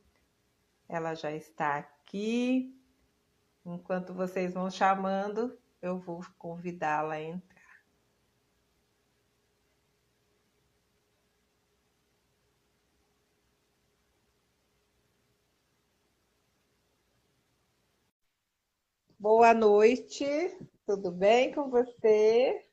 [0.88, 2.72] Ela já está aqui.
[3.66, 7.64] Enquanto vocês vão chamando, eu vou convidá-la a entrar.
[19.18, 20.24] Boa noite,
[20.86, 22.66] tudo bem com você?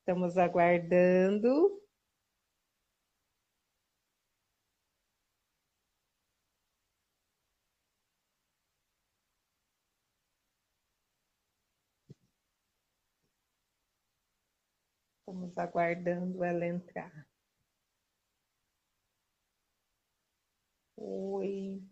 [0.00, 1.81] Estamos aguardando.
[15.32, 17.26] Estamos aguardando ela entrar.
[20.96, 21.82] Oi.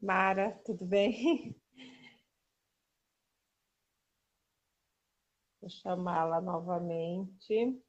[0.00, 1.56] Mara, tudo bem?
[5.60, 7.80] Vou chamá-la novamente.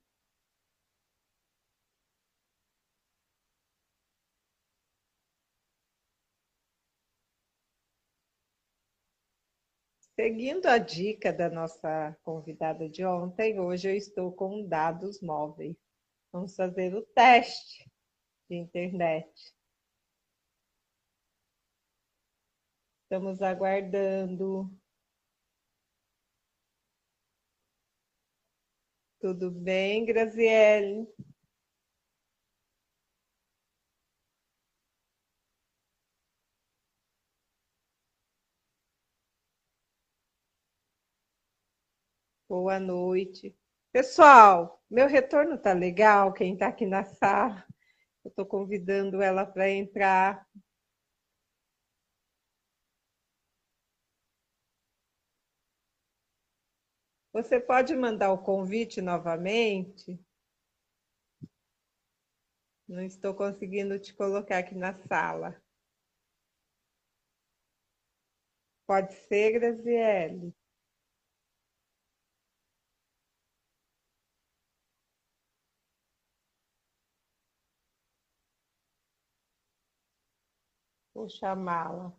[10.19, 15.77] Seguindo a dica da nossa convidada de ontem, hoje eu estou com dados móveis.
[16.29, 17.89] Vamos fazer o teste
[18.49, 19.31] de internet.
[23.03, 24.69] Estamos aguardando.
[29.21, 31.07] Tudo bem, Graziele?
[42.49, 43.55] Boa noite.
[43.91, 46.33] Pessoal, meu retorno tá legal?
[46.33, 47.63] Quem está aqui na sala,
[48.25, 50.49] eu estou convidando ela para entrar.
[57.31, 60.19] Você pode mandar o convite novamente?
[62.87, 65.55] Não estou conseguindo te colocar aqui na sala.
[68.87, 70.58] Pode ser, Graziele?
[81.19, 82.13] Vou chamá-la.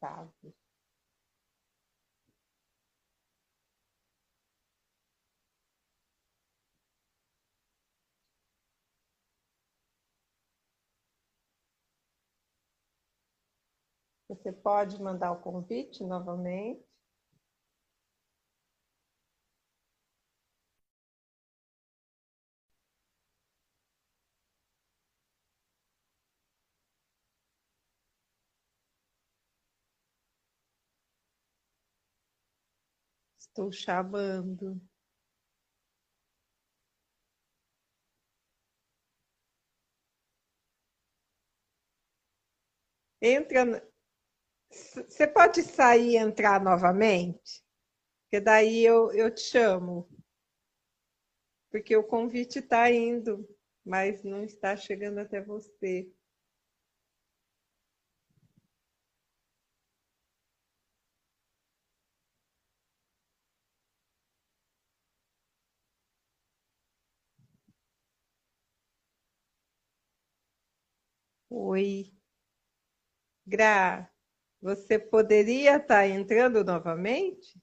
[0.00, 0.52] Sabe?
[14.26, 16.89] Você pode mandar o convite novamente.
[33.50, 34.80] Estou chamando.
[43.20, 43.82] Entra,
[44.70, 47.62] você pode sair e entrar novamente?
[48.24, 50.08] Porque daí eu, eu te chamo.
[51.70, 53.48] Porque o convite está indo,
[53.84, 56.08] mas não está chegando até você.
[71.50, 72.10] Oi.
[73.46, 74.10] Gra,
[74.62, 77.60] você poderia estar entrando novamente?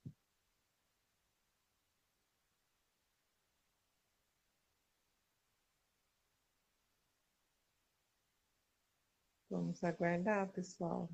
[9.50, 11.10] Vamos aguardar, pessoal.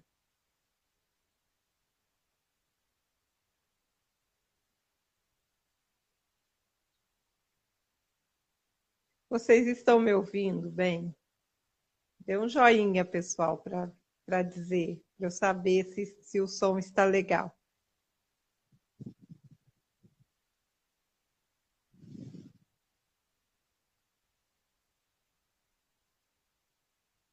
[9.30, 11.14] Vocês estão me ouvindo bem?
[12.26, 13.62] Dê um joinha, pessoal,
[14.26, 17.54] para dizer, para eu saber se, se o som está legal.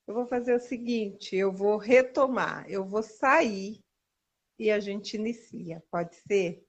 [0.09, 3.81] Eu vou fazer o seguinte, eu vou retomar, eu vou sair
[4.59, 6.67] e a gente inicia, pode ser?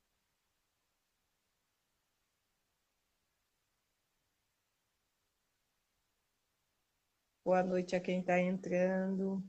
[7.51, 9.43] Boa noite a quem está entrando.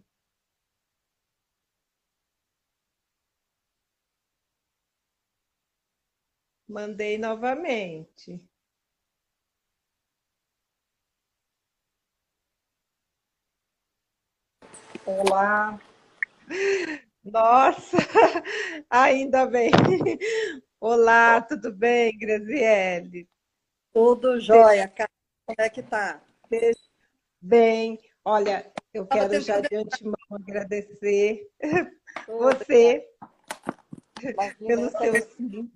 [6.66, 8.44] Mandei novamente.
[15.06, 15.80] Olá.
[17.22, 17.98] Nossa,
[18.90, 19.70] ainda bem.
[20.80, 23.28] Olá, tudo bem, Graziele?
[23.92, 24.92] Tudo jóia,
[25.46, 26.20] Como é que tá?
[27.44, 31.50] Bem, olha, eu quero já de antemão agradecer
[32.24, 33.04] você
[34.60, 35.72] pelo seu sim,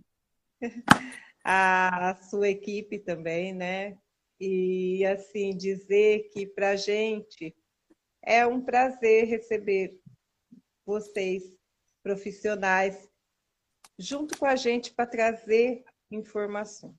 [1.42, 3.98] a sua equipe também, né?
[4.38, 7.52] E assim dizer que para a gente
[8.22, 10.00] é um prazer receber
[10.84, 11.58] vocês
[12.00, 13.10] profissionais
[13.98, 16.94] junto com a gente para trazer informação.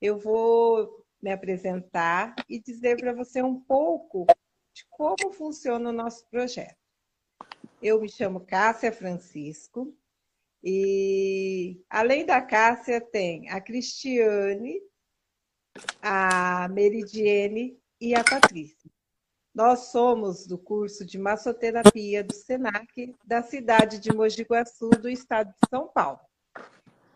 [0.00, 4.26] Eu vou me apresentar e dizer para você um pouco
[4.74, 6.76] de como funciona o nosso projeto.
[7.82, 9.94] Eu me chamo Cássia Francisco
[10.62, 14.80] e além da Cássia tem a Cristiane,
[16.02, 18.90] a Meridiene e a Patrícia.
[19.54, 25.50] Nós somos do curso de massoterapia do SENAC da cidade de Mogi Guaçu, do estado
[25.50, 26.20] de São Paulo.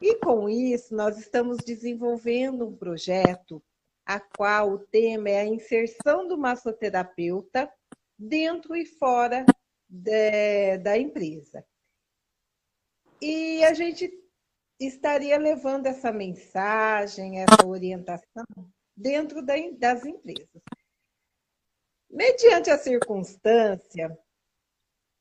[0.00, 3.62] E com isso, nós estamos desenvolvendo um projeto
[4.06, 7.72] a qual o tema é a inserção do massoterapeuta
[8.18, 9.44] dentro e fora
[9.88, 11.64] de, da empresa.
[13.20, 14.12] E a gente
[14.78, 18.44] estaria levando essa mensagem, essa orientação
[18.96, 20.62] dentro das empresas.
[22.10, 24.16] Mediante a circunstância,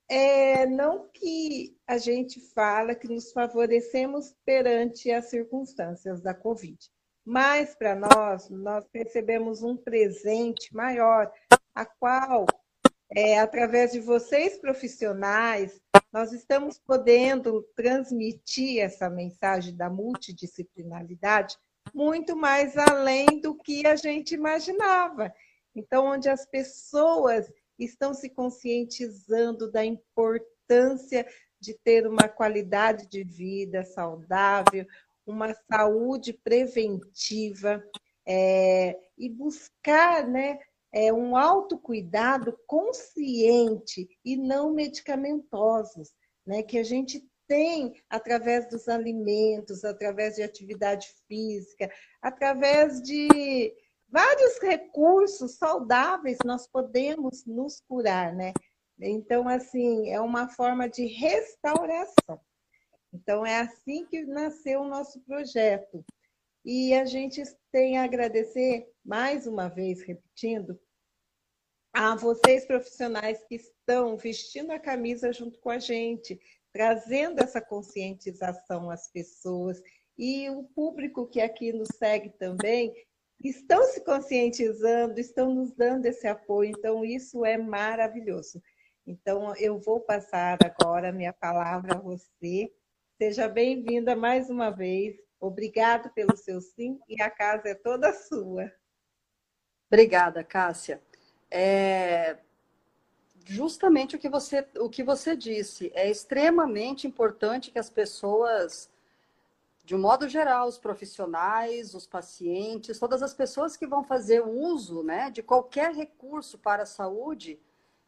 [0.10, 6.78] é não que a gente fala que nos favorecemos perante as circunstâncias da Covid,
[7.26, 11.32] mas para nós, nós recebemos um presente maior,
[11.74, 12.46] a qual,
[13.10, 15.82] é, através de vocês profissionais,
[16.12, 21.58] nós estamos podendo transmitir essa mensagem da multidisciplinaridade
[21.94, 25.34] muito mais além do que a gente imaginava.
[25.76, 31.28] Então, onde as pessoas estão se conscientizando da importância
[31.60, 34.86] de ter uma qualidade de vida saudável,
[35.26, 37.84] uma saúde preventiva
[38.28, 40.60] é, e buscar né,
[40.92, 46.12] é, um autocuidado consciente e não medicamentosos,
[46.46, 51.92] né, que a gente tem através dos alimentos, através de atividade física,
[52.22, 53.74] através de
[54.08, 58.54] vários recursos saudáveis nós podemos nos curar, né?
[59.00, 62.40] Então, assim, é uma forma de restauração.
[63.14, 66.04] Então, é assim que nasceu o nosso projeto.
[66.66, 70.80] E a gente tem a agradecer, mais uma vez, repetindo,
[71.94, 76.40] a vocês profissionais que estão vestindo a camisa junto com a gente,
[76.72, 79.80] trazendo essa conscientização às pessoas
[80.18, 82.94] e o público que aqui nos segue também
[83.44, 88.62] estão se conscientizando, estão nos dando esse apoio, então isso é maravilhoso.
[89.06, 92.72] Então eu vou passar agora a minha palavra a você
[93.24, 95.16] Seja bem-vinda mais uma vez.
[95.40, 98.70] Obrigado pelo seu sim e a casa é toda sua.
[99.88, 101.02] Obrigada, Cássia.
[101.50, 102.38] É
[103.46, 105.90] justamente o que você o que você disse.
[105.96, 108.92] É extremamente importante que as pessoas,
[109.86, 115.02] de um modo geral, os profissionais, os pacientes, todas as pessoas que vão fazer uso,
[115.02, 117.58] né, de qualquer recurso para a saúde,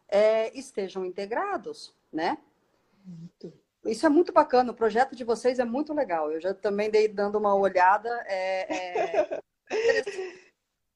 [0.09, 2.37] é, estejam integrados, né?
[3.05, 3.64] Muito.
[3.85, 6.31] Isso é muito bacana, o projeto de vocês é muito legal.
[6.31, 8.09] Eu já também dei dando uma olhada.
[8.27, 9.39] É, é...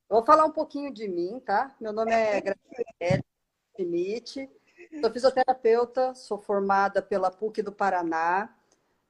[0.10, 1.76] Vou falar um pouquinho de mim, tá?
[1.80, 3.24] Meu nome é Graciela
[3.76, 4.50] Schmidt,
[5.00, 8.54] sou fisioterapeuta, sou formada pela PUC do Paraná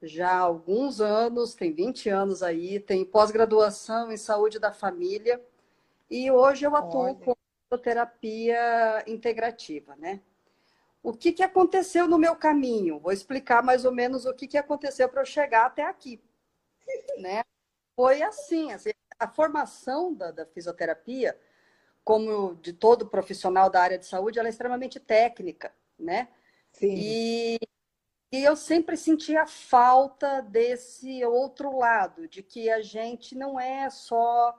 [0.01, 5.41] já há alguns anos, tem 20 anos aí, tenho pós-graduação em saúde da família
[6.09, 7.15] e hoje eu atuo Olha.
[7.15, 10.21] com fisioterapia integrativa, né?
[11.01, 12.99] O que, que aconteceu no meu caminho.
[12.99, 16.21] Vou explicar mais ou menos o que, que aconteceu para eu chegar até aqui.
[17.19, 17.43] né?
[17.95, 21.37] Foi assim, assim a formação da, da, fisioterapia,
[22.03, 26.29] como de todo profissional da área de saúde, ela é extremamente técnica, né?
[26.71, 26.95] Sim.
[26.95, 27.59] E,
[28.31, 34.57] e eu sempre sentia falta desse outro lado, de que a gente não é só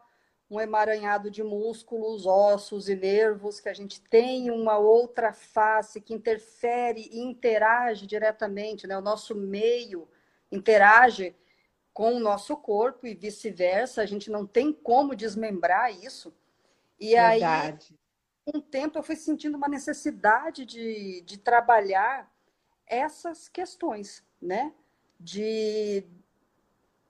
[0.51, 6.13] um emaranhado de músculos, ossos e nervos, que a gente tem uma outra face que
[6.13, 8.99] interfere e interage diretamente, né?
[8.99, 10.09] O nosso meio
[10.51, 11.37] interage
[11.95, 16.35] com o nosso corpo e vice-versa, a gente não tem como desmembrar isso.
[16.99, 17.95] E Verdade.
[18.45, 22.29] aí, um tempo eu fui sentindo uma necessidade de, de trabalhar
[22.87, 24.75] essas questões, né?
[25.19, 26.05] De,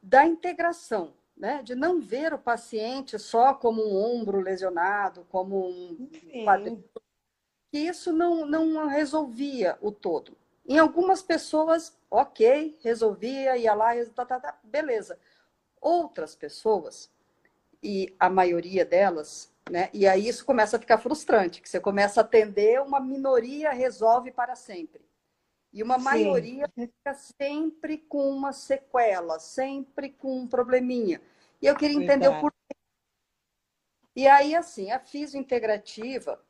[0.02, 1.62] da integração, né?
[1.62, 6.10] De não ver o paciente só como um ombro lesionado, como um
[6.44, 6.84] quadril.
[7.72, 10.36] Que isso não, não resolvia o todo.
[10.68, 15.18] Em algumas pessoas, ok, resolvia, ia lá, tá, tá, tá, beleza.
[15.80, 17.10] Outras pessoas,
[17.82, 19.88] e a maioria delas, né?
[19.94, 24.30] E aí isso começa a ficar frustrante, que você começa a atender, uma minoria resolve
[24.30, 25.00] para sempre.
[25.72, 26.04] E uma Sim.
[26.04, 31.20] maioria fica sempre com uma sequela, sempre com um probleminha.
[31.62, 32.38] E eu queria entender Verdade.
[32.38, 32.56] o porquê.
[34.16, 36.42] E aí, assim, a fisiointegrativa,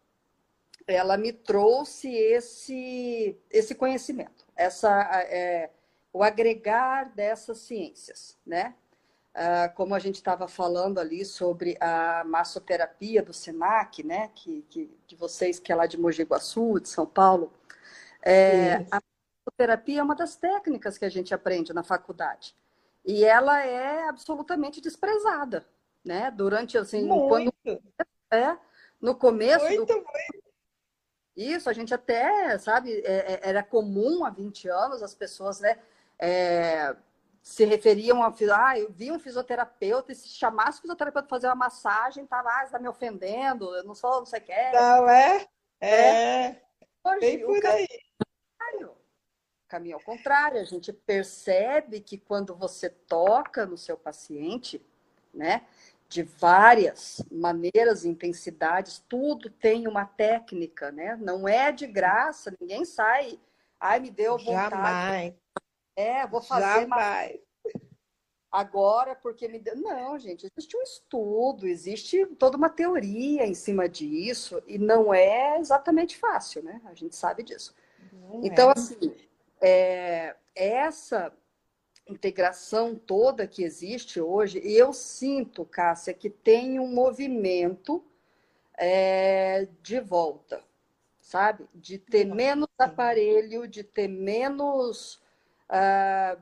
[0.87, 4.91] ela me trouxe esse, esse conhecimento, essa,
[5.25, 5.71] é,
[6.13, 8.75] o agregar dessas ciências, né?
[9.33, 14.31] Ah, como a gente estava falando ali sobre a massoterapia do SENAC, né?
[14.35, 17.53] Que, que, de vocês que é lá de Mogi Guaçu, de São Paulo.
[18.23, 19.01] É, a
[19.45, 22.55] massoterapia é uma das técnicas que a gente aprende na faculdade.
[23.05, 25.67] E ela é absolutamente desprezada,
[26.05, 26.31] né?
[26.31, 27.29] Durante assim, muito.
[27.29, 27.53] quando
[28.33, 28.59] é
[29.01, 29.95] no começo muito, do...
[29.95, 30.51] muito.
[31.37, 35.79] Isso, a gente até, sabe, é, é era comum há 20 anos as pessoas, né,
[36.19, 36.95] é,
[37.43, 41.47] se referiam a, ah, eu vi um fisioterapeuta e se chamasse o fisioterapeuta para fazer
[41.47, 44.73] uma massagem, tava, ah, está me ofendendo, eu não sou, não sei o que.
[44.73, 45.47] Não, é?
[45.81, 45.97] É.
[45.97, 46.63] é.
[47.03, 48.10] Hoje, Bem por aí
[49.71, 54.85] caminho ao contrário, a gente percebe que quando você toca no seu paciente,
[55.33, 55.65] né,
[56.09, 61.17] de várias maneiras, intensidades, tudo tem uma técnica, né?
[61.17, 63.39] Não é de graça, ninguém sai,
[63.79, 64.71] ai, me deu vontade.
[64.71, 65.35] Jamais.
[65.95, 67.39] É, vou fazer Jamais.
[68.51, 69.77] agora porque me deu.
[69.77, 75.61] Não, gente, existe um estudo, existe toda uma teoria em cima disso e não é
[75.61, 76.81] exatamente fácil, né?
[76.87, 77.73] A gente sabe disso.
[78.13, 78.73] Não então, é.
[78.73, 79.15] assim,
[79.61, 81.33] é, essa
[82.09, 88.05] integração toda que existe hoje, e eu sinto, Cássia, que tem um movimento
[88.77, 90.65] é, de volta,
[91.21, 91.69] sabe?
[91.75, 95.23] De ter menos aparelho, de ter menos,
[95.69, 96.37] ah,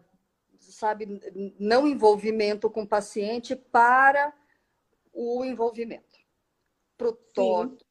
[0.58, 1.20] sabe,
[1.58, 4.32] não envolvimento com o paciente para
[5.12, 6.18] o envolvimento,
[6.96, 7.84] para o toque,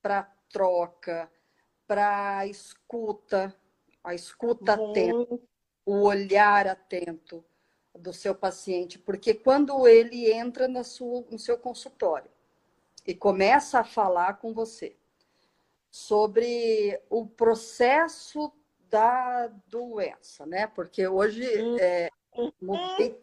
[0.00, 1.30] para a troca,
[1.86, 3.54] para a escuta,
[4.04, 4.90] a escuta uhum.
[4.90, 5.40] atenta,
[5.86, 7.42] o olhar atento
[7.98, 12.30] do seu paciente, porque quando ele entra na sua, no seu consultório
[13.06, 14.96] e começa a falar com você
[15.90, 18.52] sobre o processo
[18.90, 20.66] da doença, né?
[20.66, 21.78] Porque hoje uhum.
[21.78, 22.08] é,
[22.60, 23.20] mudei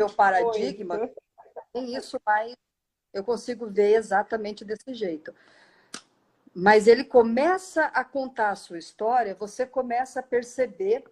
[0.00, 1.10] o paradigma,
[1.72, 2.56] tem isso, mas
[3.12, 5.34] eu consigo ver exatamente desse jeito
[6.54, 11.04] mas ele começa a contar a sua história, você começa a perceber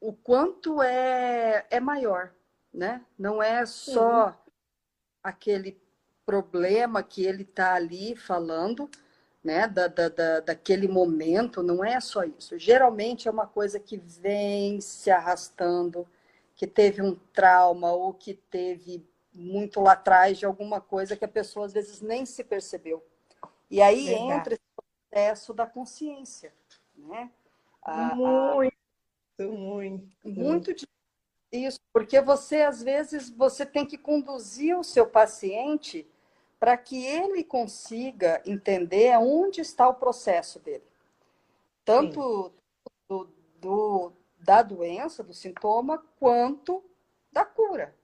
[0.00, 2.32] o quanto é, é maior,
[2.72, 3.04] né?
[3.18, 4.34] Não é só
[5.22, 5.78] aquele
[6.24, 8.88] problema que ele está ali falando,
[9.44, 9.68] né?
[9.68, 12.58] Da, da, da, daquele momento, não é só isso.
[12.58, 16.08] Geralmente é uma coisa que vem se arrastando,
[16.54, 21.28] que teve um trauma ou que teve muito lá atrás de alguma coisa que a
[21.28, 23.04] pessoa às vezes nem se percebeu.
[23.70, 24.32] E aí Verdade.
[24.32, 24.62] entra esse
[25.10, 26.54] processo da consciência,
[26.96, 27.30] né?
[28.14, 28.76] muito,
[29.38, 30.08] a, muito.
[30.24, 30.74] Muito
[31.50, 36.06] isso, porque você, às vezes, você tem que conduzir o seu paciente
[36.58, 40.84] para que ele consiga entender onde está o processo dele.
[41.84, 42.52] Tanto
[43.08, 43.30] do,
[43.60, 46.84] do, da doença, do sintoma, quanto
[47.32, 47.94] da cura,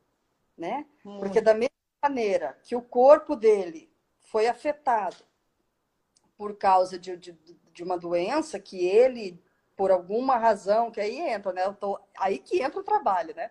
[0.56, 0.86] né?
[1.02, 5.16] Porque da mesma maneira que o corpo dele foi afetado
[6.44, 7.32] por causa de, de,
[7.72, 9.42] de uma doença que ele,
[9.74, 11.72] por alguma razão, que aí entra, né?
[11.80, 13.50] Tô, aí que entra o trabalho, né?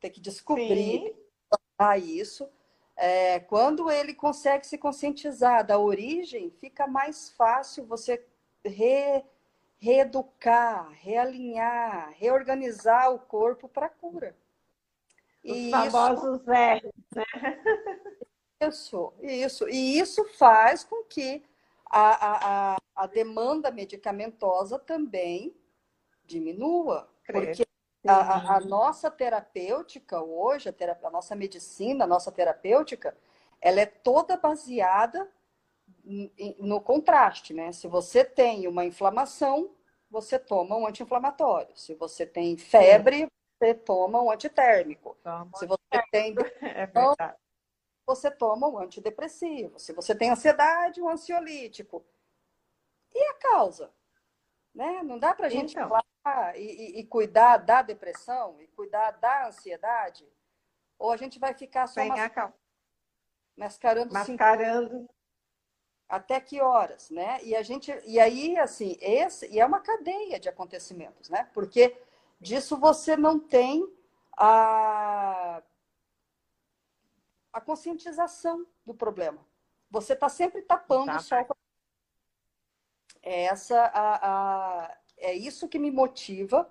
[0.00, 1.14] Tem que descobrir
[1.78, 2.48] a isso.
[2.96, 8.26] É, quando ele consegue se conscientizar da origem, fica mais fácil você
[8.64, 9.24] re,
[9.78, 14.36] reeducar, realinhar, reorganizar o corpo para a cura.
[15.44, 16.52] Os e famosos isso...
[16.52, 17.24] erros, né?
[18.60, 19.68] Isso, isso.
[19.68, 21.44] E isso faz com que
[21.96, 25.56] a, a, a demanda medicamentosa também
[26.24, 27.08] diminua.
[27.24, 27.64] Porque
[28.06, 33.16] a, a, nossa terapêutica hoje, a, terapia, a nossa medicina, a nossa terapêutica,
[33.60, 35.30] ela é toda baseada
[36.58, 37.72] no contraste, né?
[37.72, 39.70] Se você tem uma inflamação,
[40.10, 41.74] você toma um anti-inflamatório.
[41.76, 43.26] Se você tem febre,
[43.58, 45.16] você toma um antitérmico.
[45.22, 46.86] Toma Se você tem é
[48.06, 49.78] você toma um antidepressivo.
[49.78, 52.04] Se você tem ansiedade, um ansiolítico.
[53.14, 53.92] E a causa?
[54.74, 55.02] Né?
[55.02, 55.88] Não dá para a gente então.
[55.88, 60.26] falar e, e, cuidar da depressão e cuidar da ansiedade?
[60.98, 62.00] Ou a gente vai ficar só
[63.56, 65.08] mascarando, mascarando
[66.08, 67.38] até que horas, né?
[67.42, 71.48] E a gente e aí assim, esse e é uma cadeia de acontecimentos, né?
[71.52, 71.96] Porque
[72.40, 73.86] disso você não tem
[74.36, 75.62] a
[77.54, 79.38] a conscientização do problema.
[79.88, 81.16] Você está sempre tapando tá.
[81.16, 81.56] o sol.
[83.22, 86.68] É essa a, a, é isso que me motiva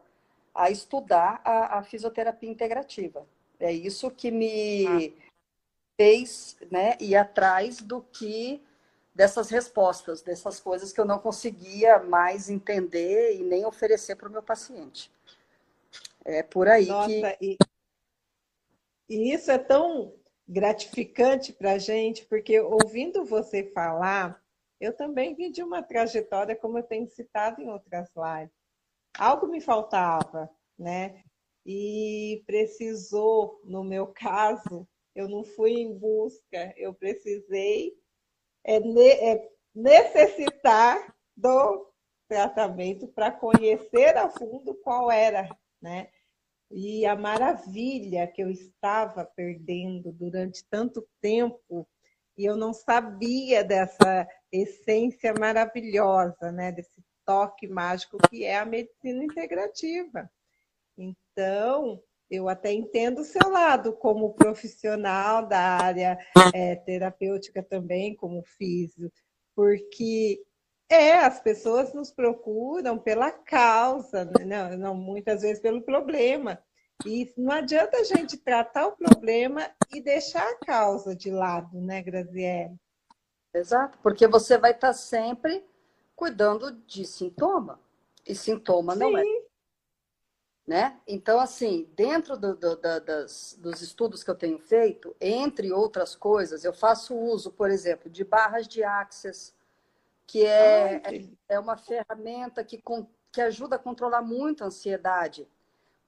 [0.54, 3.26] a estudar a, a fisioterapia integrativa.
[3.60, 5.32] É isso que me ah.
[5.96, 8.62] fez, né, ir atrás do que
[9.16, 14.32] dessas respostas, dessas coisas que eu não conseguia mais entender e nem oferecer para o
[14.32, 15.10] meu paciente.
[16.26, 17.36] É por aí Nossa, que.
[17.42, 17.58] E,
[19.10, 20.14] e isso é tão
[20.48, 24.42] gratificante para a gente, porque ouvindo você falar,
[24.80, 28.54] eu também vim de uma trajetória, como eu tenho citado em outras lives.
[29.18, 31.24] Algo me faltava, né?
[31.66, 37.94] E precisou, no meu caso, eu não fui em busca, eu precisei
[38.66, 41.90] é, é necessitar do
[42.28, 45.48] tratamento para conhecer a fundo qual era,
[45.82, 46.10] né?
[46.76, 51.88] E a maravilha que eu estava perdendo durante tanto tempo
[52.36, 56.72] e eu não sabia dessa essência maravilhosa, né?
[56.72, 60.28] Desse toque mágico que é a medicina integrativa.
[60.98, 66.18] Então, eu até entendo o seu lado como profissional da área
[66.56, 69.14] é, terapêutica também, como físico,
[69.56, 70.42] porque
[70.94, 74.46] é, as pessoas nos procuram pela causa, né?
[74.46, 76.62] não, não muitas vezes pelo problema.
[77.06, 82.02] E não adianta a gente tratar o problema e deixar a causa de lado, né,
[82.02, 82.76] Graziele?
[83.54, 85.66] Exato, porque você vai estar sempre
[86.16, 87.80] cuidando de sintoma.
[88.26, 89.00] E sintoma Sim.
[89.00, 89.24] não é
[90.66, 90.98] né?
[91.06, 96.16] Então, assim, dentro do, do, da, das, dos estudos que eu tenho feito, entre outras
[96.16, 99.54] coisas, eu faço uso, por exemplo, de barras de Access,
[100.26, 102.82] que é, é, é uma ferramenta que,
[103.32, 105.48] que ajuda a controlar muito a ansiedade.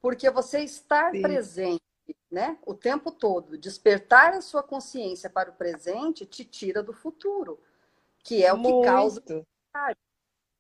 [0.02, 1.22] Porque você estar Sim.
[1.22, 1.82] presente
[2.30, 7.60] né, o tempo todo, despertar a sua consciência para o presente, te tira do futuro,
[8.20, 8.82] que é o muito.
[8.82, 10.00] que causa ansiedade.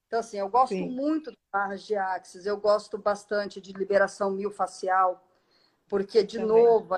[0.07, 0.90] Então, assim, eu gosto Sim.
[0.90, 5.27] muito de barras de axis, eu gosto bastante de liberação miofascial,
[5.88, 6.64] porque, de Também.
[6.64, 6.95] novo,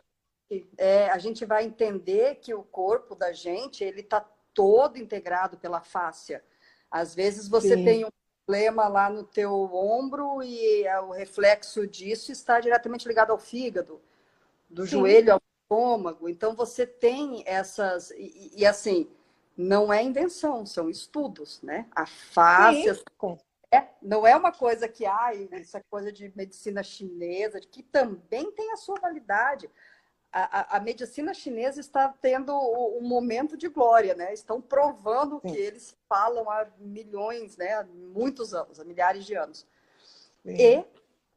[0.77, 4.25] é, a gente vai entender que o corpo da gente, ele está
[4.57, 6.43] todo integrado pela fáscia.
[6.89, 7.85] Às vezes você Sim.
[7.85, 8.09] tem um
[8.43, 14.01] problema lá no teu ombro e é, o reflexo disso está diretamente ligado ao fígado,
[14.67, 14.89] do Sim.
[14.89, 16.27] joelho ao estômago.
[16.27, 18.09] Então, você tem essas...
[18.11, 19.07] e, e assim
[19.55, 21.87] não é invenção, são estudos, né?
[21.91, 22.95] A fáscia
[23.71, 28.51] é, não é uma coisa que, ai, isso é coisa de medicina chinesa, que também
[28.51, 29.69] tem a sua validade.
[30.31, 34.33] A, a, medicina chinesa está tendo um momento de glória, né?
[34.33, 37.73] Estão provando o que eles falam há milhões, né?
[37.73, 39.65] Há muitos anos, há milhares de anos.
[40.43, 40.55] Sim.
[40.55, 40.85] E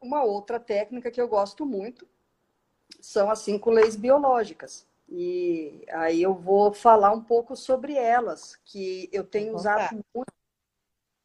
[0.00, 2.06] uma outra técnica que eu gosto muito
[3.00, 4.86] são as cinco leis biológicas.
[5.08, 10.32] E aí eu vou falar um pouco sobre elas, que eu tenho usado muito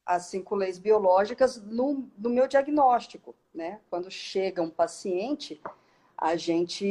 [0.06, 3.80] as cinco leis biológicas no, no meu diagnóstico, né?
[3.90, 5.62] Quando chega um paciente,
[6.18, 6.86] a gente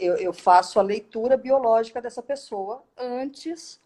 [0.00, 3.80] eu, eu faço a leitura biológica dessa pessoa antes,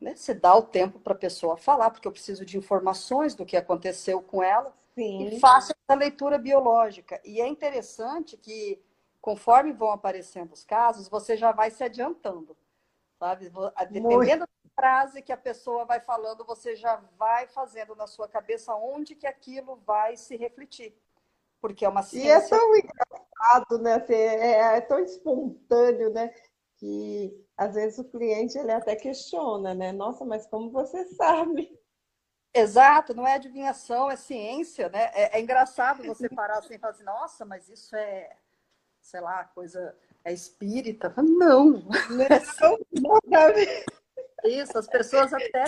[0.00, 0.14] né?
[0.16, 3.56] Você dá o tempo para a pessoa falar, porque eu preciso de informações do que
[3.56, 4.74] aconteceu com ela.
[4.94, 5.28] Sim.
[5.28, 7.20] E faço essa leitura biológica.
[7.24, 8.82] E é interessante que
[9.20, 12.56] conforme vão aparecendo os casos, você já vai se adiantando,
[13.18, 13.50] sabe?
[13.90, 14.38] Dependendo Muito.
[14.40, 19.14] da frase que a pessoa vai falando, você já vai fazendo na sua cabeça onde
[19.14, 20.94] que aquilo vai se refletir.
[21.60, 22.28] Porque é uma ciência...
[22.28, 23.94] E é tão engraçado, né?
[23.94, 26.32] Assim, é, é tão espontâneo, né?
[26.76, 29.92] Que às vezes o cliente ele até questiona, né?
[29.92, 31.78] Nossa, mas como você sabe?
[32.52, 35.10] Exato, não é adivinhação, é ciência, né?
[35.14, 38.36] É, é engraçado você parar assim e falar assim, nossa, mas isso é
[39.00, 41.12] sei lá, coisa é espírita.
[41.16, 41.82] Não.
[42.10, 43.50] Não,
[44.44, 45.64] Isso, as pessoas até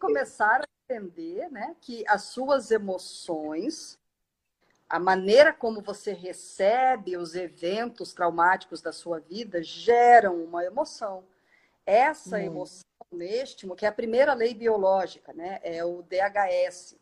[0.00, 3.97] começaram a entender né, que as suas emoções,
[4.88, 11.24] a maneira como você recebe os eventos traumáticos da sua vida geram uma emoção.
[11.84, 12.40] Essa hum.
[12.40, 15.60] emoção neste, que é a primeira lei biológica, né?
[15.62, 16.96] É o DHS,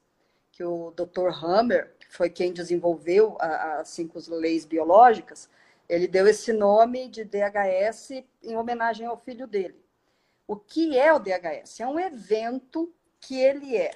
[0.50, 1.28] que o Dr.
[1.44, 5.48] Hammer, que foi quem desenvolveu as cinco leis biológicas,
[5.88, 9.80] ele deu esse nome de DHS em homenagem ao filho dele.
[10.46, 11.80] O que é o DHS?
[11.80, 13.90] É um evento que ele é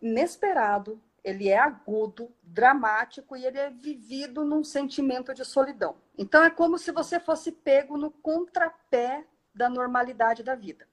[0.00, 5.96] inesperado, ele é agudo, dramático e ele é vivido num sentimento de solidão.
[6.16, 10.86] Então é como se você fosse pego no contrapé da normalidade da vida.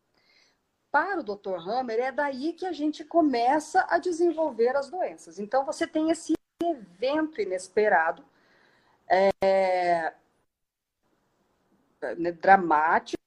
[0.89, 1.57] Para o Dr.
[1.59, 5.37] Hammer, é daí que a gente começa a desenvolver as doenças.
[5.37, 6.33] Então você tem esse
[6.63, 8.25] evento inesperado,
[9.07, 10.15] é,
[12.17, 13.19] né, dramático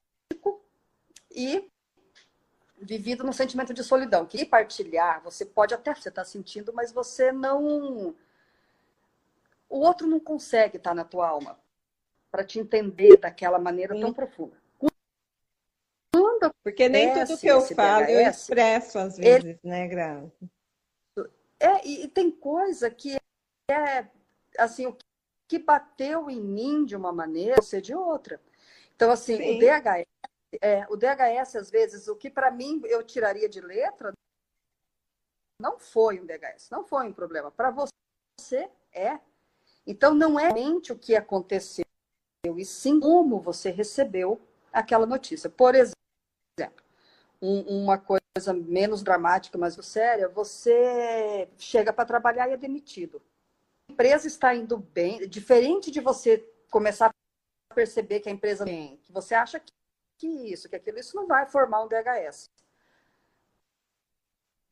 [1.31, 1.71] e
[2.87, 4.25] vivido no sentimento de solidão.
[4.25, 8.15] Que partilhar, você pode até você estar tá sentindo, mas você não.
[9.69, 11.59] O outro não consegue estar tá na tua alma
[12.31, 14.01] para te entender daquela maneira Sim.
[14.01, 14.57] tão profunda.
[16.13, 19.61] Quando Porque nem tudo que eu falo eu expresso às vezes, ele...
[19.63, 20.25] né, Gra?
[21.59, 23.17] É, e, e tem coisa que
[23.69, 24.07] é
[24.59, 24.97] assim, o
[25.49, 28.41] que bateu em mim de uma maneira, você de outra.
[28.95, 29.57] Então, assim, Sim.
[29.57, 30.06] o DHS
[30.61, 34.13] é, o DHS, às vezes, o que para mim eu tiraria de letra,
[35.61, 37.51] não foi um DHS, não foi um problema.
[37.51, 39.19] Para você, é.
[39.87, 41.85] Então, não é mente o que aconteceu,
[42.57, 44.41] e sim como você recebeu
[44.73, 45.49] aquela notícia.
[45.49, 46.85] Por exemplo,
[47.41, 53.23] um, uma coisa menos dramática, mas séria, você chega para trabalhar e é demitido.
[53.89, 56.39] A empresa está indo bem, diferente de você
[56.71, 59.73] começar a perceber que a empresa bem, que você acha que
[60.17, 62.51] que isso, que aquilo, isso não vai formar um DHS.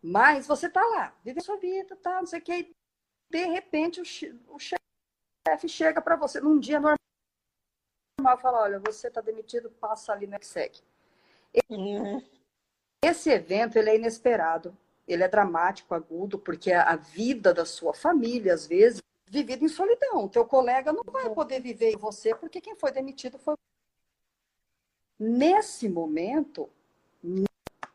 [0.02, 2.74] Mas você tá lá, vive a sua vida, tá, não sei o que,
[3.30, 6.98] de repente o, o chefe chega para você num dia normal
[8.20, 10.82] e fala, olha, você tá demitido, passa ali no EXEC.
[11.70, 12.22] Uhum.
[13.04, 14.76] Esse evento, ele é inesperado,
[15.06, 20.24] ele é dramático, agudo, porque a vida da sua família, às vezes, vivida em solidão.
[20.24, 21.34] O teu colega não vai uhum.
[21.34, 23.54] poder viver em você, porque quem foi demitido foi
[25.18, 26.68] Nesse momento,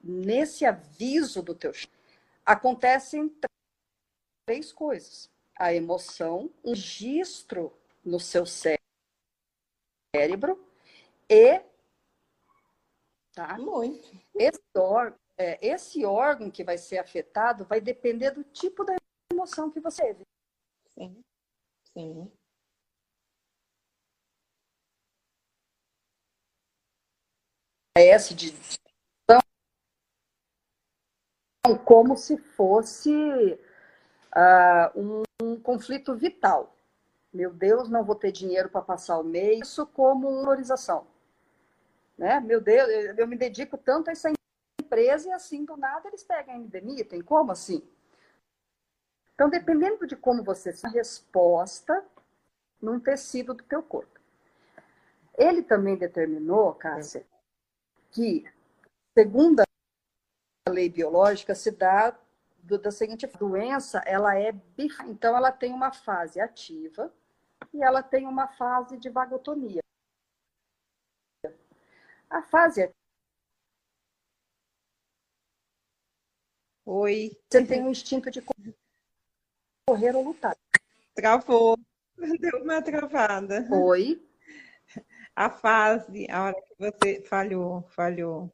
[0.01, 1.71] nesse aviso do teu
[2.45, 3.33] acontecem
[4.45, 8.79] três coisas: a emoção, um registro no seu cérebro
[11.29, 11.61] e
[13.33, 13.57] tá?
[13.57, 14.09] Muito.
[14.35, 18.95] Esse órgão, é, esse órgão que vai ser afetado vai depender do tipo da
[19.31, 20.23] emoção que você teve.
[20.87, 21.21] Sim.
[21.93, 22.31] Sim.
[27.97, 28.53] S de
[31.85, 33.11] como se fosse
[34.35, 36.75] uh, um, um, conflito vital.
[37.31, 39.67] Meu Deus, não vou ter dinheiro para passar o mês.
[39.67, 41.05] Isso como valorização.
[42.17, 42.39] Né?
[42.39, 44.31] Meu Deus, eu me dedico tanto a essa
[44.81, 47.21] empresa e assim, do nada, eles pegam e me demitem.
[47.21, 47.83] Como assim?
[49.35, 52.03] Então, dependendo de como você a resposta
[52.81, 54.19] num tecido do teu corpo.
[55.37, 57.25] Ele também determinou, Cássia,
[58.11, 58.43] que,
[59.17, 62.17] segundo a lei biológica, se dá
[62.57, 64.53] do, da seguinte doença, ela é
[65.07, 67.13] então ela tem uma fase ativa
[67.73, 69.81] e ela tem uma fase de vagotonia.
[72.29, 72.91] A fase
[76.85, 77.37] Oi.
[77.47, 78.41] Você tem um instinto de
[79.87, 80.57] correr ou lutar.
[81.13, 81.77] Travou.
[82.17, 83.67] Deu uma travada.
[83.71, 84.28] Oi
[85.39, 88.53] a fase, a hora que você falhou, falhou.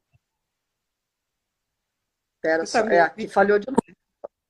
[2.35, 3.81] Espera só, é, aqui falhou de novo.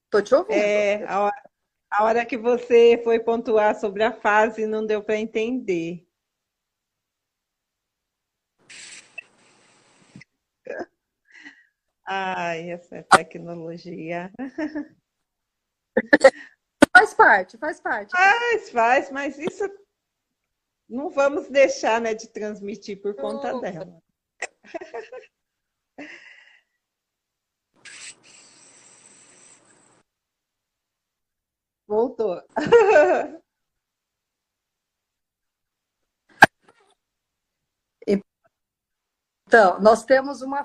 [0.04, 0.62] Estou te ouvindo.
[0.62, 1.50] É, a hora,
[1.90, 6.06] a hora que você foi pontuar sobre a fase, não deu para entender.
[12.06, 14.30] Ai, essa tecnologia.
[16.92, 18.12] Faz parte, faz parte.
[18.12, 19.64] Faz, faz, mas isso
[20.88, 23.72] não vamos deixar né, de transmitir por conta Opa.
[23.72, 24.02] dela.
[31.88, 32.42] Voltou.
[39.48, 40.64] Então, nós temos uma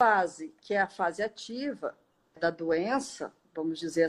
[0.00, 1.96] fase, que é a fase ativa
[2.38, 4.08] da doença, vamos dizer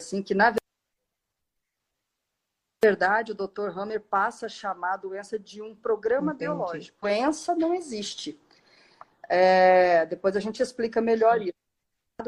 [0.00, 0.54] assim, que na
[2.84, 3.70] verdade, o Dr.
[3.76, 6.44] Hammer passa a chamar a doença de um programa Entendi.
[6.44, 6.98] biológico.
[7.00, 8.38] Doença não existe.
[9.28, 11.54] É, depois a gente explica melhor isso.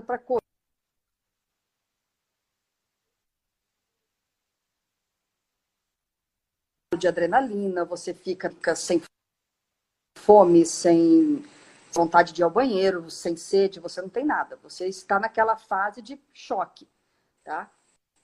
[0.06, 0.18] Para
[6.98, 9.02] de adrenalina, você fica, fica sem
[10.18, 11.44] fome, sem
[11.92, 14.56] vontade de ir ao banheiro, sem sede, você não tem nada.
[14.62, 16.88] Você está naquela fase de choque,
[17.44, 17.70] tá?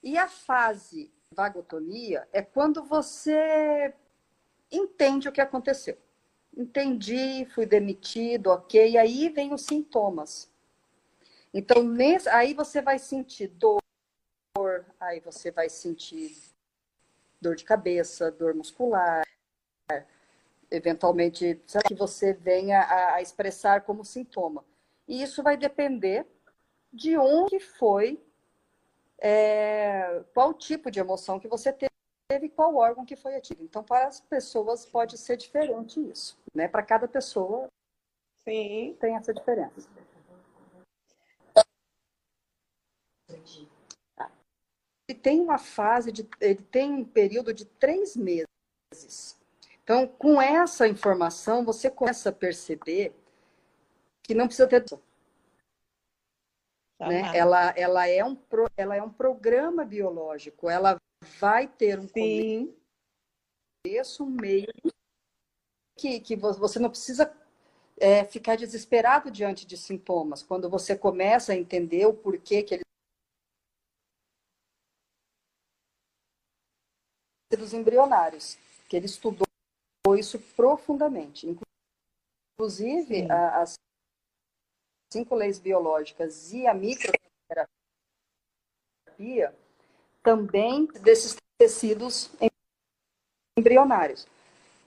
[0.03, 3.93] E a fase vagotonia é quando você
[4.71, 5.99] entende o que aconteceu.
[6.57, 8.91] Entendi, fui demitido, ok.
[8.93, 10.51] E aí vem os sintomas.
[11.53, 13.81] Então, nesse, aí você vai sentir dor,
[15.01, 16.37] aí você vai sentir
[17.41, 19.23] dor de cabeça, dor muscular,
[20.71, 24.65] eventualmente, será que você venha a, a expressar como sintoma.
[25.07, 26.27] E isso vai depender
[26.93, 28.23] de onde foi,
[29.23, 31.91] é, qual tipo de emoção que você teve
[32.47, 33.63] e qual órgão que foi ativo.
[33.63, 36.67] Então, para as pessoas pode ser diferente isso, né?
[36.67, 37.69] Para cada pessoa
[38.45, 38.97] Sim.
[39.01, 39.89] tem essa diferença.
[45.09, 48.47] Ele tem uma fase de, ele tem um período de três meses
[49.83, 53.15] então, com essa informação, você começa a perceber
[54.23, 54.85] que não precisa ter.
[56.99, 57.37] Tá né?
[57.37, 58.37] Ela, ela, é um,
[58.77, 60.97] ela é um programa biológico, ela
[61.41, 62.75] vai ter um Sim.
[63.85, 64.73] começo, um meio,
[65.99, 67.33] que, que você não precisa
[67.99, 70.43] é, ficar desesperado diante de sintomas.
[70.43, 72.83] Quando você começa a entender o porquê que eles
[77.57, 78.59] dos embrionários,
[78.89, 79.47] que ele estudou
[80.19, 81.47] isso profundamente.
[82.59, 83.75] Inclusive, a, as
[85.13, 87.69] cinco leis biológicas e a microterapia
[90.23, 92.31] também desses tecidos
[93.57, 94.27] embrionários,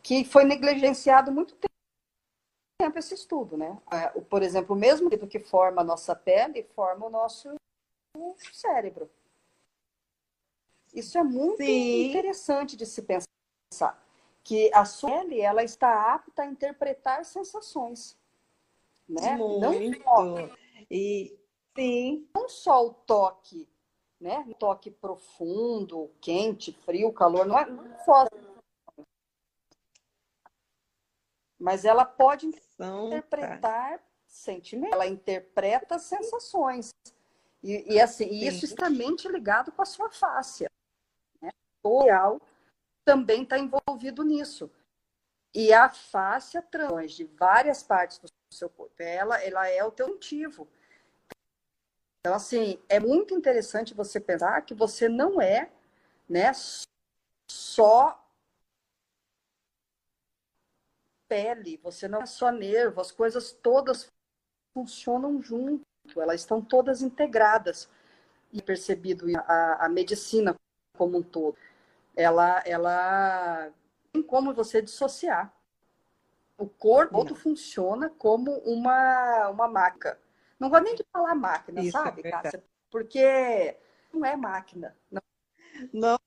[0.01, 3.79] que foi negligenciado muito tempo esse estudo, né?
[4.29, 7.53] Por exemplo, o mesmo que forma a nossa pele forma o nosso
[8.51, 9.09] cérebro.
[10.93, 12.09] Isso é muito Sim.
[12.09, 14.03] interessante de se pensar
[14.43, 18.17] que a sua pele ela está apta a interpretar sensações,
[19.07, 19.35] né?
[19.35, 19.59] Muito.
[19.59, 20.49] Não
[20.89, 21.37] e
[21.75, 23.67] sim, não só o toque,
[24.19, 24.45] né?
[24.47, 28.25] O toque profundo, quente, frio, calor, não é, não só
[31.57, 36.93] mas ela pode interpretar sentimentos, ela interpreta sensações.
[37.63, 40.69] E, e assim, e isso extremamente ligado com a sua face.
[41.41, 41.49] Né?
[41.81, 42.39] O real
[43.03, 44.69] também está envolvido nisso.
[45.55, 50.09] E a face trans de várias partes do seu corpo, ela, ela é o teu
[50.09, 50.67] motivo.
[52.19, 55.71] Então, assim, é muito interessante você pensar que você não é
[56.27, 56.51] né,
[57.49, 58.21] só
[61.29, 64.11] pele, você não é só nervo, as coisas todas
[64.73, 65.85] funcionam junto,
[66.17, 67.89] elas estão todas integradas.
[68.51, 70.55] E percebido a, a medicina
[70.97, 71.57] como um todo
[72.15, 73.71] ela, ela
[74.21, 75.53] como você dissociar.
[76.57, 80.17] O corpo outro funciona como uma, uma máquina.
[80.59, 82.63] Não gosto nem de falar máquina, Isso, sabe, é Cássia?
[82.89, 83.77] Porque
[84.13, 84.95] não é máquina.
[85.11, 85.21] Não.
[85.93, 86.17] não.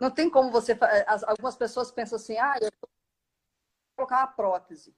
[0.00, 0.78] Não tem como você.
[1.26, 2.90] Algumas pessoas pensam assim, ah, eu vou
[3.96, 4.94] colocar uma prótese.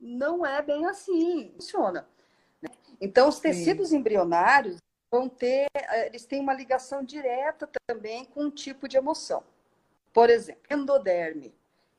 [0.00, 2.08] Não é bem assim, funciona.
[2.62, 2.68] Né?
[3.00, 3.96] Então, os tecidos Sim.
[3.96, 4.78] embrionários,
[5.14, 9.44] vão ter, eh, eles têm uma ligação direta também com um tipo de emoção.
[10.14, 11.52] Por exemplo, endoderme,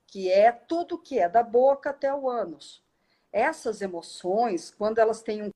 [0.08, 2.82] que é tudo que é da boca até o ânus.
[3.30, 5.50] Essas emoções, quando elas têm um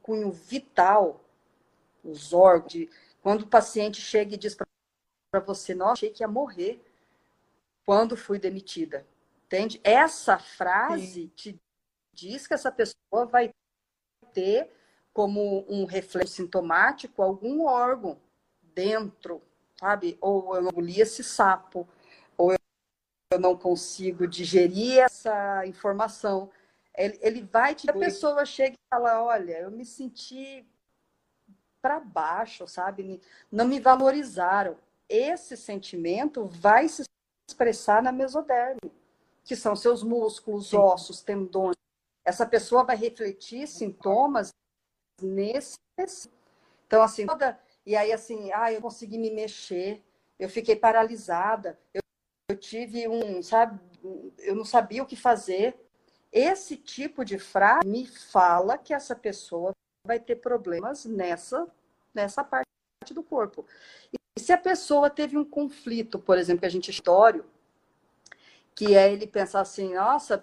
[0.00, 1.22] cunho vital,
[2.02, 2.88] os órgãos,
[3.22, 4.56] quando o paciente chega e diz
[5.30, 6.82] para você, nossa, achei que ia morrer
[7.84, 9.06] quando fui demitida.
[9.44, 9.78] Entende?
[9.84, 11.32] Essa frase Sim.
[11.36, 11.60] te
[12.14, 13.50] diz que essa pessoa vai
[14.32, 14.70] ter
[15.12, 18.18] como um reflexo sintomático algum órgão
[18.62, 19.42] dentro,
[19.78, 20.18] sabe?
[20.20, 21.88] Ou eu engoli esse sapo,
[22.36, 26.50] ou eu não consigo digerir essa informação.
[26.96, 27.90] Ele, ele vai te.
[27.90, 30.66] A pessoa chega e fala: Olha, eu me senti
[31.82, 33.20] para baixo, sabe?
[33.50, 34.76] Não me valorizaram.
[35.08, 37.02] Esse sentimento vai se
[37.48, 38.80] expressar na mesoderme,
[39.44, 40.78] que são seus músculos, Sim.
[40.78, 41.76] ossos, tendões.
[42.24, 44.50] Essa pessoa vai refletir sintomas
[45.20, 45.78] nesse.
[46.86, 47.60] Então, assim, toda.
[47.86, 50.02] E aí, assim, ah, eu consegui me mexer,
[50.38, 52.00] eu fiquei paralisada, eu,
[52.50, 53.78] eu tive um, sabe,
[54.38, 55.76] eu não sabia o que fazer.
[56.32, 59.72] Esse tipo de frase me fala que essa pessoa
[60.06, 61.66] vai ter problemas nessa,
[62.12, 62.66] nessa parte
[63.12, 63.66] do corpo.
[64.12, 67.44] E se a pessoa teve um conflito, por exemplo, que a gente história,
[68.74, 70.42] que é ele pensar assim, nossa,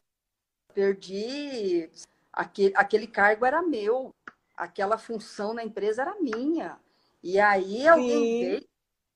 [0.74, 1.90] perdi
[2.32, 4.14] aquele, aquele cargo era meu,
[4.56, 6.80] aquela função na empresa era minha.
[7.24, 8.70] E aí alguém veio,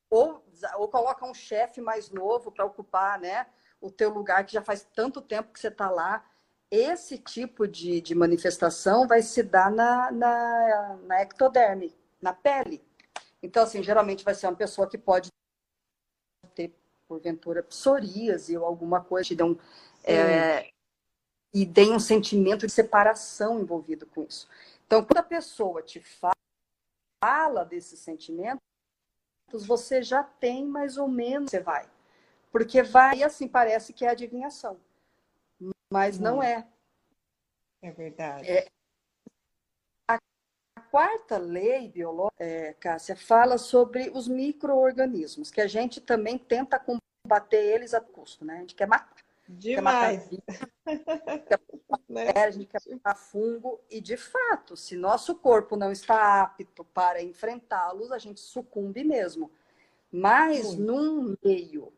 [0.10, 0.44] ou,
[0.78, 3.48] ou coloca um chefe mais novo para ocupar né,
[3.82, 6.24] o teu lugar que já faz tanto tempo que você está lá.
[6.70, 12.84] Esse tipo de, de manifestação vai se dar na, na, na ectoderme, na pele.
[13.42, 15.30] Então, assim, geralmente vai ser uma pessoa que pode
[16.56, 16.76] ter,
[17.08, 19.58] porventura, psoríase ou alguma coisa, que um,
[20.04, 20.70] é,
[21.54, 24.48] e tem um sentimento de separação envolvido com isso.
[24.86, 26.36] Então, quando a pessoa te fala
[27.70, 28.62] desses sentimentos,
[29.52, 31.90] você já tem mais ou menos, você vai.
[32.52, 34.80] Porque vai, assim, parece que é adivinhação.
[35.92, 36.68] Mas não, não é.
[37.82, 38.50] É verdade.
[38.50, 38.68] É,
[40.08, 46.38] a, a, quarta lei biológica, é, Cássia, fala sobre os micro-organismos, que a gente também
[46.38, 48.58] tenta combater eles a custo, né?
[48.58, 49.25] A gente quer matar.
[49.48, 50.28] Demais.
[51.48, 51.60] Quer
[51.90, 52.32] matar, né?
[52.36, 57.22] a gente quer matar fungo e, de fato, se nosso corpo não está apto para
[57.22, 59.52] enfrentá-los, a gente sucumbe mesmo.
[60.12, 60.78] Mas Sim.
[60.82, 61.94] num meio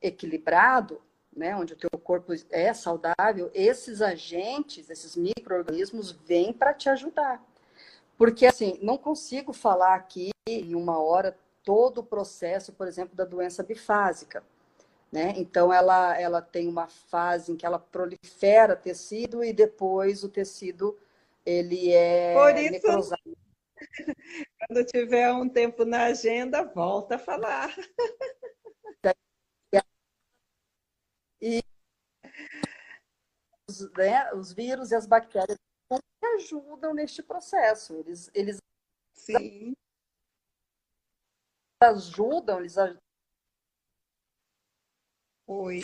[0.00, 1.02] equilibrado,
[1.34, 7.44] né, onde o teu corpo é saudável, esses agentes, esses micro-organismos vêm para te ajudar.
[8.16, 13.24] Porque, assim, não consigo falar aqui em uma hora todo o processo, por exemplo, da
[13.24, 14.42] doença bifásica.
[15.10, 15.34] Né?
[15.36, 20.96] Então, ela, ela tem uma fase em que ela prolifera tecido e depois o tecido
[21.44, 23.36] ele é Por isso, necrosado.
[24.68, 27.74] quando tiver um tempo na agenda, volta a falar.
[31.42, 31.62] E
[33.66, 35.56] os, né, os vírus e as bactérias
[36.36, 37.94] ajudam neste processo.
[37.96, 38.58] Eles, eles
[39.14, 39.72] Sim.
[41.82, 43.09] ajudam, eles ajudam
[45.52, 45.80] Oi.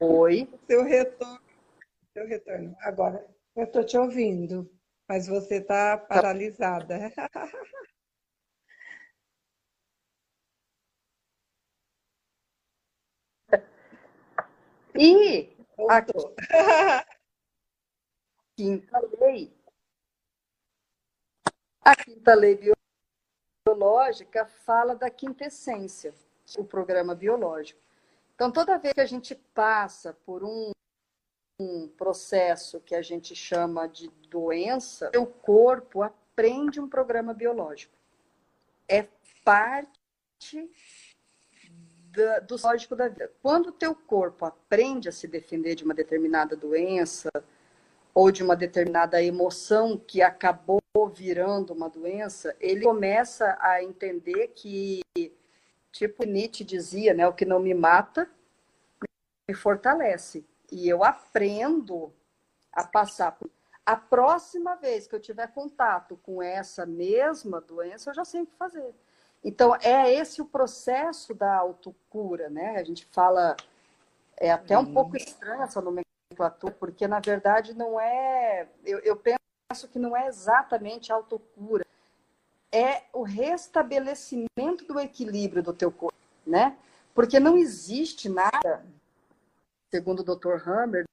[0.00, 0.48] Oi.
[0.66, 1.40] Seu retorno.
[2.12, 2.76] Seu retorno.
[2.80, 3.24] Agora,
[3.54, 4.68] eu estou te ouvindo,
[5.08, 6.98] mas você está paralisada.
[15.00, 15.56] E
[15.88, 16.04] a
[18.56, 19.56] quinta lei,
[21.84, 22.56] a quinta lei
[23.68, 26.14] biológica fala da quintessência,
[26.56, 27.80] o programa biológico.
[28.34, 30.70] Então, toda vez que a gente passa por um,
[31.60, 37.92] um processo que a gente chama de doença, o corpo aprende um programa biológico.
[38.88, 39.06] É
[39.44, 40.70] parte
[42.10, 43.30] da, do lógico da vida.
[43.42, 47.28] Quando o teu corpo aprende a se defender de uma determinada doença
[48.14, 55.02] ou de uma determinada emoção que acabou virando uma doença, ele começa a entender que,
[55.92, 58.28] tipo Nietzsche dizia, né, o que não me mata
[59.48, 60.44] me fortalece.
[60.70, 62.12] E eu aprendo
[62.72, 63.50] a passar por
[63.88, 68.46] a próxima vez que eu tiver contato com essa mesma doença, eu já sei o
[68.46, 68.94] que fazer.
[69.42, 72.76] Então, é esse o processo da autocura, né?
[72.76, 73.56] A gente fala,
[74.36, 78.68] é até um pouco estranha essa nomenclatura, porque na verdade não é.
[78.84, 79.37] Eu, eu penso
[79.90, 81.86] que não é exatamente autocura,
[82.72, 86.16] é o restabelecimento do equilíbrio do teu corpo,
[86.46, 86.78] né?
[87.14, 88.82] Porque não existe nada,
[89.90, 90.66] segundo o Dr.
[90.66, 91.04] Hammer,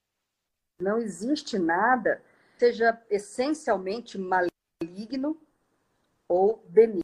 [0.80, 2.22] não existe nada
[2.54, 5.38] que seja essencialmente maligno
[6.26, 7.04] ou benigno.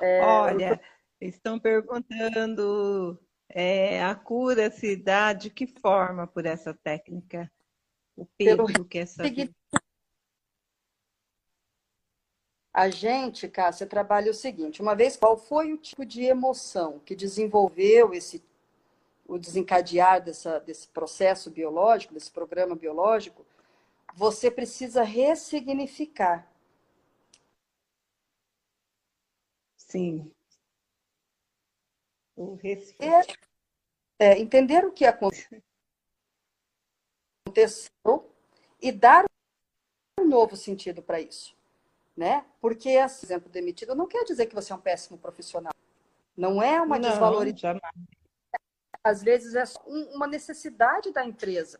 [0.00, 0.80] É, Olha,
[1.20, 7.50] estão perguntando é, a cura se dá de que forma por essa técnica?
[8.16, 9.22] O peso que essa.
[12.78, 17.16] A gente, Cássia, trabalha o seguinte: uma vez, qual foi o tipo de emoção que
[17.16, 18.40] desenvolveu esse
[19.26, 23.44] o desencadear dessa, desse processo biológico, desse programa biológico,
[24.14, 26.48] você precisa ressignificar.
[29.76, 30.30] Sim.
[32.36, 33.48] O ressignificar.
[34.20, 35.04] É, é, entender o que
[37.44, 37.90] aconteceu
[38.80, 39.24] e dar
[40.20, 41.57] um novo sentido para isso
[42.18, 42.44] né?
[42.60, 45.72] Porque, esse exemplo, demitido não quer dizer que você é um péssimo profissional.
[46.36, 47.80] Não é uma desvalorização.
[49.04, 51.78] Às vezes é uma necessidade da empresa.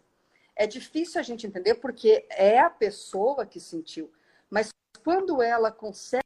[0.55, 4.13] É difícil a gente entender porque é a pessoa que sentiu.
[4.49, 6.23] Mas quando ela consegue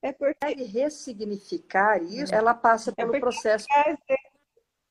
[0.00, 0.62] é porque...
[0.62, 3.66] ressignificar isso, ela passa é pelo processo.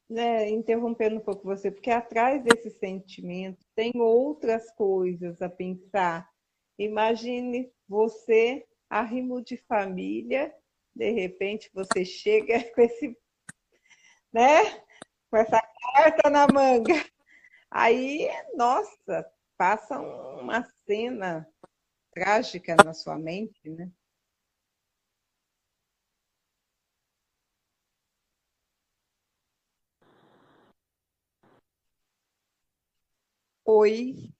[0.09, 6.29] né, interrompendo um pouco você, porque atrás desse sentimento tem outras coisas a pensar.
[6.77, 10.55] Imagine você, arrimo de família,
[10.95, 13.17] de repente você chega com esse,
[14.31, 14.79] né?
[15.29, 15.61] Com essa
[15.93, 16.93] carta na manga.
[17.69, 21.45] Aí, nossa, passa uma cena
[22.13, 23.91] trágica na sua mente, né?
[33.65, 34.31] Oi.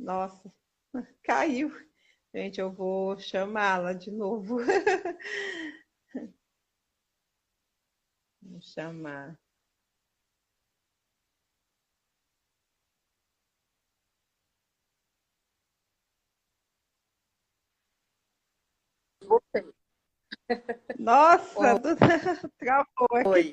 [0.00, 0.52] Nossa,
[1.22, 1.70] caiu.
[2.34, 4.58] Gente, eu vou chamá-la de novo.
[8.42, 9.38] Vou chamar.
[20.98, 21.80] Nossa, oh.
[22.58, 23.28] travou aqui.
[23.28, 23.52] Oi.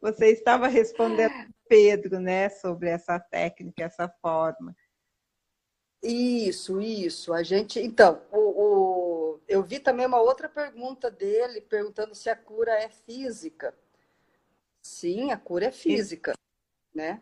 [0.00, 1.32] Você estava respondendo
[1.68, 4.74] Pedro, né, sobre essa técnica, essa forma.
[6.02, 7.32] Isso, isso.
[7.32, 12.36] A gente, então, o, o, eu vi também uma outra pergunta dele, perguntando se a
[12.36, 13.74] cura é física.
[14.80, 16.32] Sim, a cura é física,
[16.94, 17.20] né?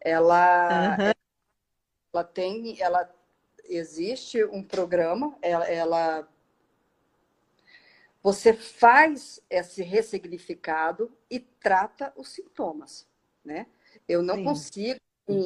[0.00, 1.12] Ela, uhum.
[2.12, 3.14] ela tem, ela
[3.64, 6.28] existe um programa, ela, ela
[8.22, 13.06] você faz esse ressignificado e trata os sintomas,
[13.44, 13.66] né?
[14.08, 14.44] Eu não Sim.
[14.44, 15.00] consigo,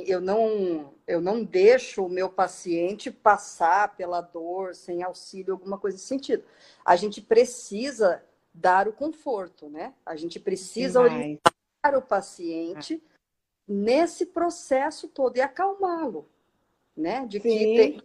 [0.06, 5.96] eu não, eu não deixo o meu paciente passar pela dor sem auxílio, alguma coisa
[5.96, 6.44] nesse sentido.
[6.84, 8.22] A gente precisa
[8.52, 9.94] dar o conforto, né?
[10.04, 13.02] A gente precisa orientar o paciente
[13.66, 16.28] nesse processo todo e acalmá-lo,
[16.96, 17.24] né?
[17.26, 18.02] De que tem...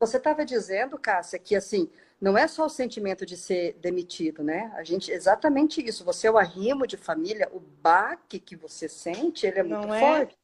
[0.00, 1.90] você estava dizendo, Cássia, que assim
[2.22, 4.72] não é só o sentimento de ser demitido, né?
[4.76, 6.04] A gente exatamente isso.
[6.04, 9.92] Você é o arrimo de família, o baque que você sente, ele é muito não
[9.92, 10.00] é?
[10.00, 10.38] forte.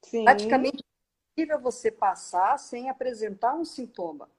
[0.00, 0.24] Sim.
[0.24, 4.30] Praticamente impossível você passar sem apresentar um sintoma,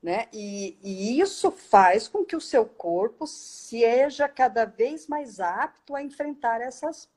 [0.00, 0.28] né?
[0.32, 6.02] E, e isso faz com que o seu corpo seja cada vez mais apto a
[6.02, 7.08] enfrentar essas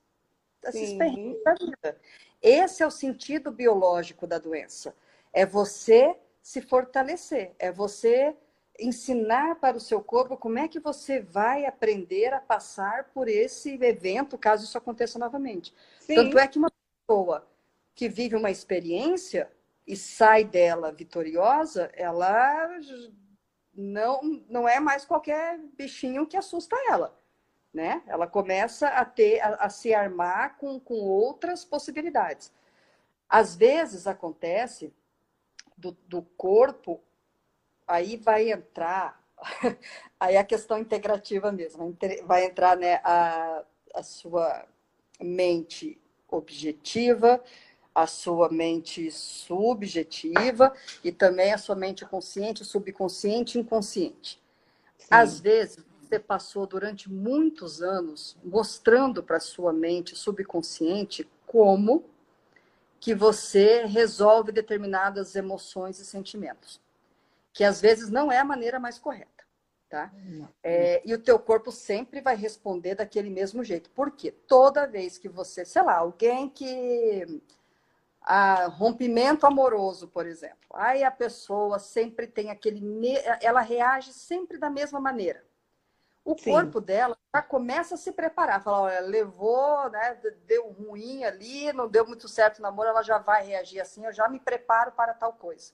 [0.66, 2.02] esses perrengues da vida.
[2.42, 4.96] Esse é o sentido biológico da doença.
[5.32, 8.36] É você se fortalecer, é você
[8.80, 13.74] ensinar para o seu corpo como é que você vai aprender a passar por esse
[13.84, 15.74] evento, caso isso aconteça novamente.
[16.00, 16.16] Sim.
[16.16, 16.72] Tanto é que uma
[17.08, 17.48] pessoa
[17.94, 19.52] que vive uma experiência
[19.86, 22.80] e sai dela vitoriosa, ela
[23.74, 27.20] não, não é mais qualquer bichinho que assusta ela.
[27.74, 28.04] Né?
[28.08, 32.52] Ela começa a ter a, a se armar com, com outras possibilidades.
[33.28, 34.94] Às vezes acontece
[35.76, 37.02] do, do corpo
[37.88, 39.22] aí vai entrar,
[40.20, 41.96] aí a questão integrativa mesmo,
[42.26, 44.66] vai entrar né, a, a sua
[45.20, 46.00] mente
[46.30, 47.42] objetiva,
[47.94, 50.74] a sua mente subjetiva
[51.04, 54.42] e também a sua mente consciente, subconsciente e inconsciente.
[54.98, 55.08] Sim.
[55.12, 62.04] Às vezes, você passou durante muitos anos mostrando para a sua mente subconsciente como
[63.00, 66.83] que você resolve determinadas emoções e sentimentos
[67.54, 69.46] que às vezes não é a maneira mais correta,
[69.88, 70.12] tá?
[70.64, 73.92] É, e o teu corpo sempre vai responder daquele mesmo jeito.
[73.92, 74.32] Por quê?
[74.32, 77.42] Toda vez que você, sei lá, alguém que
[78.22, 80.70] a rompimento amoroso, por exemplo.
[80.74, 82.82] Aí a pessoa sempre tem aquele.
[83.42, 85.46] Ela reage sempre da mesma maneira.
[86.26, 86.52] O Sim.
[86.52, 88.64] corpo dela já começa a se preparar.
[88.64, 90.18] Fala, olha, levou, né?
[90.46, 94.14] Deu ruim ali, não deu muito certo o namoro, ela já vai reagir assim, eu
[94.14, 95.74] já me preparo para tal coisa.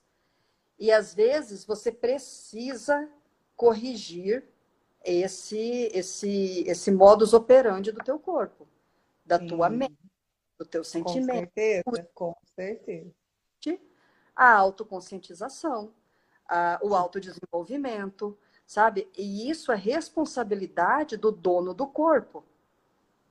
[0.80, 3.10] E às vezes você precisa
[3.56, 4.48] corrigir
[5.04, 8.68] esse esse esse modus operandi do teu corpo,
[9.26, 9.48] da Sim.
[9.48, 9.98] tua mente,
[10.58, 11.50] do teu sentimento.
[11.50, 13.12] Com certeza, com certeza.
[14.36, 15.94] A autoconscientização,
[16.48, 19.10] a, o autodesenvolvimento, sabe?
[19.18, 22.46] E isso é responsabilidade do dono do corpo.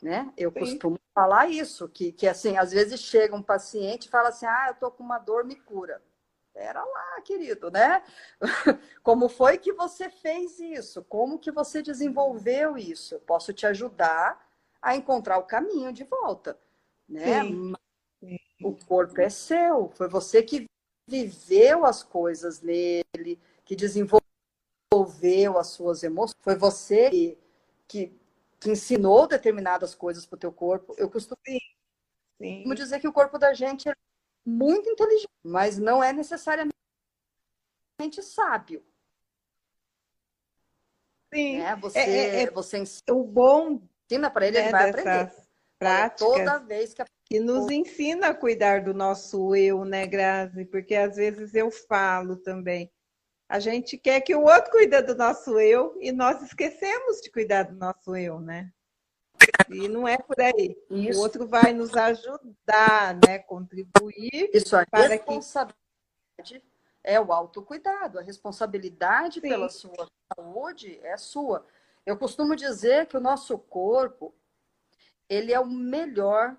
[0.03, 0.31] Né?
[0.37, 0.59] Eu Sim.
[0.59, 4.67] costumo falar isso, que, que assim, às vezes chega um paciente e fala assim, ah,
[4.69, 6.03] eu tô com uma dor, me cura.
[6.59, 8.03] Pera lá, querido, né?
[9.01, 11.05] Como foi que você fez isso?
[11.05, 13.15] Como que você desenvolveu isso?
[13.15, 14.45] Eu posso te ajudar
[14.83, 16.59] a encontrar o caminho de volta,
[17.09, 17.45] né?
[17.45, 18.39] Sim.
[18.61, 20.67] O corpo é seu, foi você que
[21.07, 24.21] viveu as coisas nele, que desenvolveu
[25.59, 27.39] as suas emoções, foi você que,
[27.87, 28.21] que,
[28.59, 30.93] que ensinou determinadas coisas para o teu corpo.
[30.99, 32.75] Eu costumo Sim.
[32.75, 33.95] dizer que o corpo da gente é
[34.49, 36.73] muito inteligente, mas não é necessariamente
[38.23, 38.83] sábio.
[41.33, 41.59] Sim.
[41.59, 41.77] Né?
[41.77, 45.49] Você, é, é, é, você ensina, o bom ensina para ele, né, ele vai aprender.
[45.79, 47.05] Práticas Toda vez que, a...
[47.27, 50.65] que nos ensina a cuidar do nosso eu, né, Grazi?
[50.65, 52.91] Porque às vezes eu falo também.
[53.49, 57.63] A gente quer que o outro cuide do nosso eu e nós esquecemos de cuidar
[57.63, 58.73] do nosso eu, né?
[59.69, 60.77] E não é por aí.
[60.91, 61.19] Isso.
[61.19, 63.39] O outro vai nos ajudar, né?
[63.41, 64.51] Contribuir.
[64.53, 65.75] Isso, a para responsabilidade
[66.45, 66.63] que...
[67.03, 68.19] é o autocuidado.
[68.19, 69.49] A responsabilidade Sim.
[69.49, 71.67] pela sua saúde é sua.
[72.07, 74.35] Eu costumo dizer que o nosso corpo,
[75.29, 76.57] ele é o melhor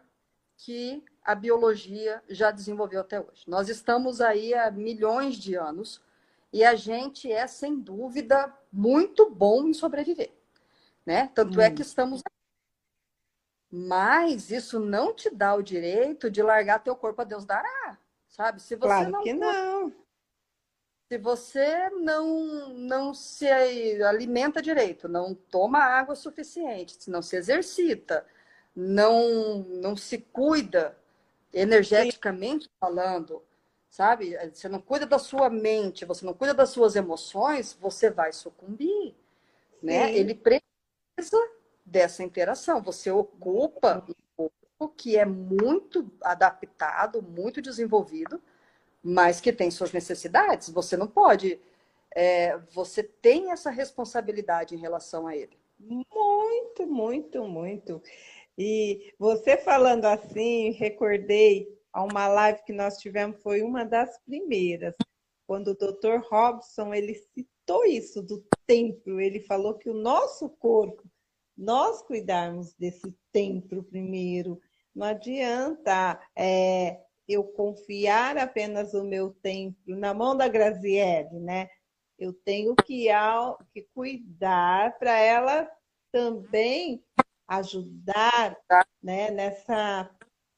[0.57, 3.43] que a biologia já desenvolveu até hoje.
[3.47, 6.01] Nós estamos aí há milhões de anos
[6.51, 10.31] e a gente é, sem dúvida, muito bom em sobreviver.
[11.05, 11.31] Né?
[11.33, 11.61] Tanto hum.
[11.61, 12.21] é que estamos
[13.71, 17.97] mas isso não te dá o direito de largar teu corpo a Deus dará,
[18.27, 18.61] sabe?
[18.61, 19.93] Se você claro não, que não.
[21.07, 28.25] Se você não não se alimenta direito, não toma água suficiente, se não se exercita,
[28.75, 30.97] não não se cuida
[31.53, 32.71] energeticamente Sim.
[32.79, 33.43] falando,
[33.89, 34.35] sabe?
[34.51, 39.15] Você não cuida da sua mente, você não cuida das suas emoções, você vai sucumbir,
[39.81, 40.07] né?
[40.07, 40.13] Sim.
[40.13, 41.58] Ele precisa
[41.89, 42.81] dessa interação.
[42.81, 48.41] Você ocupa um corpo que é muito adaptado, muito desenvolvido,
[49.03, 50.69] mas que tem suas necessidades.
[50.69, 51.59] Você não pode.
[52.15, 55.57] É, você tem essa responsabilidade em relação a ele.
[55.79, 58.01] Muito, muito, muito.
[58.57, 64.93] E você falando assim, recordei a uma live que nós tivemos, foi uma das primeiras,
[65.47, 66.19] quando o Dr.
[66.29, 69.19] Robson ele citou isso do templo.
[69.19, 71.03] Ele falou que o nosso corpo
[71.59, 74.59] nós cuidarmos desse templo primeiro.
[74.95, 81.69] Não adianta é, eu confiar apenas o meu templo na mão da Graziele, né?
[82.17, 83.07] Eu tenho que,
[83.73, 85.69] que cuidar para ela
[86.11, 87.03] também
[87.47, 88.57] ajudar
[89.01, 90.09] né, nessa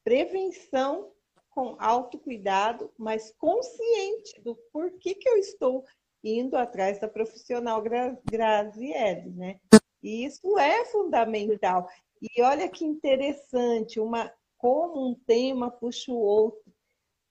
[0.04, 1.12] prevenção
[1.50, 5.84] com autocuidado, mas consciente do porquê que eu estou
[6.24, 7.82] indo atrás da profissional
[8.24, 9.60] Graziele, né?
[10.02, 11.88] E isso é fundamental.
[12.20, 16.72] E olha que interessante, uma, como um tema puxa o outro.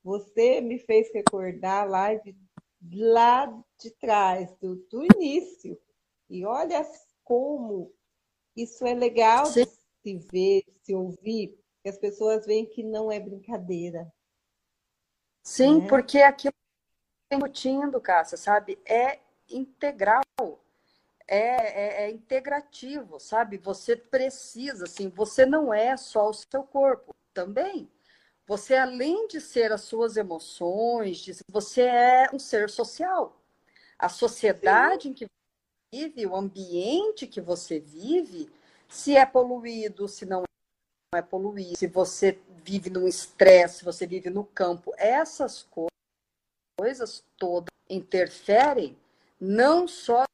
[0.03, 2.35] Você me fez recordar a live
[2.91, 3.45] lá
[3.79, 5.79] de trás, do, do início.
[6.29, 6.81] E olha
[7.23, 7.93] como
[8.55, 9.65] isso é legal Sim.
[9.65, 9.71] de
[10.01, 14.11] se ver, de se ouvir, que as pessoas veem que não é brincadeira.
[15.43, 15.87] Sim, né?
[15.87, 16.53] porque aquilo
[17.29, 18.79] que embutindo, Cássia, sabe?
[18.85, 19.19] É
[19.49, 20.21] integral
[21.33, 23.57] é, é, é, integrativo, sabe?
[23.57, 27.89] Você precisa, assim, você não é só o seu corpo, também.
[28.45, 33.41] Você, além de ser as suas emoções, você é um ser social.
[33.97, 35.09] A sociedade Sim.
[35.09, 38.51] em que você vive, o ambiente que você vive,
[38.89, 40.43] se é poluído, se não
[41.15, 45.65] é poluído, se você vive num estresse, se você vive no campo, essas
[46.77, 48.97] coisas todas interferem
[49.39, 50.25] não só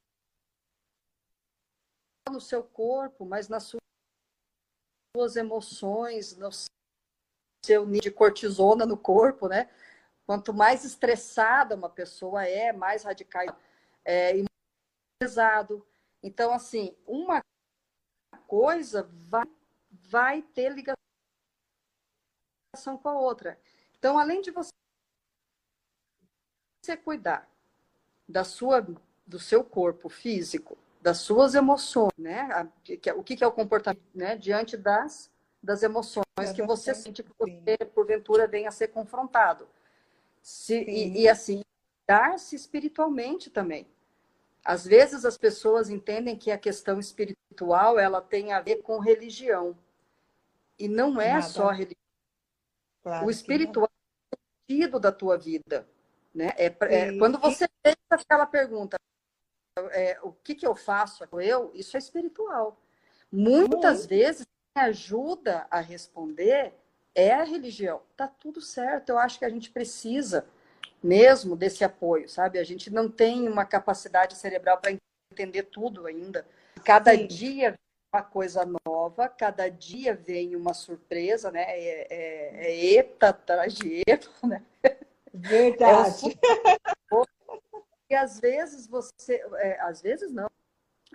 [2.37, 3.73] no seu corpo, mas nas
[5.15, 6.51] suas emoções, no
[7.65, 9.67] seu nível de cortisona no corpo, né?
[10.27, 13.43] Quanto mais estressada uma pessoa é, mais radical
[14.05, 14.45] é, e
[15.19, 15.83] pesado.
[16.21, 17.41] Então, assim, uma
[18.45, 19.47] coisa vai,
[19.89, 20.95] vai ter ligação
[23.01, 23.59] com a outra.
[23.97, 24.71] Então, além de você
[27.03, 27.49] cuidar
[28.29, 28.85] da sua,
[29.25, 30.77] do seu corpo físico,
[31.07, 32.69] das suas emoções, né?
[33.15, 34.35] O que é o comportamento, né?
[34.35, 35.31] Diante das,
[35.63, 39.69] das emoções que você sente que você, porventura, venha a ser confrontado.
[40.41, 41.63] Se, e, e, assim,
[42.05, 43.87] dar-se espiritualmente também.
[44.65, 49.77] Às vezes as pessoas entendem que a questão espiritual ela tem a ver com religião.
[50.77, 51.43] E não é Nada.
[51.43, 51.95] só religião.
[53.01, 53.89] Claro o espiritual
[54.33, 54.39] é o
[54.69, 55.87] sentido da tua vida.
[56.35, 56.51] Né?
[56.57, 58.97] É, é, quando você fez aquela pergunta,
[59.91, 62.79] é, o que, que eu faço eu, isso é espiritual.
[63.31, 64.07] Muitas uhum.
[64.07, 66.73] vezes, quem ajuda a responder
[67.13, 68.01] é a religião.
[68.15, 70.45] Tá tudo certo, eu acho que a gente precisa
[71.01, 72.59] mesmo desse apoio, sabe?
[72.59, 74.95] A gente não tem uma capacidade cerebral para
[75.31, 76.45] entender tudo ainda.
[76.83, 77.27] Cada Sim.
[77.27, 77.79] dia vem
[78.13, 81.63] uma coisa nova, cada dia vem uma surpresa, né?
[81.67, 84.63] É, é, é eta atrás de eta, né?
[85.33, 86.37] Verdade.
[87.11, 87.36] É
[88.09, 90.49] e às vezes você, é, às vezes não,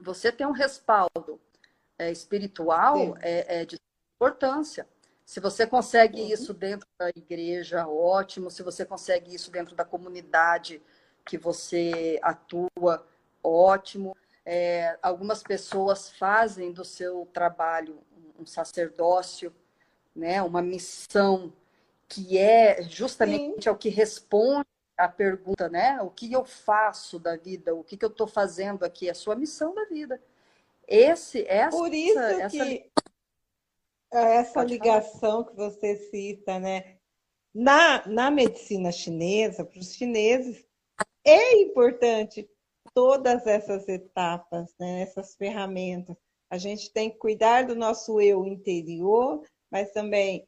[0.02, 1.40] você tem um respaldo
[1.98, 3.78] é, espiritual é, é, de
[4.16, 4.86] importância.
[5.24, 6.28] Se você consegue uhum.
[6.28, 8.50] isso dentro da igreja, ótimo.
[8.50, 10.82] Se você consegue isso dentro da comunidade
[11.24, 13.06] que você atua,
[13.42, 14.16] ótimo.
[14.44, 18.02] É, algumas pessoas fazem do seu trabalho
[18.38, 19.54] um sacerdócio,
[20.14, 21.52] né, uma missão
[22.08, 23.68] que é justamente Sim.
[23.70, 24.66] ao que responde
[24.96, 26.00] a pergunta, né?
[26.02, 27.74] O que eu faço da vida?
[27.74, 29.08] O que, que eu estou fazendo aqui?
[29.08, 30.20] É a sua missão da vida.
[30.86, 32.90] Esse, essa, Por isso essa, que
[34.10, 36.96] essa ligação que você cita, né?
[37.54, 40.64] Na, na medicina chinesa, para os chineses,
[41.24, 42.48] é importante
[42.94, 45.02] todas essas etapas, né?
[45.02, 46.16] essas ferramentas.
[46.50, 50.46] A gente tem que cuidar do nosso eu interior, mas também,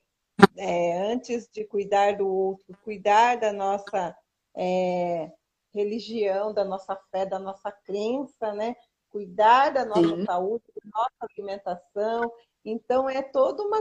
[0.56, 4.14] é, antes de cuidar do outro, cuidar da nossa
[4.56, 5.32] é,
[5.72, 8.74] religião, da nossa fé, da nossa crença, né?
[9.14, 10.24] cuidar da nossa Sim.
[10.24, 12.32] saúde, da nossa alimentação.
[12.64, 13.80] Então, é toda uma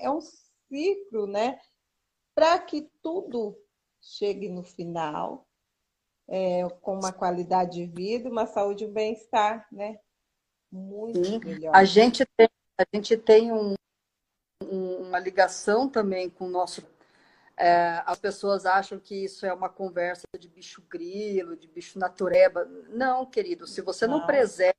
[0.00, 1.60] é um ciclo, né?
[2.34, 3.56] Para que tudo
[4.02, 5.46] chegue no final
[6.28, 10.00] é, com uma qualidade de vida, uma saúde e um bem-estar, né?
[10.72, 11.38] Muito Sim.
[11.38, 11.72] melhor.
[11.72, 13.74] A gente tem, a gente tem um,
[14.60, 16.82] uma ligação também com o nosso.
[17.56, 22.66] É, as pessoas acham que isso é uma conversa de bicho grilo, de bicho natureba.
[22.88, 24.76] Não, querido, se você não, não preserva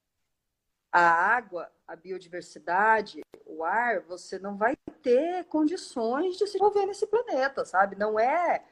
[0.92, 7.08] a água, a biodiversidade, o ar, você não vai ter condições de se envolver nesse
[7.08, 7.96] planeta, sabe?
[7.96, 8.64] Não é,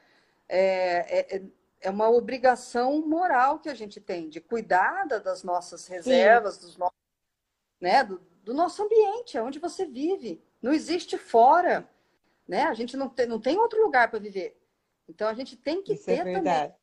[0.48, 1.42] é, é,
[1.80, 6.96] é uma obrigação moral que a gente tem de cuidar das nossas reservas, dos nossos,
[7.80, 10.42] né, do, do, nosso ambiente, onde você vive.
[10.62, 11.88] Não existe fora,
[12.46, 12.64] né?
[12.64, 14.56] A gente não tem, não tem outro lugar para viver.
[15.08, 16.74] Então a gente tem que Isso é ter é também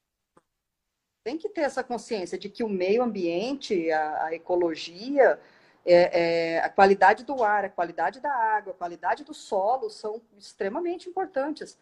[1.23, 5.39] tem que ter essa consciência de que o meio ambiente, a, a ecologia,
[5.85, 10.21] é, é, a qualidade do ar, a qualidade da água, a qualidade do solo são
[10.37, 11.77] extremamente importantes.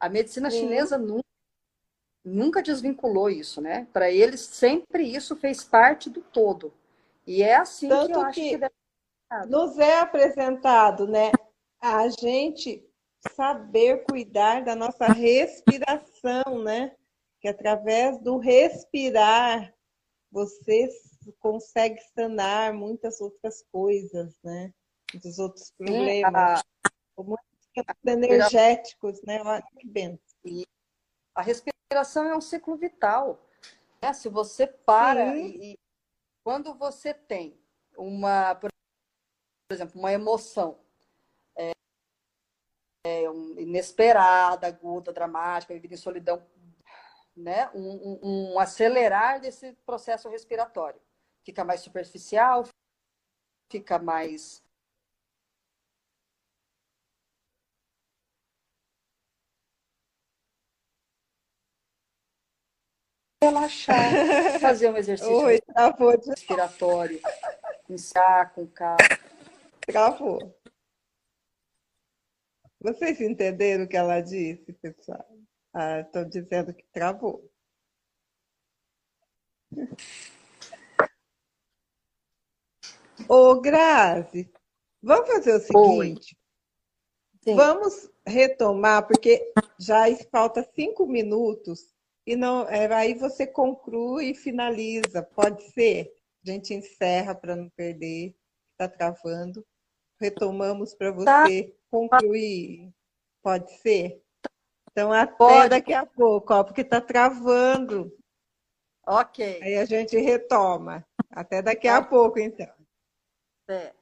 [0.00, 0.60] A medicina Sim.
[0.60, 1.24] chinesa nunca,
[2.24, 3.86] nunca desvinculou isso, né?
[3.92, 6.72] Para eles, sempre isso fez parte do todo.
[7.26, 8.74] E é assim Tanto que eu acho que, que deve
[9.48, 11.32] nos é apresentado, né?
[11.80, 12.82] A gente
[13.32, 16.96] saber cuidar da nossa respiração, né?
[17.46, 19.72] que através do respirar
[20.32, 20.88] você
[21.38, 24.72] consegue sanar muitas outras coisas, né?
[25.12, 29.40] Muitos outros problemas, é, muitos energéticos, né?
[29.42, 30.66] Olha que.
[31.34, 33.40] A respiração é um ciclo vital.
[34.02, 34.12] Né?
[34.12, 35.78] Se você para e, e,
[36.42, 37.56] quando você tem
[37.96, 38.70] uma, por
[39.70, 40.78] exemplo, uma emoção
[43.06, 46.44] é, um, inesperada, aguda, dramática, vivida em solidão,
[47.36, 51.00] né, um, um, um acelerar desse processo respiratório.
[51.44, 52.66] Fica mais superficial,
[53.70, 54.64] fica mais
[63.40, 65.60] relaxar, fazer um exercício Oi,
[66.26, 67.20] respiratório,
[67.88, 68.96] iniciar com calma.
[69.86, 70.65] Travou.
[72.86, 75.26] Vocês entenderam o que ela disse, pessoal?
[76.04, 77.50] Estou ah, dizendo que travou.
[83.28, 84.48] Ô, Grazi,
[85.02, 86.38] vamos fazer o seguinte.
[87.44, 91.92] Vamos retomar, porque já falta cinco minutos
[92.24, 95.24] e não, é, aí você conclui e finaliza.
[95.24, 96.14] Pode ser?
[96.46, 98.36] A gente encerra para não perder.
[98.70, 99.66] Está travando.
[100.20, 101.42] Retomamos para tá.
[101.48, 101.85] você tá.
[102.08, 102.92] Concluir.
[103.42, 104.22] Pode ser?
[104.90, 105.68] Então, até Pode.
[105.68, 108.10] daqui a pouco, ó, porque está travando.
[109.06, 109.60] Ok.
[109.62, 111.06] Aí a gente retoma.
[111.30, 112.72] Até daqui a pouco, então.
[113.68, 113.92] É.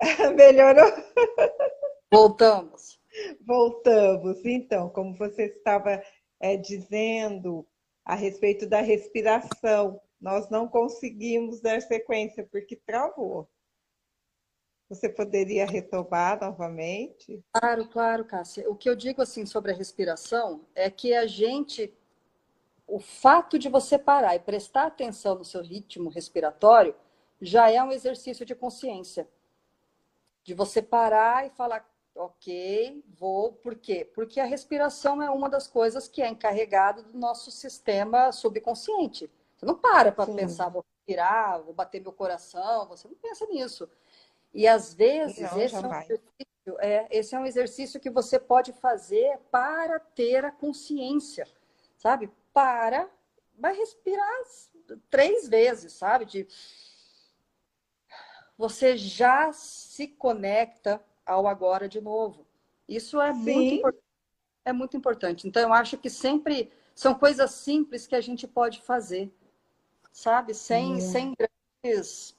[0.34, 0.90] Melhorou?
[2.12, 3.00] Voltamos.
[3.46, 4.44] Voltamos.
[4.44, 6.02] Então, como você estava
[6.40, 7.66] é, dizendo
[8.04, 13.46] a respeito da respiração, nós não conseguimos dar sequência porque travou.
[14.88, 17.44] Você poderia retomar novamente?
[17.52, 18.68] Claro, claro, Cássia.
[18.70, 21.92] O que eu digo assim sobre a respiração é que a gente,
[22.86, 26.94] o fato de você parar e prestar atenção no seu ritmo respiratório
[27.38, 29.28] já é um exercício de consciência.
[30.42, 34.10] De você parar e falar, ok, vou, por quê?
[34.14, 39.30] Porque a respiração é uma das coisas que é encarregada do nosso sistema subconsciente.
[39.64, 43.88] Você não para para pensar, vou respirar, vou bater meu coração, você não pensa nisso.
[44.52, 48.38] E às vezes Não, esse, é um exercício, é, esse é um exercício que você
[48.38, 51.48] pode fazer para ter a consciência,
[51.96, 52.30] sabe?
[52.52, 53.08] Para,
[53.58, 54.42] vai respirar
[55.08, 56.26] três vezes, sabe?
[56.26, 56.46] De,
[58.56, 62.46] você já se conecta ao agora de novo.
[62.86, 63.94] Isso é muito,
[64.64, 65.48] é muito importante.
[65.48, 69.32] Então, eu acho que sempre são coisas simples que a gente pode fazer,
[70.14, 70.54] sabe?
[70.54, 72.34] Sem, sem grandes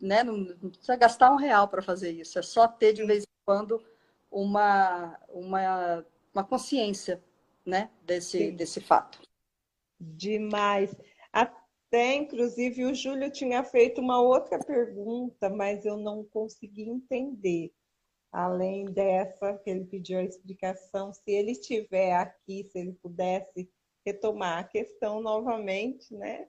[0.00, 3.24] né, não, não precisa gastar um real para fazer isso, é só ter de vez
[3.24, 3.84] em quando
[4.30, 7.22] uma, uma, uma consciência
[7.64, 9.20] né, desse, desse fato.
[10.00, 10.94] Demais.
[11.32, 17.72] Até, inclusive, o Júlio tinha feito uma outra pergunta, mas eu não consegui entender.
[18.30, 23.68] além dessa que ele pediu a explicação, se ele estiver aqui, se ele pudesse
[24.06, 26.46] retomar a questão novamente, né?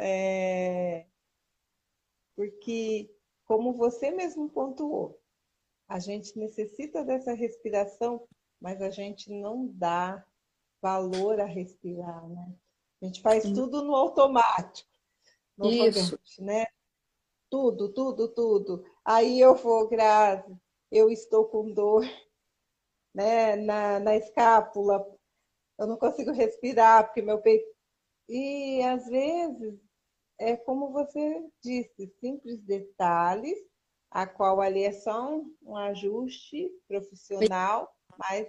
[0.00, 1.06] É...
[2.34, 3.14] Porque,
[3.44, 5.20] como você mesmo pontuou,
[5.86, 8.26] a gente necessita dessa respiração,
[8.60, 10.24] mas a gente não dá
[10.80, 12.54] valor a respirar, né?
[13.02, 13.54] A gente faz Sim.
[13.54, 14.88] tudo no automático.
[15.56, 16.18] No Isso.
[16.38, 16.66] né?
[17.50, 18.84] Tudo, tudo, tudo.
[19.04, 20.56] Aí eu vou, Grazi,
[20.90, 22.04] eu estou com dor
[23.14, 25.04] né, na, na escápula,
[25.78, 27.68] eu não consigo respirar porque meu peito.
[28.28, 29.89] E às vezes
[30.40, 33.58] é como você disse, simples detalhes,
[34.10, 38.48] a qual ali é só um, um ajuste profissional, mas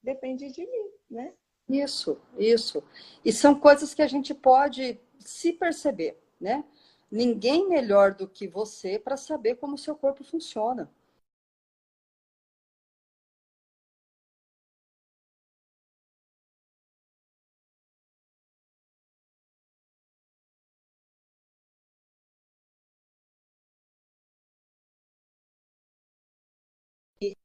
[0.00, 1.34] depende de mim, né?
[1.68, 2.82] Isso, isso.
[3.24, 6.64] E são coisas que a gente pode se perceber, né?
[7.10, 10.90] Ninguém melhor do que você para saber como o seu corpo funciona.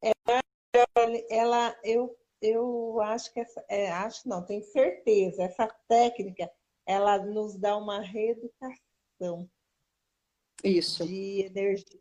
[0.02, 0.42] Ela,
[1.30, 6.52] ela eu, eu acho que essa, é, acho não, tenho certeza, essa técnica
[6.86, 9.50] ela nos dá uma reeducação
[10.64, 11.52] isso de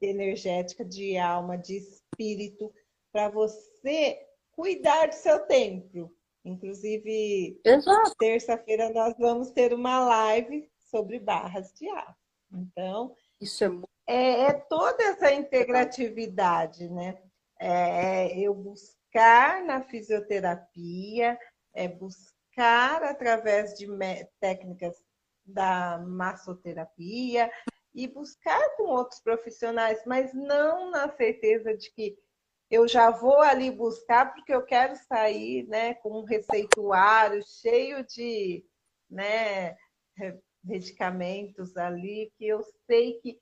[0.01, 2.73] energética, de alma, de espírito,
[3.13, 4.19] para você
[4.53, 6.15] cuidar do seu templo.
[6.45, 7.61] Inclusive,
[8.19, 12.17] terça-feira nós vamos ter uma live sobre barras de ar.
[12.53, 13.69] Então, isso é,
[14.07, 17.21] é, é toda essa integratividade, né?
[17.59, 21.39] É eu buscar na fisioterapia,
[21.75, 23.87] é buscar através de
[24.41, 24.97] técnicas
[25.45, 27.51] da massoterapia
[27.95, 32.19] e buscar com outros profissionais, mas não na certeza de que
[32.71, 38.65] eu já vou ali buscar porque eu quero sair né, com um receituário cheio de
[39.09, 39.77] né,
[40.65, 43.39] medicamentos ali, que eu sei que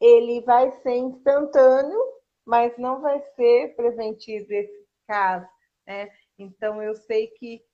[0.00, 2.00] ele vai ser instantâneo
[2.44, 5.48] mas não vai ser preventivo esse caso.
[5.86, 6.10] Né?
[6.38, 7.64] Então, eu sei que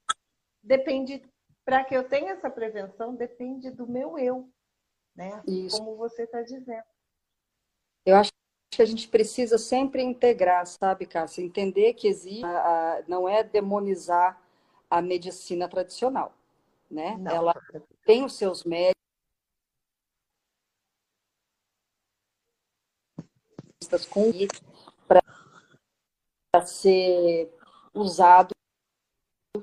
[0.63, 1.23] depende,
[1.65, 4.49] para que eu tenha essa prevenção, depende do meu eu,
[5.15, 5.43] né?
[5.47, 5.79] Isso.
[5.79, 6.85] como você está dizendo.
[8.05, 8.31] Eu acho
[8.73, 11.43] que a gente precisa sempre integrar, sabe, Cássia?
[11.43, 12.43] Entender que existe,
[13.09, 14.41] não é demonizar
[14.89, 16.33] a medicina tradicional,
[16.91, 17.17] né?
[17.19, 17.31] Não.
[17.33, 17.55] Ela
[18.05, 19.00] tem os seus médicos,
[24.07, 24.33] com
[26.53, 27.53] para ser
[27.95, 28.51] usado.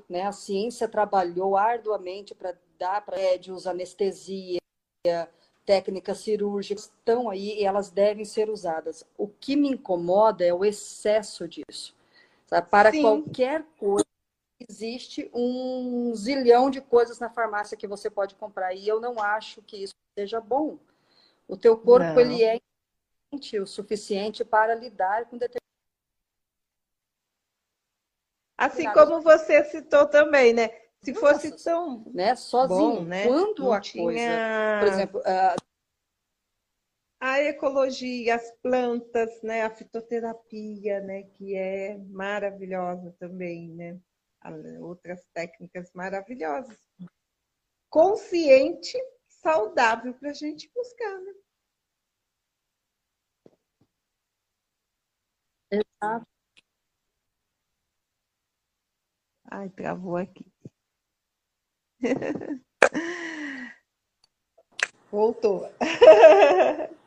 [0.08, 0.22] Né?
[0.22, 4.60] A ciência trabalhou arduamente para dar para médios anestesia,
[5.64, 9.04] técnicas cirúrgicas estão aí e elas devem ser usadas.
[9.16, 11.94] O que me incomoda é o excesso disso.
[12.46, 12.70] Sabe?
[12.70, 13.02] Para Sim.
[13.02, 14.06] qualquer coisa
[14.68, 19.62] existe um zilhão de coisas na farmácia que você pode comprar e eu não acho
[19.62, 20.78] que isso seja bom.
[21.46, 22.20] O teu corpo não.
[22.20, 22.58] ele é
[23.60, 25.68] o suficiente para lidar com determinados
[28.58, 30.68] Assim como você citou também, né?
[31.00, 32.34] Se fosse tão né?
[32.34, 33.24] sozinho, bom, né?
[33.24, 34.02] quando Não a tinha...
[34.02, 35.56] coisa, por exemplo, a...
[37.20, 39.62] a ecologia, as plantas, né?
[39.62, 41.22] A fitoterapia, né?
[41.22, 43.96] Que é maravilhosa também, né?
[44.80, 46.76] Outras técnicas maravilhosas.
[47.88, 48.98] Consciente,
[49.28, 51.32] saudável para a gente buscar, né?
[56.02, 56.26] Exato.
[59.50, 60.46] Ai, travou aqui.
[65.10, 65.68] Voltou.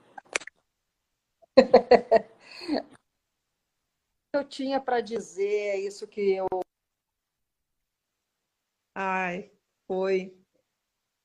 [4.33, 6.47] eu tinha para dizer é isso que eu.
[8.95, 9.51] Ai,
[9.87, 10.35] foi.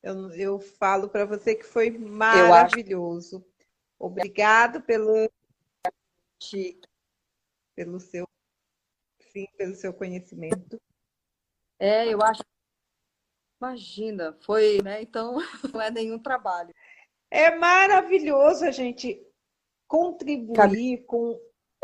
[0.02, 3.44] Eu, eu falo para você que foi maravilhoso.
[3.98, 5.28] Obrigado pelo,
[7.76, 8.26] pelo seu
[9.20, 10.80] sim, pelo seu conhecimento.
[11.78, 12.42] É, eu acho.
[13.60, 15.02] Imagina, foi, né?
[15.02, 15.36] Então
[15.72, 16.74] não é nenhum trabalho.
[17.30, 19.22] É maravilhoso a gente
[19.86, 21.38] contribuir com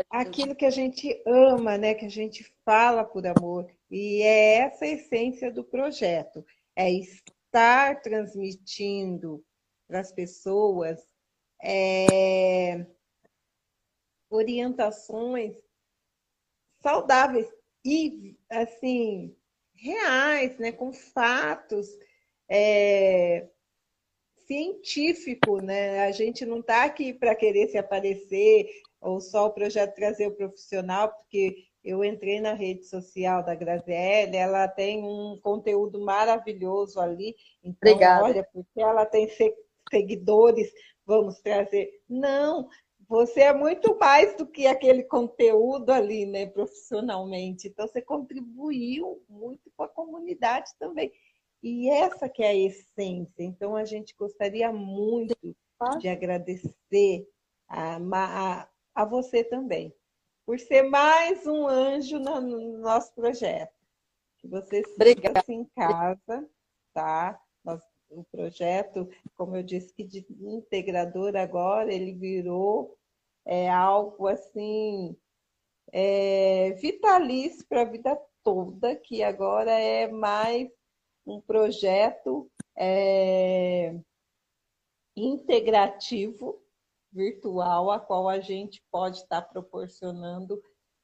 [0.09, 1.93] aquilo que a gente ama, né?
[1.93, 3.71] Que a gente fala por amor.
[3.89, 6.45] E é essa a essência do projeto.
[6.75, 9.45] É estar transmitindo
[9.87, 10.99] para as pessoas
[11.63, 12.85] é,
[14.29, 15.55] orientações
[16.83, 17.47] saudáveis
[17.83, 19.35] e assim
[19.73, 21.87] reais, né, com fatos
[22.47, 23.49] é,
[24.45, 26.05] científico, né?
[26.05, 28.69] A gente não está aqui para querer se aparecer
[29.01, 34.37] ou só o projeto trazer o profissional, porque eu entrei na rede social da Graziele,
[34.37, 37.35] ela tem um conteúdo maravilhoso ali.
[37.61, 38.23] Então, Obrigada.
[38.23, 39.27] olha, porque ela tem
[39.91, 40.71] seguidores,
[41.05, 42.01] vamos trazer.
[42.07, 42.69] Não,
[43.13, 47.67] você é muito mais do que aquele conteúdo ali, né, profissionalmente.
[47.67, 51.13] Então, você contribuiu muito com a comunidade também.
[51.61, 53.43] E essa que é a essência.
[53.43, 55.37] Então, a gente gostaria muito
[55.99, 57.29] de agradecer
[57.67, 59.93] a, a, a você também,
[60.43, 63.75] por ser mais um anjo no, no nosso projeto.
[64.39, 66.49] Que você sinta-se em casa,
[66.91, 67.39] tá?
[67.63, 67.79] Nós,
[68.09, 69.07] o projeto,
[69.37, 72.97] como eu disse, que de integrador agora, ele virou
[73.45, 75.17] é, algo assim
[75.91, 80.69] é, vitalício para a vida toda, que agora é mais
[81.25, 83.95] um projeto é,
[85.15, 86.61] integrativo
[87.11, 90.61] virtual, a qual a gente pode estar proporcionando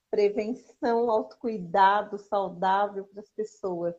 [0.09, 3.95] prevenção, autocuidado saudável para as pessoas,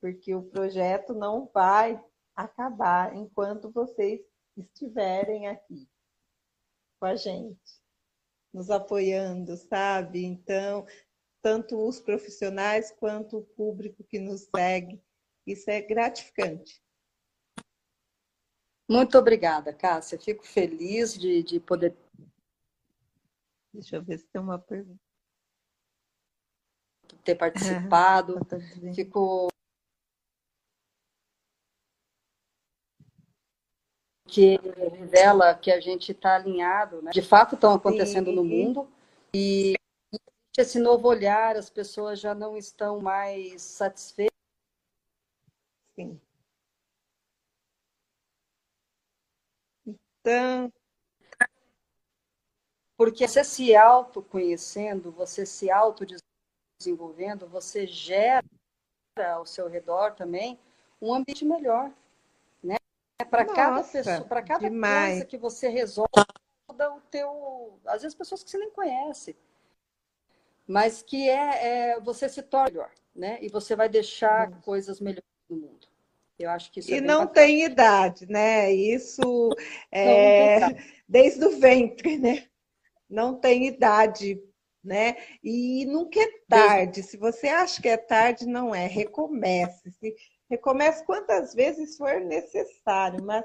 [0.00, 2.02] porque o projeto não vai
[2.34, 4.20] acabar enquanto vocês
[4.56, 5.86] estiverem aqui
[6.98, 7.80] com a gente,
[8.52, 10.24] nos apoiando, sabe?
[10.24, 10.86] Então,
[11.42, 15.02] tanto os profissionais quanto o público que nos segue,
[15.46, 16.82] isso é gratificante.
[18.88, 20.18] Muito obrigada, Cássia.
[20.18, 21.96] Fico feliz de, de poder.
[23.72, 25.00] Deixa eu ver se tem uma pergunta.
[27.24, 28.34] Ter participado.
[28.94, 29.48] Fico.
[34.26, 34.58] Que
[34.90, 37.10] revela que a gente está alinhado, né?
[37.10, 38.36] De fato, estão acontecendo Sim.
[38.36, 38.88] no mundo.
[39.34, 39.74] E
[40.56, 44.34] esse novo olhar, as pessoas já não estão mais satisfeitas.
[45.94, 46.20] Sim.
[49.86, 50.72] Então,
[52.96, 58.44] porque você se autoconhecendo, você se autodesenvolvendo, você gera
[59.34, 60.58] ao seu redor também
[61.00, 61.92] um ambiente melhor,
[63.20, 63.26] né?
[63.28, 65.10] Para cada pessoa, para cada demais.
[65.10, 66.08] coisa que você resolve,
[66.68, 69.36] o teu, às vezes pessoas que você nem conhece,
[70.66, 73.38] mas que é, é você se torna melhor, né?
[73.40, 74.60] E você vai deixar uhum.
[74.60, 75.86] coisas melhores no mundo.
[76.38, 77.46] Eu acho que isso e é não bacana.
[77.46, 78.72] tem idade, né?
[78.72, 79.50] Isso
[79.92, 80.58] é
[81.08, 82.48] desde o ventre, né?
[83.08, 84.42] Não tem idade,
[84.82, 85.16] né?
[85.42, 87.02] E nunca é tarde.
[87.04, 88.86] Se você acha que é tarde, não é.
[88.86, 89.92] Recomece.
[89.92, 90.16] Se
[90.48, 93.44] recomece quantas vezes for necessário, mas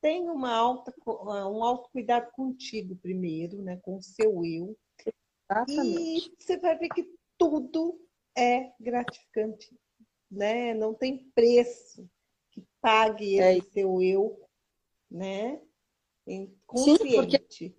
[0.00, 3.78] tem uma alta, um autocuidado contigo primeiro, né?
[3.78, 4.76] Com o seu eu.
[5.50, 6.30] Exatamente.
[6.30, 7.98] E você vai ver que tudo
[8.36, 9.74] é gratificante,
[10.30, 10.74] né?
[10.74, 12.08] Não tem preço
[12.50, 13.56] que pague é.
[13.56, 14.40] esse seu eu,
[15.10, 15.60] né?
[16.66, 17.02] Consciente.
[17.02, 17.74] Sim, porque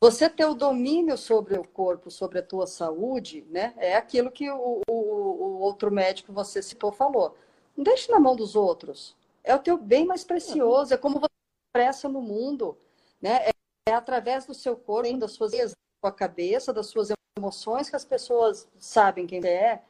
[0.00, 3.74] você ter o domínio sobre o corpo, sobre a tua saúde, né?
[3.78, 7.36] É aquilo que o, o, o outro médico você citou falou.
[7.78, 9.14] Não deixe na mão dos outros.
[9.44, 10.92] É o teu bem mais precioso.
[10.92, 11.30] É como você
[11.68, 12.76] expressa no mundo,
[13.22, 13.48] né?
[13.48, 13.52] É,
[13.90, 15.68] é através do seu corpo, das suas da
[16.04, 19.80] sua cabeça, das suas emoções que as pessoas sabem quem é.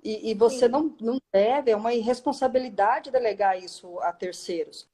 [0.00, 4.86] E, e você não, não deve, é uma irresponsabilidade delegar isso a terceiros.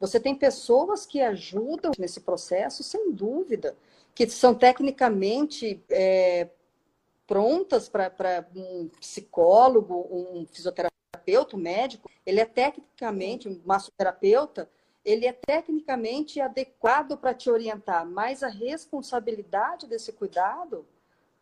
[0.00, 3.76] Você tem pessoas que ajudam nesse processo, sem dúvida,
[4.14, 6.48] que são tecnicamente é,
[7.26, 10.93] prontas para um psicólogo, um fisioterapeuta,
[11.54, 12.10] um médico.
[12.24, 14.68] Ele é tecnicamente, um massoterapeuta,
[15.04, 20.86] ele é tecnicamente adequado para te orientar, mas a responsabilidade desse cuidado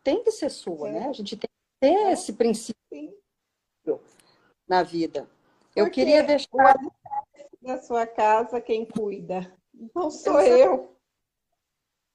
[0.02, 0.92] tem que ser sua, é.
[0.92, 1.08] né?
[1.08, 1.48] A gente tem
[1.82, 2.12] ter é.
[2.12, 3.12] esse princípio Sim.
[4.68, 5.28] na vida.
[5.74, 6.76] Eu Porque queria deixar.
[7.60, 9.52] Na sua casa, quem cuida?
[9.94, 10.58] Não sou exato.
[10.58, 10.96] eu.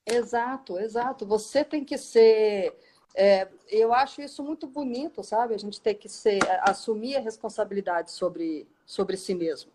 [0.06, 1.26] Exato, exato.
[1.26, 2.78] Você tem que ser.
[3.16, 5.54] É, eu acho isso muito bonito, sabe?
[5.54, 9.72] A gente tem que ser, assumir a responsabilidade sobre, sobre si mesmo.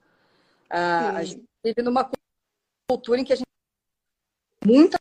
[0.70, 2.08] Ah, a gente vive numa
[2.88, 3.46] cultura em que a gente
[4.64, 4.98] muita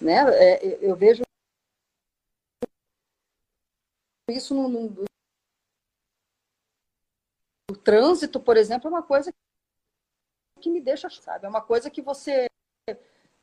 [0.00, 0.14] Né?
[0.34, 1.22] É, eu vejo
[4.28, 5.04] isso no, no,
[7.70, 9.32] o trânsito, por exemplo, é uma coisa
[10.60, 11.46] que me deixa, sabe?
[11.46, 12.46] É uma coisa que você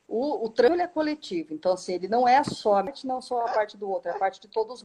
[0.06, 3.76] o, o trânsito é coletivo, então assim, ele não é só não só a parte
[3.76, 4.82] do outro, é a parte de todos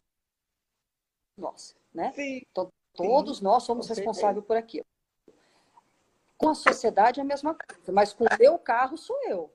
[1.36, 2.12] nós, né?
[2.12, 2.42] Sim.
[2.50, 3.44] Então, todos Sim.
[3.44, 4.86] nós somos responsáveis por aquilo.
[6.36, 9.50] Com a sociedade é a mesma coisa, mas com o meu carro sou eu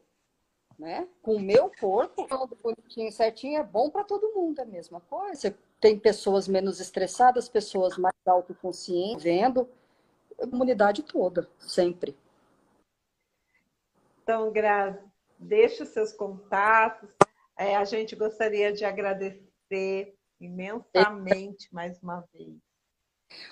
[0.77, 1.07] né?
[1.21, 4.99] Com o meu corpo, todo bonitinho, certinho, é bom para todo mundo, é a mesma
[5.01, 5.57] coisa.
[5.79, 9.69] Tem pessoas menos estressadas, pessoas mais autoconscientes, vendo
[10.39, 12.15] a comunidade toda, sempre.
[14.23, 14.99] Então, Grazi,
[15.38, 17.09] deixe os seus contatos.
[17.57, 22.57] É, a gente gostaria de agradecer imensamente mais uma vez.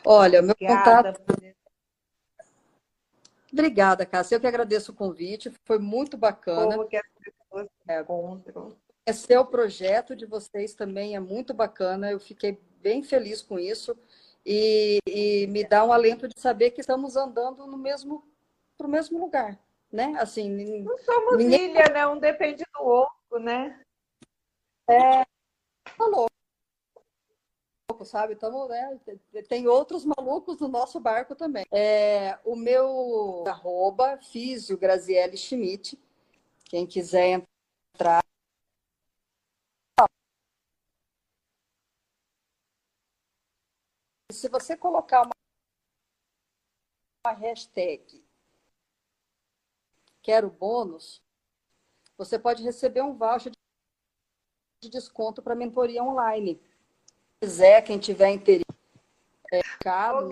[0.06, 1.22] Olha, meu Obrigada contato.
[1.24, 1.56] Por...
[3.52, 4.36] Obrigada, Cássia.
[4.36, 5.52] Eu que agradeço o convite.
[5.64, 6.76] Foi muito bacana.
[6.76, 8.76] Como que as pessoas se encontram.
[9.06, 12.12] Esse é o projeto de vocês também é muito bacana.
[12.12, 13.98] Eu fiquei bem feliz com isso
[14.46, 18.24] e, e me dá um alento de saber que estamos andando no mesmo
[18.78, 19.60] para o mesmo lugar,
[19.94, 20.16] né?
[20.20, 20.50] Assim,
[20.82, 21.70] não somos ninguém...
[21.70, 22.08] ilha, né?
[22.08, 23.80] Um depende do outro, né?
[24.90, 25.24] É,
[25.96, 26.26] falou.
[28.04, 28.34] Sabe?
[28.34, 29.00] Então, né,
[29.48, 31.64] tem outros malucos no nosso barco também.
[31.72, 35.98] É, o meu arroba, Físio Graziele Schmidt.
[36.66, 37.46] Quem quiser
[37.94, 38.24] entrar,
[44.32, 45.32] se você colocar uma,
[47.26, 48.26] uma hashtag
[50.24, 51.22] quero bônus,
[52.18, 53.52] você pode receber um voucher
[54.82, 56.56] de desconto para mentoria online.
[56.56, 58.64] Se quiser, quem tiver interesse,
[59.52, 60.30] é, cabo,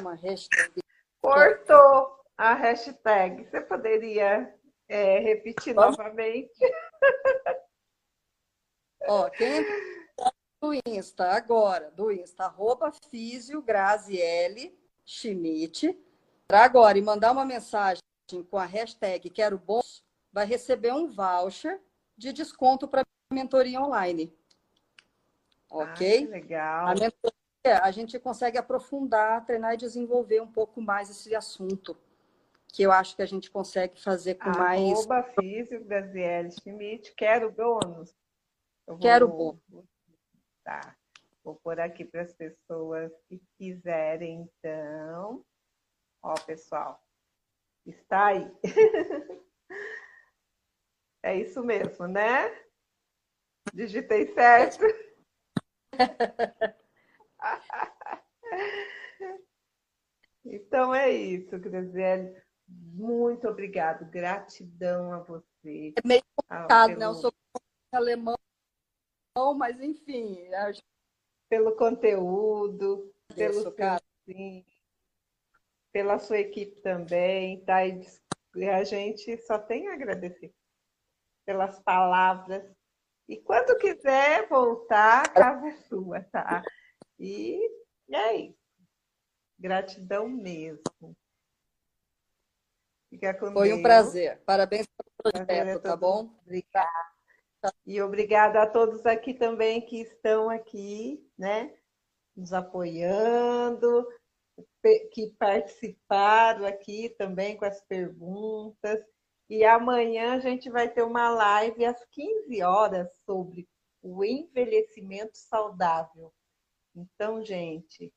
[0.00, 0.80] uma, hashtag.
[1.20, 3.44] Cortou a hashtag.
[3.44, 4.52] Você poderia
[4.88, 5.96] é, repetir Pode?
[5.96, 6.58] novamente?
[9.06, 9.64] Ó, quem
[10.60, 15.96] do Insta agora, do Insta, arroba Físio Graziele Schmidt,
[16.48, 18.02] agora e mandar uma mensagem
[18.50, 21.80] com a hashtag Quero Bons, vai receber um voucher
[22.16, 24.36] de desconto para mentoria online.
[25.70, 26.26] Ok?
[26.26, 26.86] Ah, legal.
[26.88, 31.96] A, mentoria, a gente consegue aprofundar, treinar e desenvolver um pouco mais esse assunto,
[32.68, 34.92] que eu acho que a gente consegue fazer com Arroba mais.
[34.92, 38.14] Arroba Físio Graziele Schmidt, quero bônus.
[39.00, 39.86] Quero bônus.
[40.64, 40.96] Tá.
[41.42, 45.44] Vou pôr aqui para as pessoas que quiserem, então.
[46.22, 47.00] Ó, pessoal,
[47.86, 48.50] está aí.
[51.22, 52.54] é isso mesmo, né?
[53.72, 54.84] Digitei certo.
[60.44, 62.40] então é isso, Graziele.
[62.68, 64.10] Muito obrigado.
[64.10, 65.94] Gratidão a você.
[65.96, 67.00] É meio complicado, pelo...
[67.00, 67.06] né?
[67.06, 67.32] Eu sou
[67.92, 68.36] alemão
[69.56, 70.52] mas enfim.
[70.54, 70.82] Acho...
[71.48, 73.72] Pelo conteúdo, pelo seu
[75.96, 77.78] pela sua equipe também, tá?
[77.86, 80.54] E a gente só tem a agradecer
[81.46, 82.70] pelas palavras.
[83.26, 86.62] E quando quiser voltar, a casa é sua, tá?
[87.18, 87.58] E
[88.10, 88.58] é isso.
[89.58, 91.16] Gratidão mesmo.
[93.08, 94.42] Fica com Foi um prazer.
[94.44, 96.30] Parabéns pelo projeto, tá bom?
[96.42, 97.16] Obrigada.
[97.86, 101.74] E obrigada a todos aqui também que estão aqui, né?
[102.36, 104.06] Nos apoiando,
[105.12, 109.00] que participaram aqui também com as perguntas.
[109.48, 113.68] E amanhã a gente vai ter uma live às 15 horas sobre
[114.02, 116.32] o envelhecimento saudável.
[116.94, 118.12] Então, gente,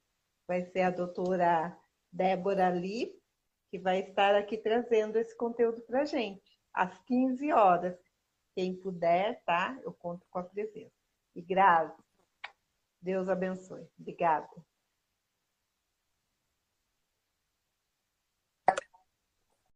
[0.47, 1.77] vai ser a doutora
[2.11, 3.19] Débora Lee
[3.69, 7.97] que vai estar aqui trazendo esse conteúdo para a gente, às 15 horas.
[8.55, 9.79] Quem puder, tá?
[9.83, 10.91] Eu conto com a presença.
[11.35, 11.93] E Grazi,
[12.99, 13.87] Deus abençoe.
[13.97, 14.49] Obrigada.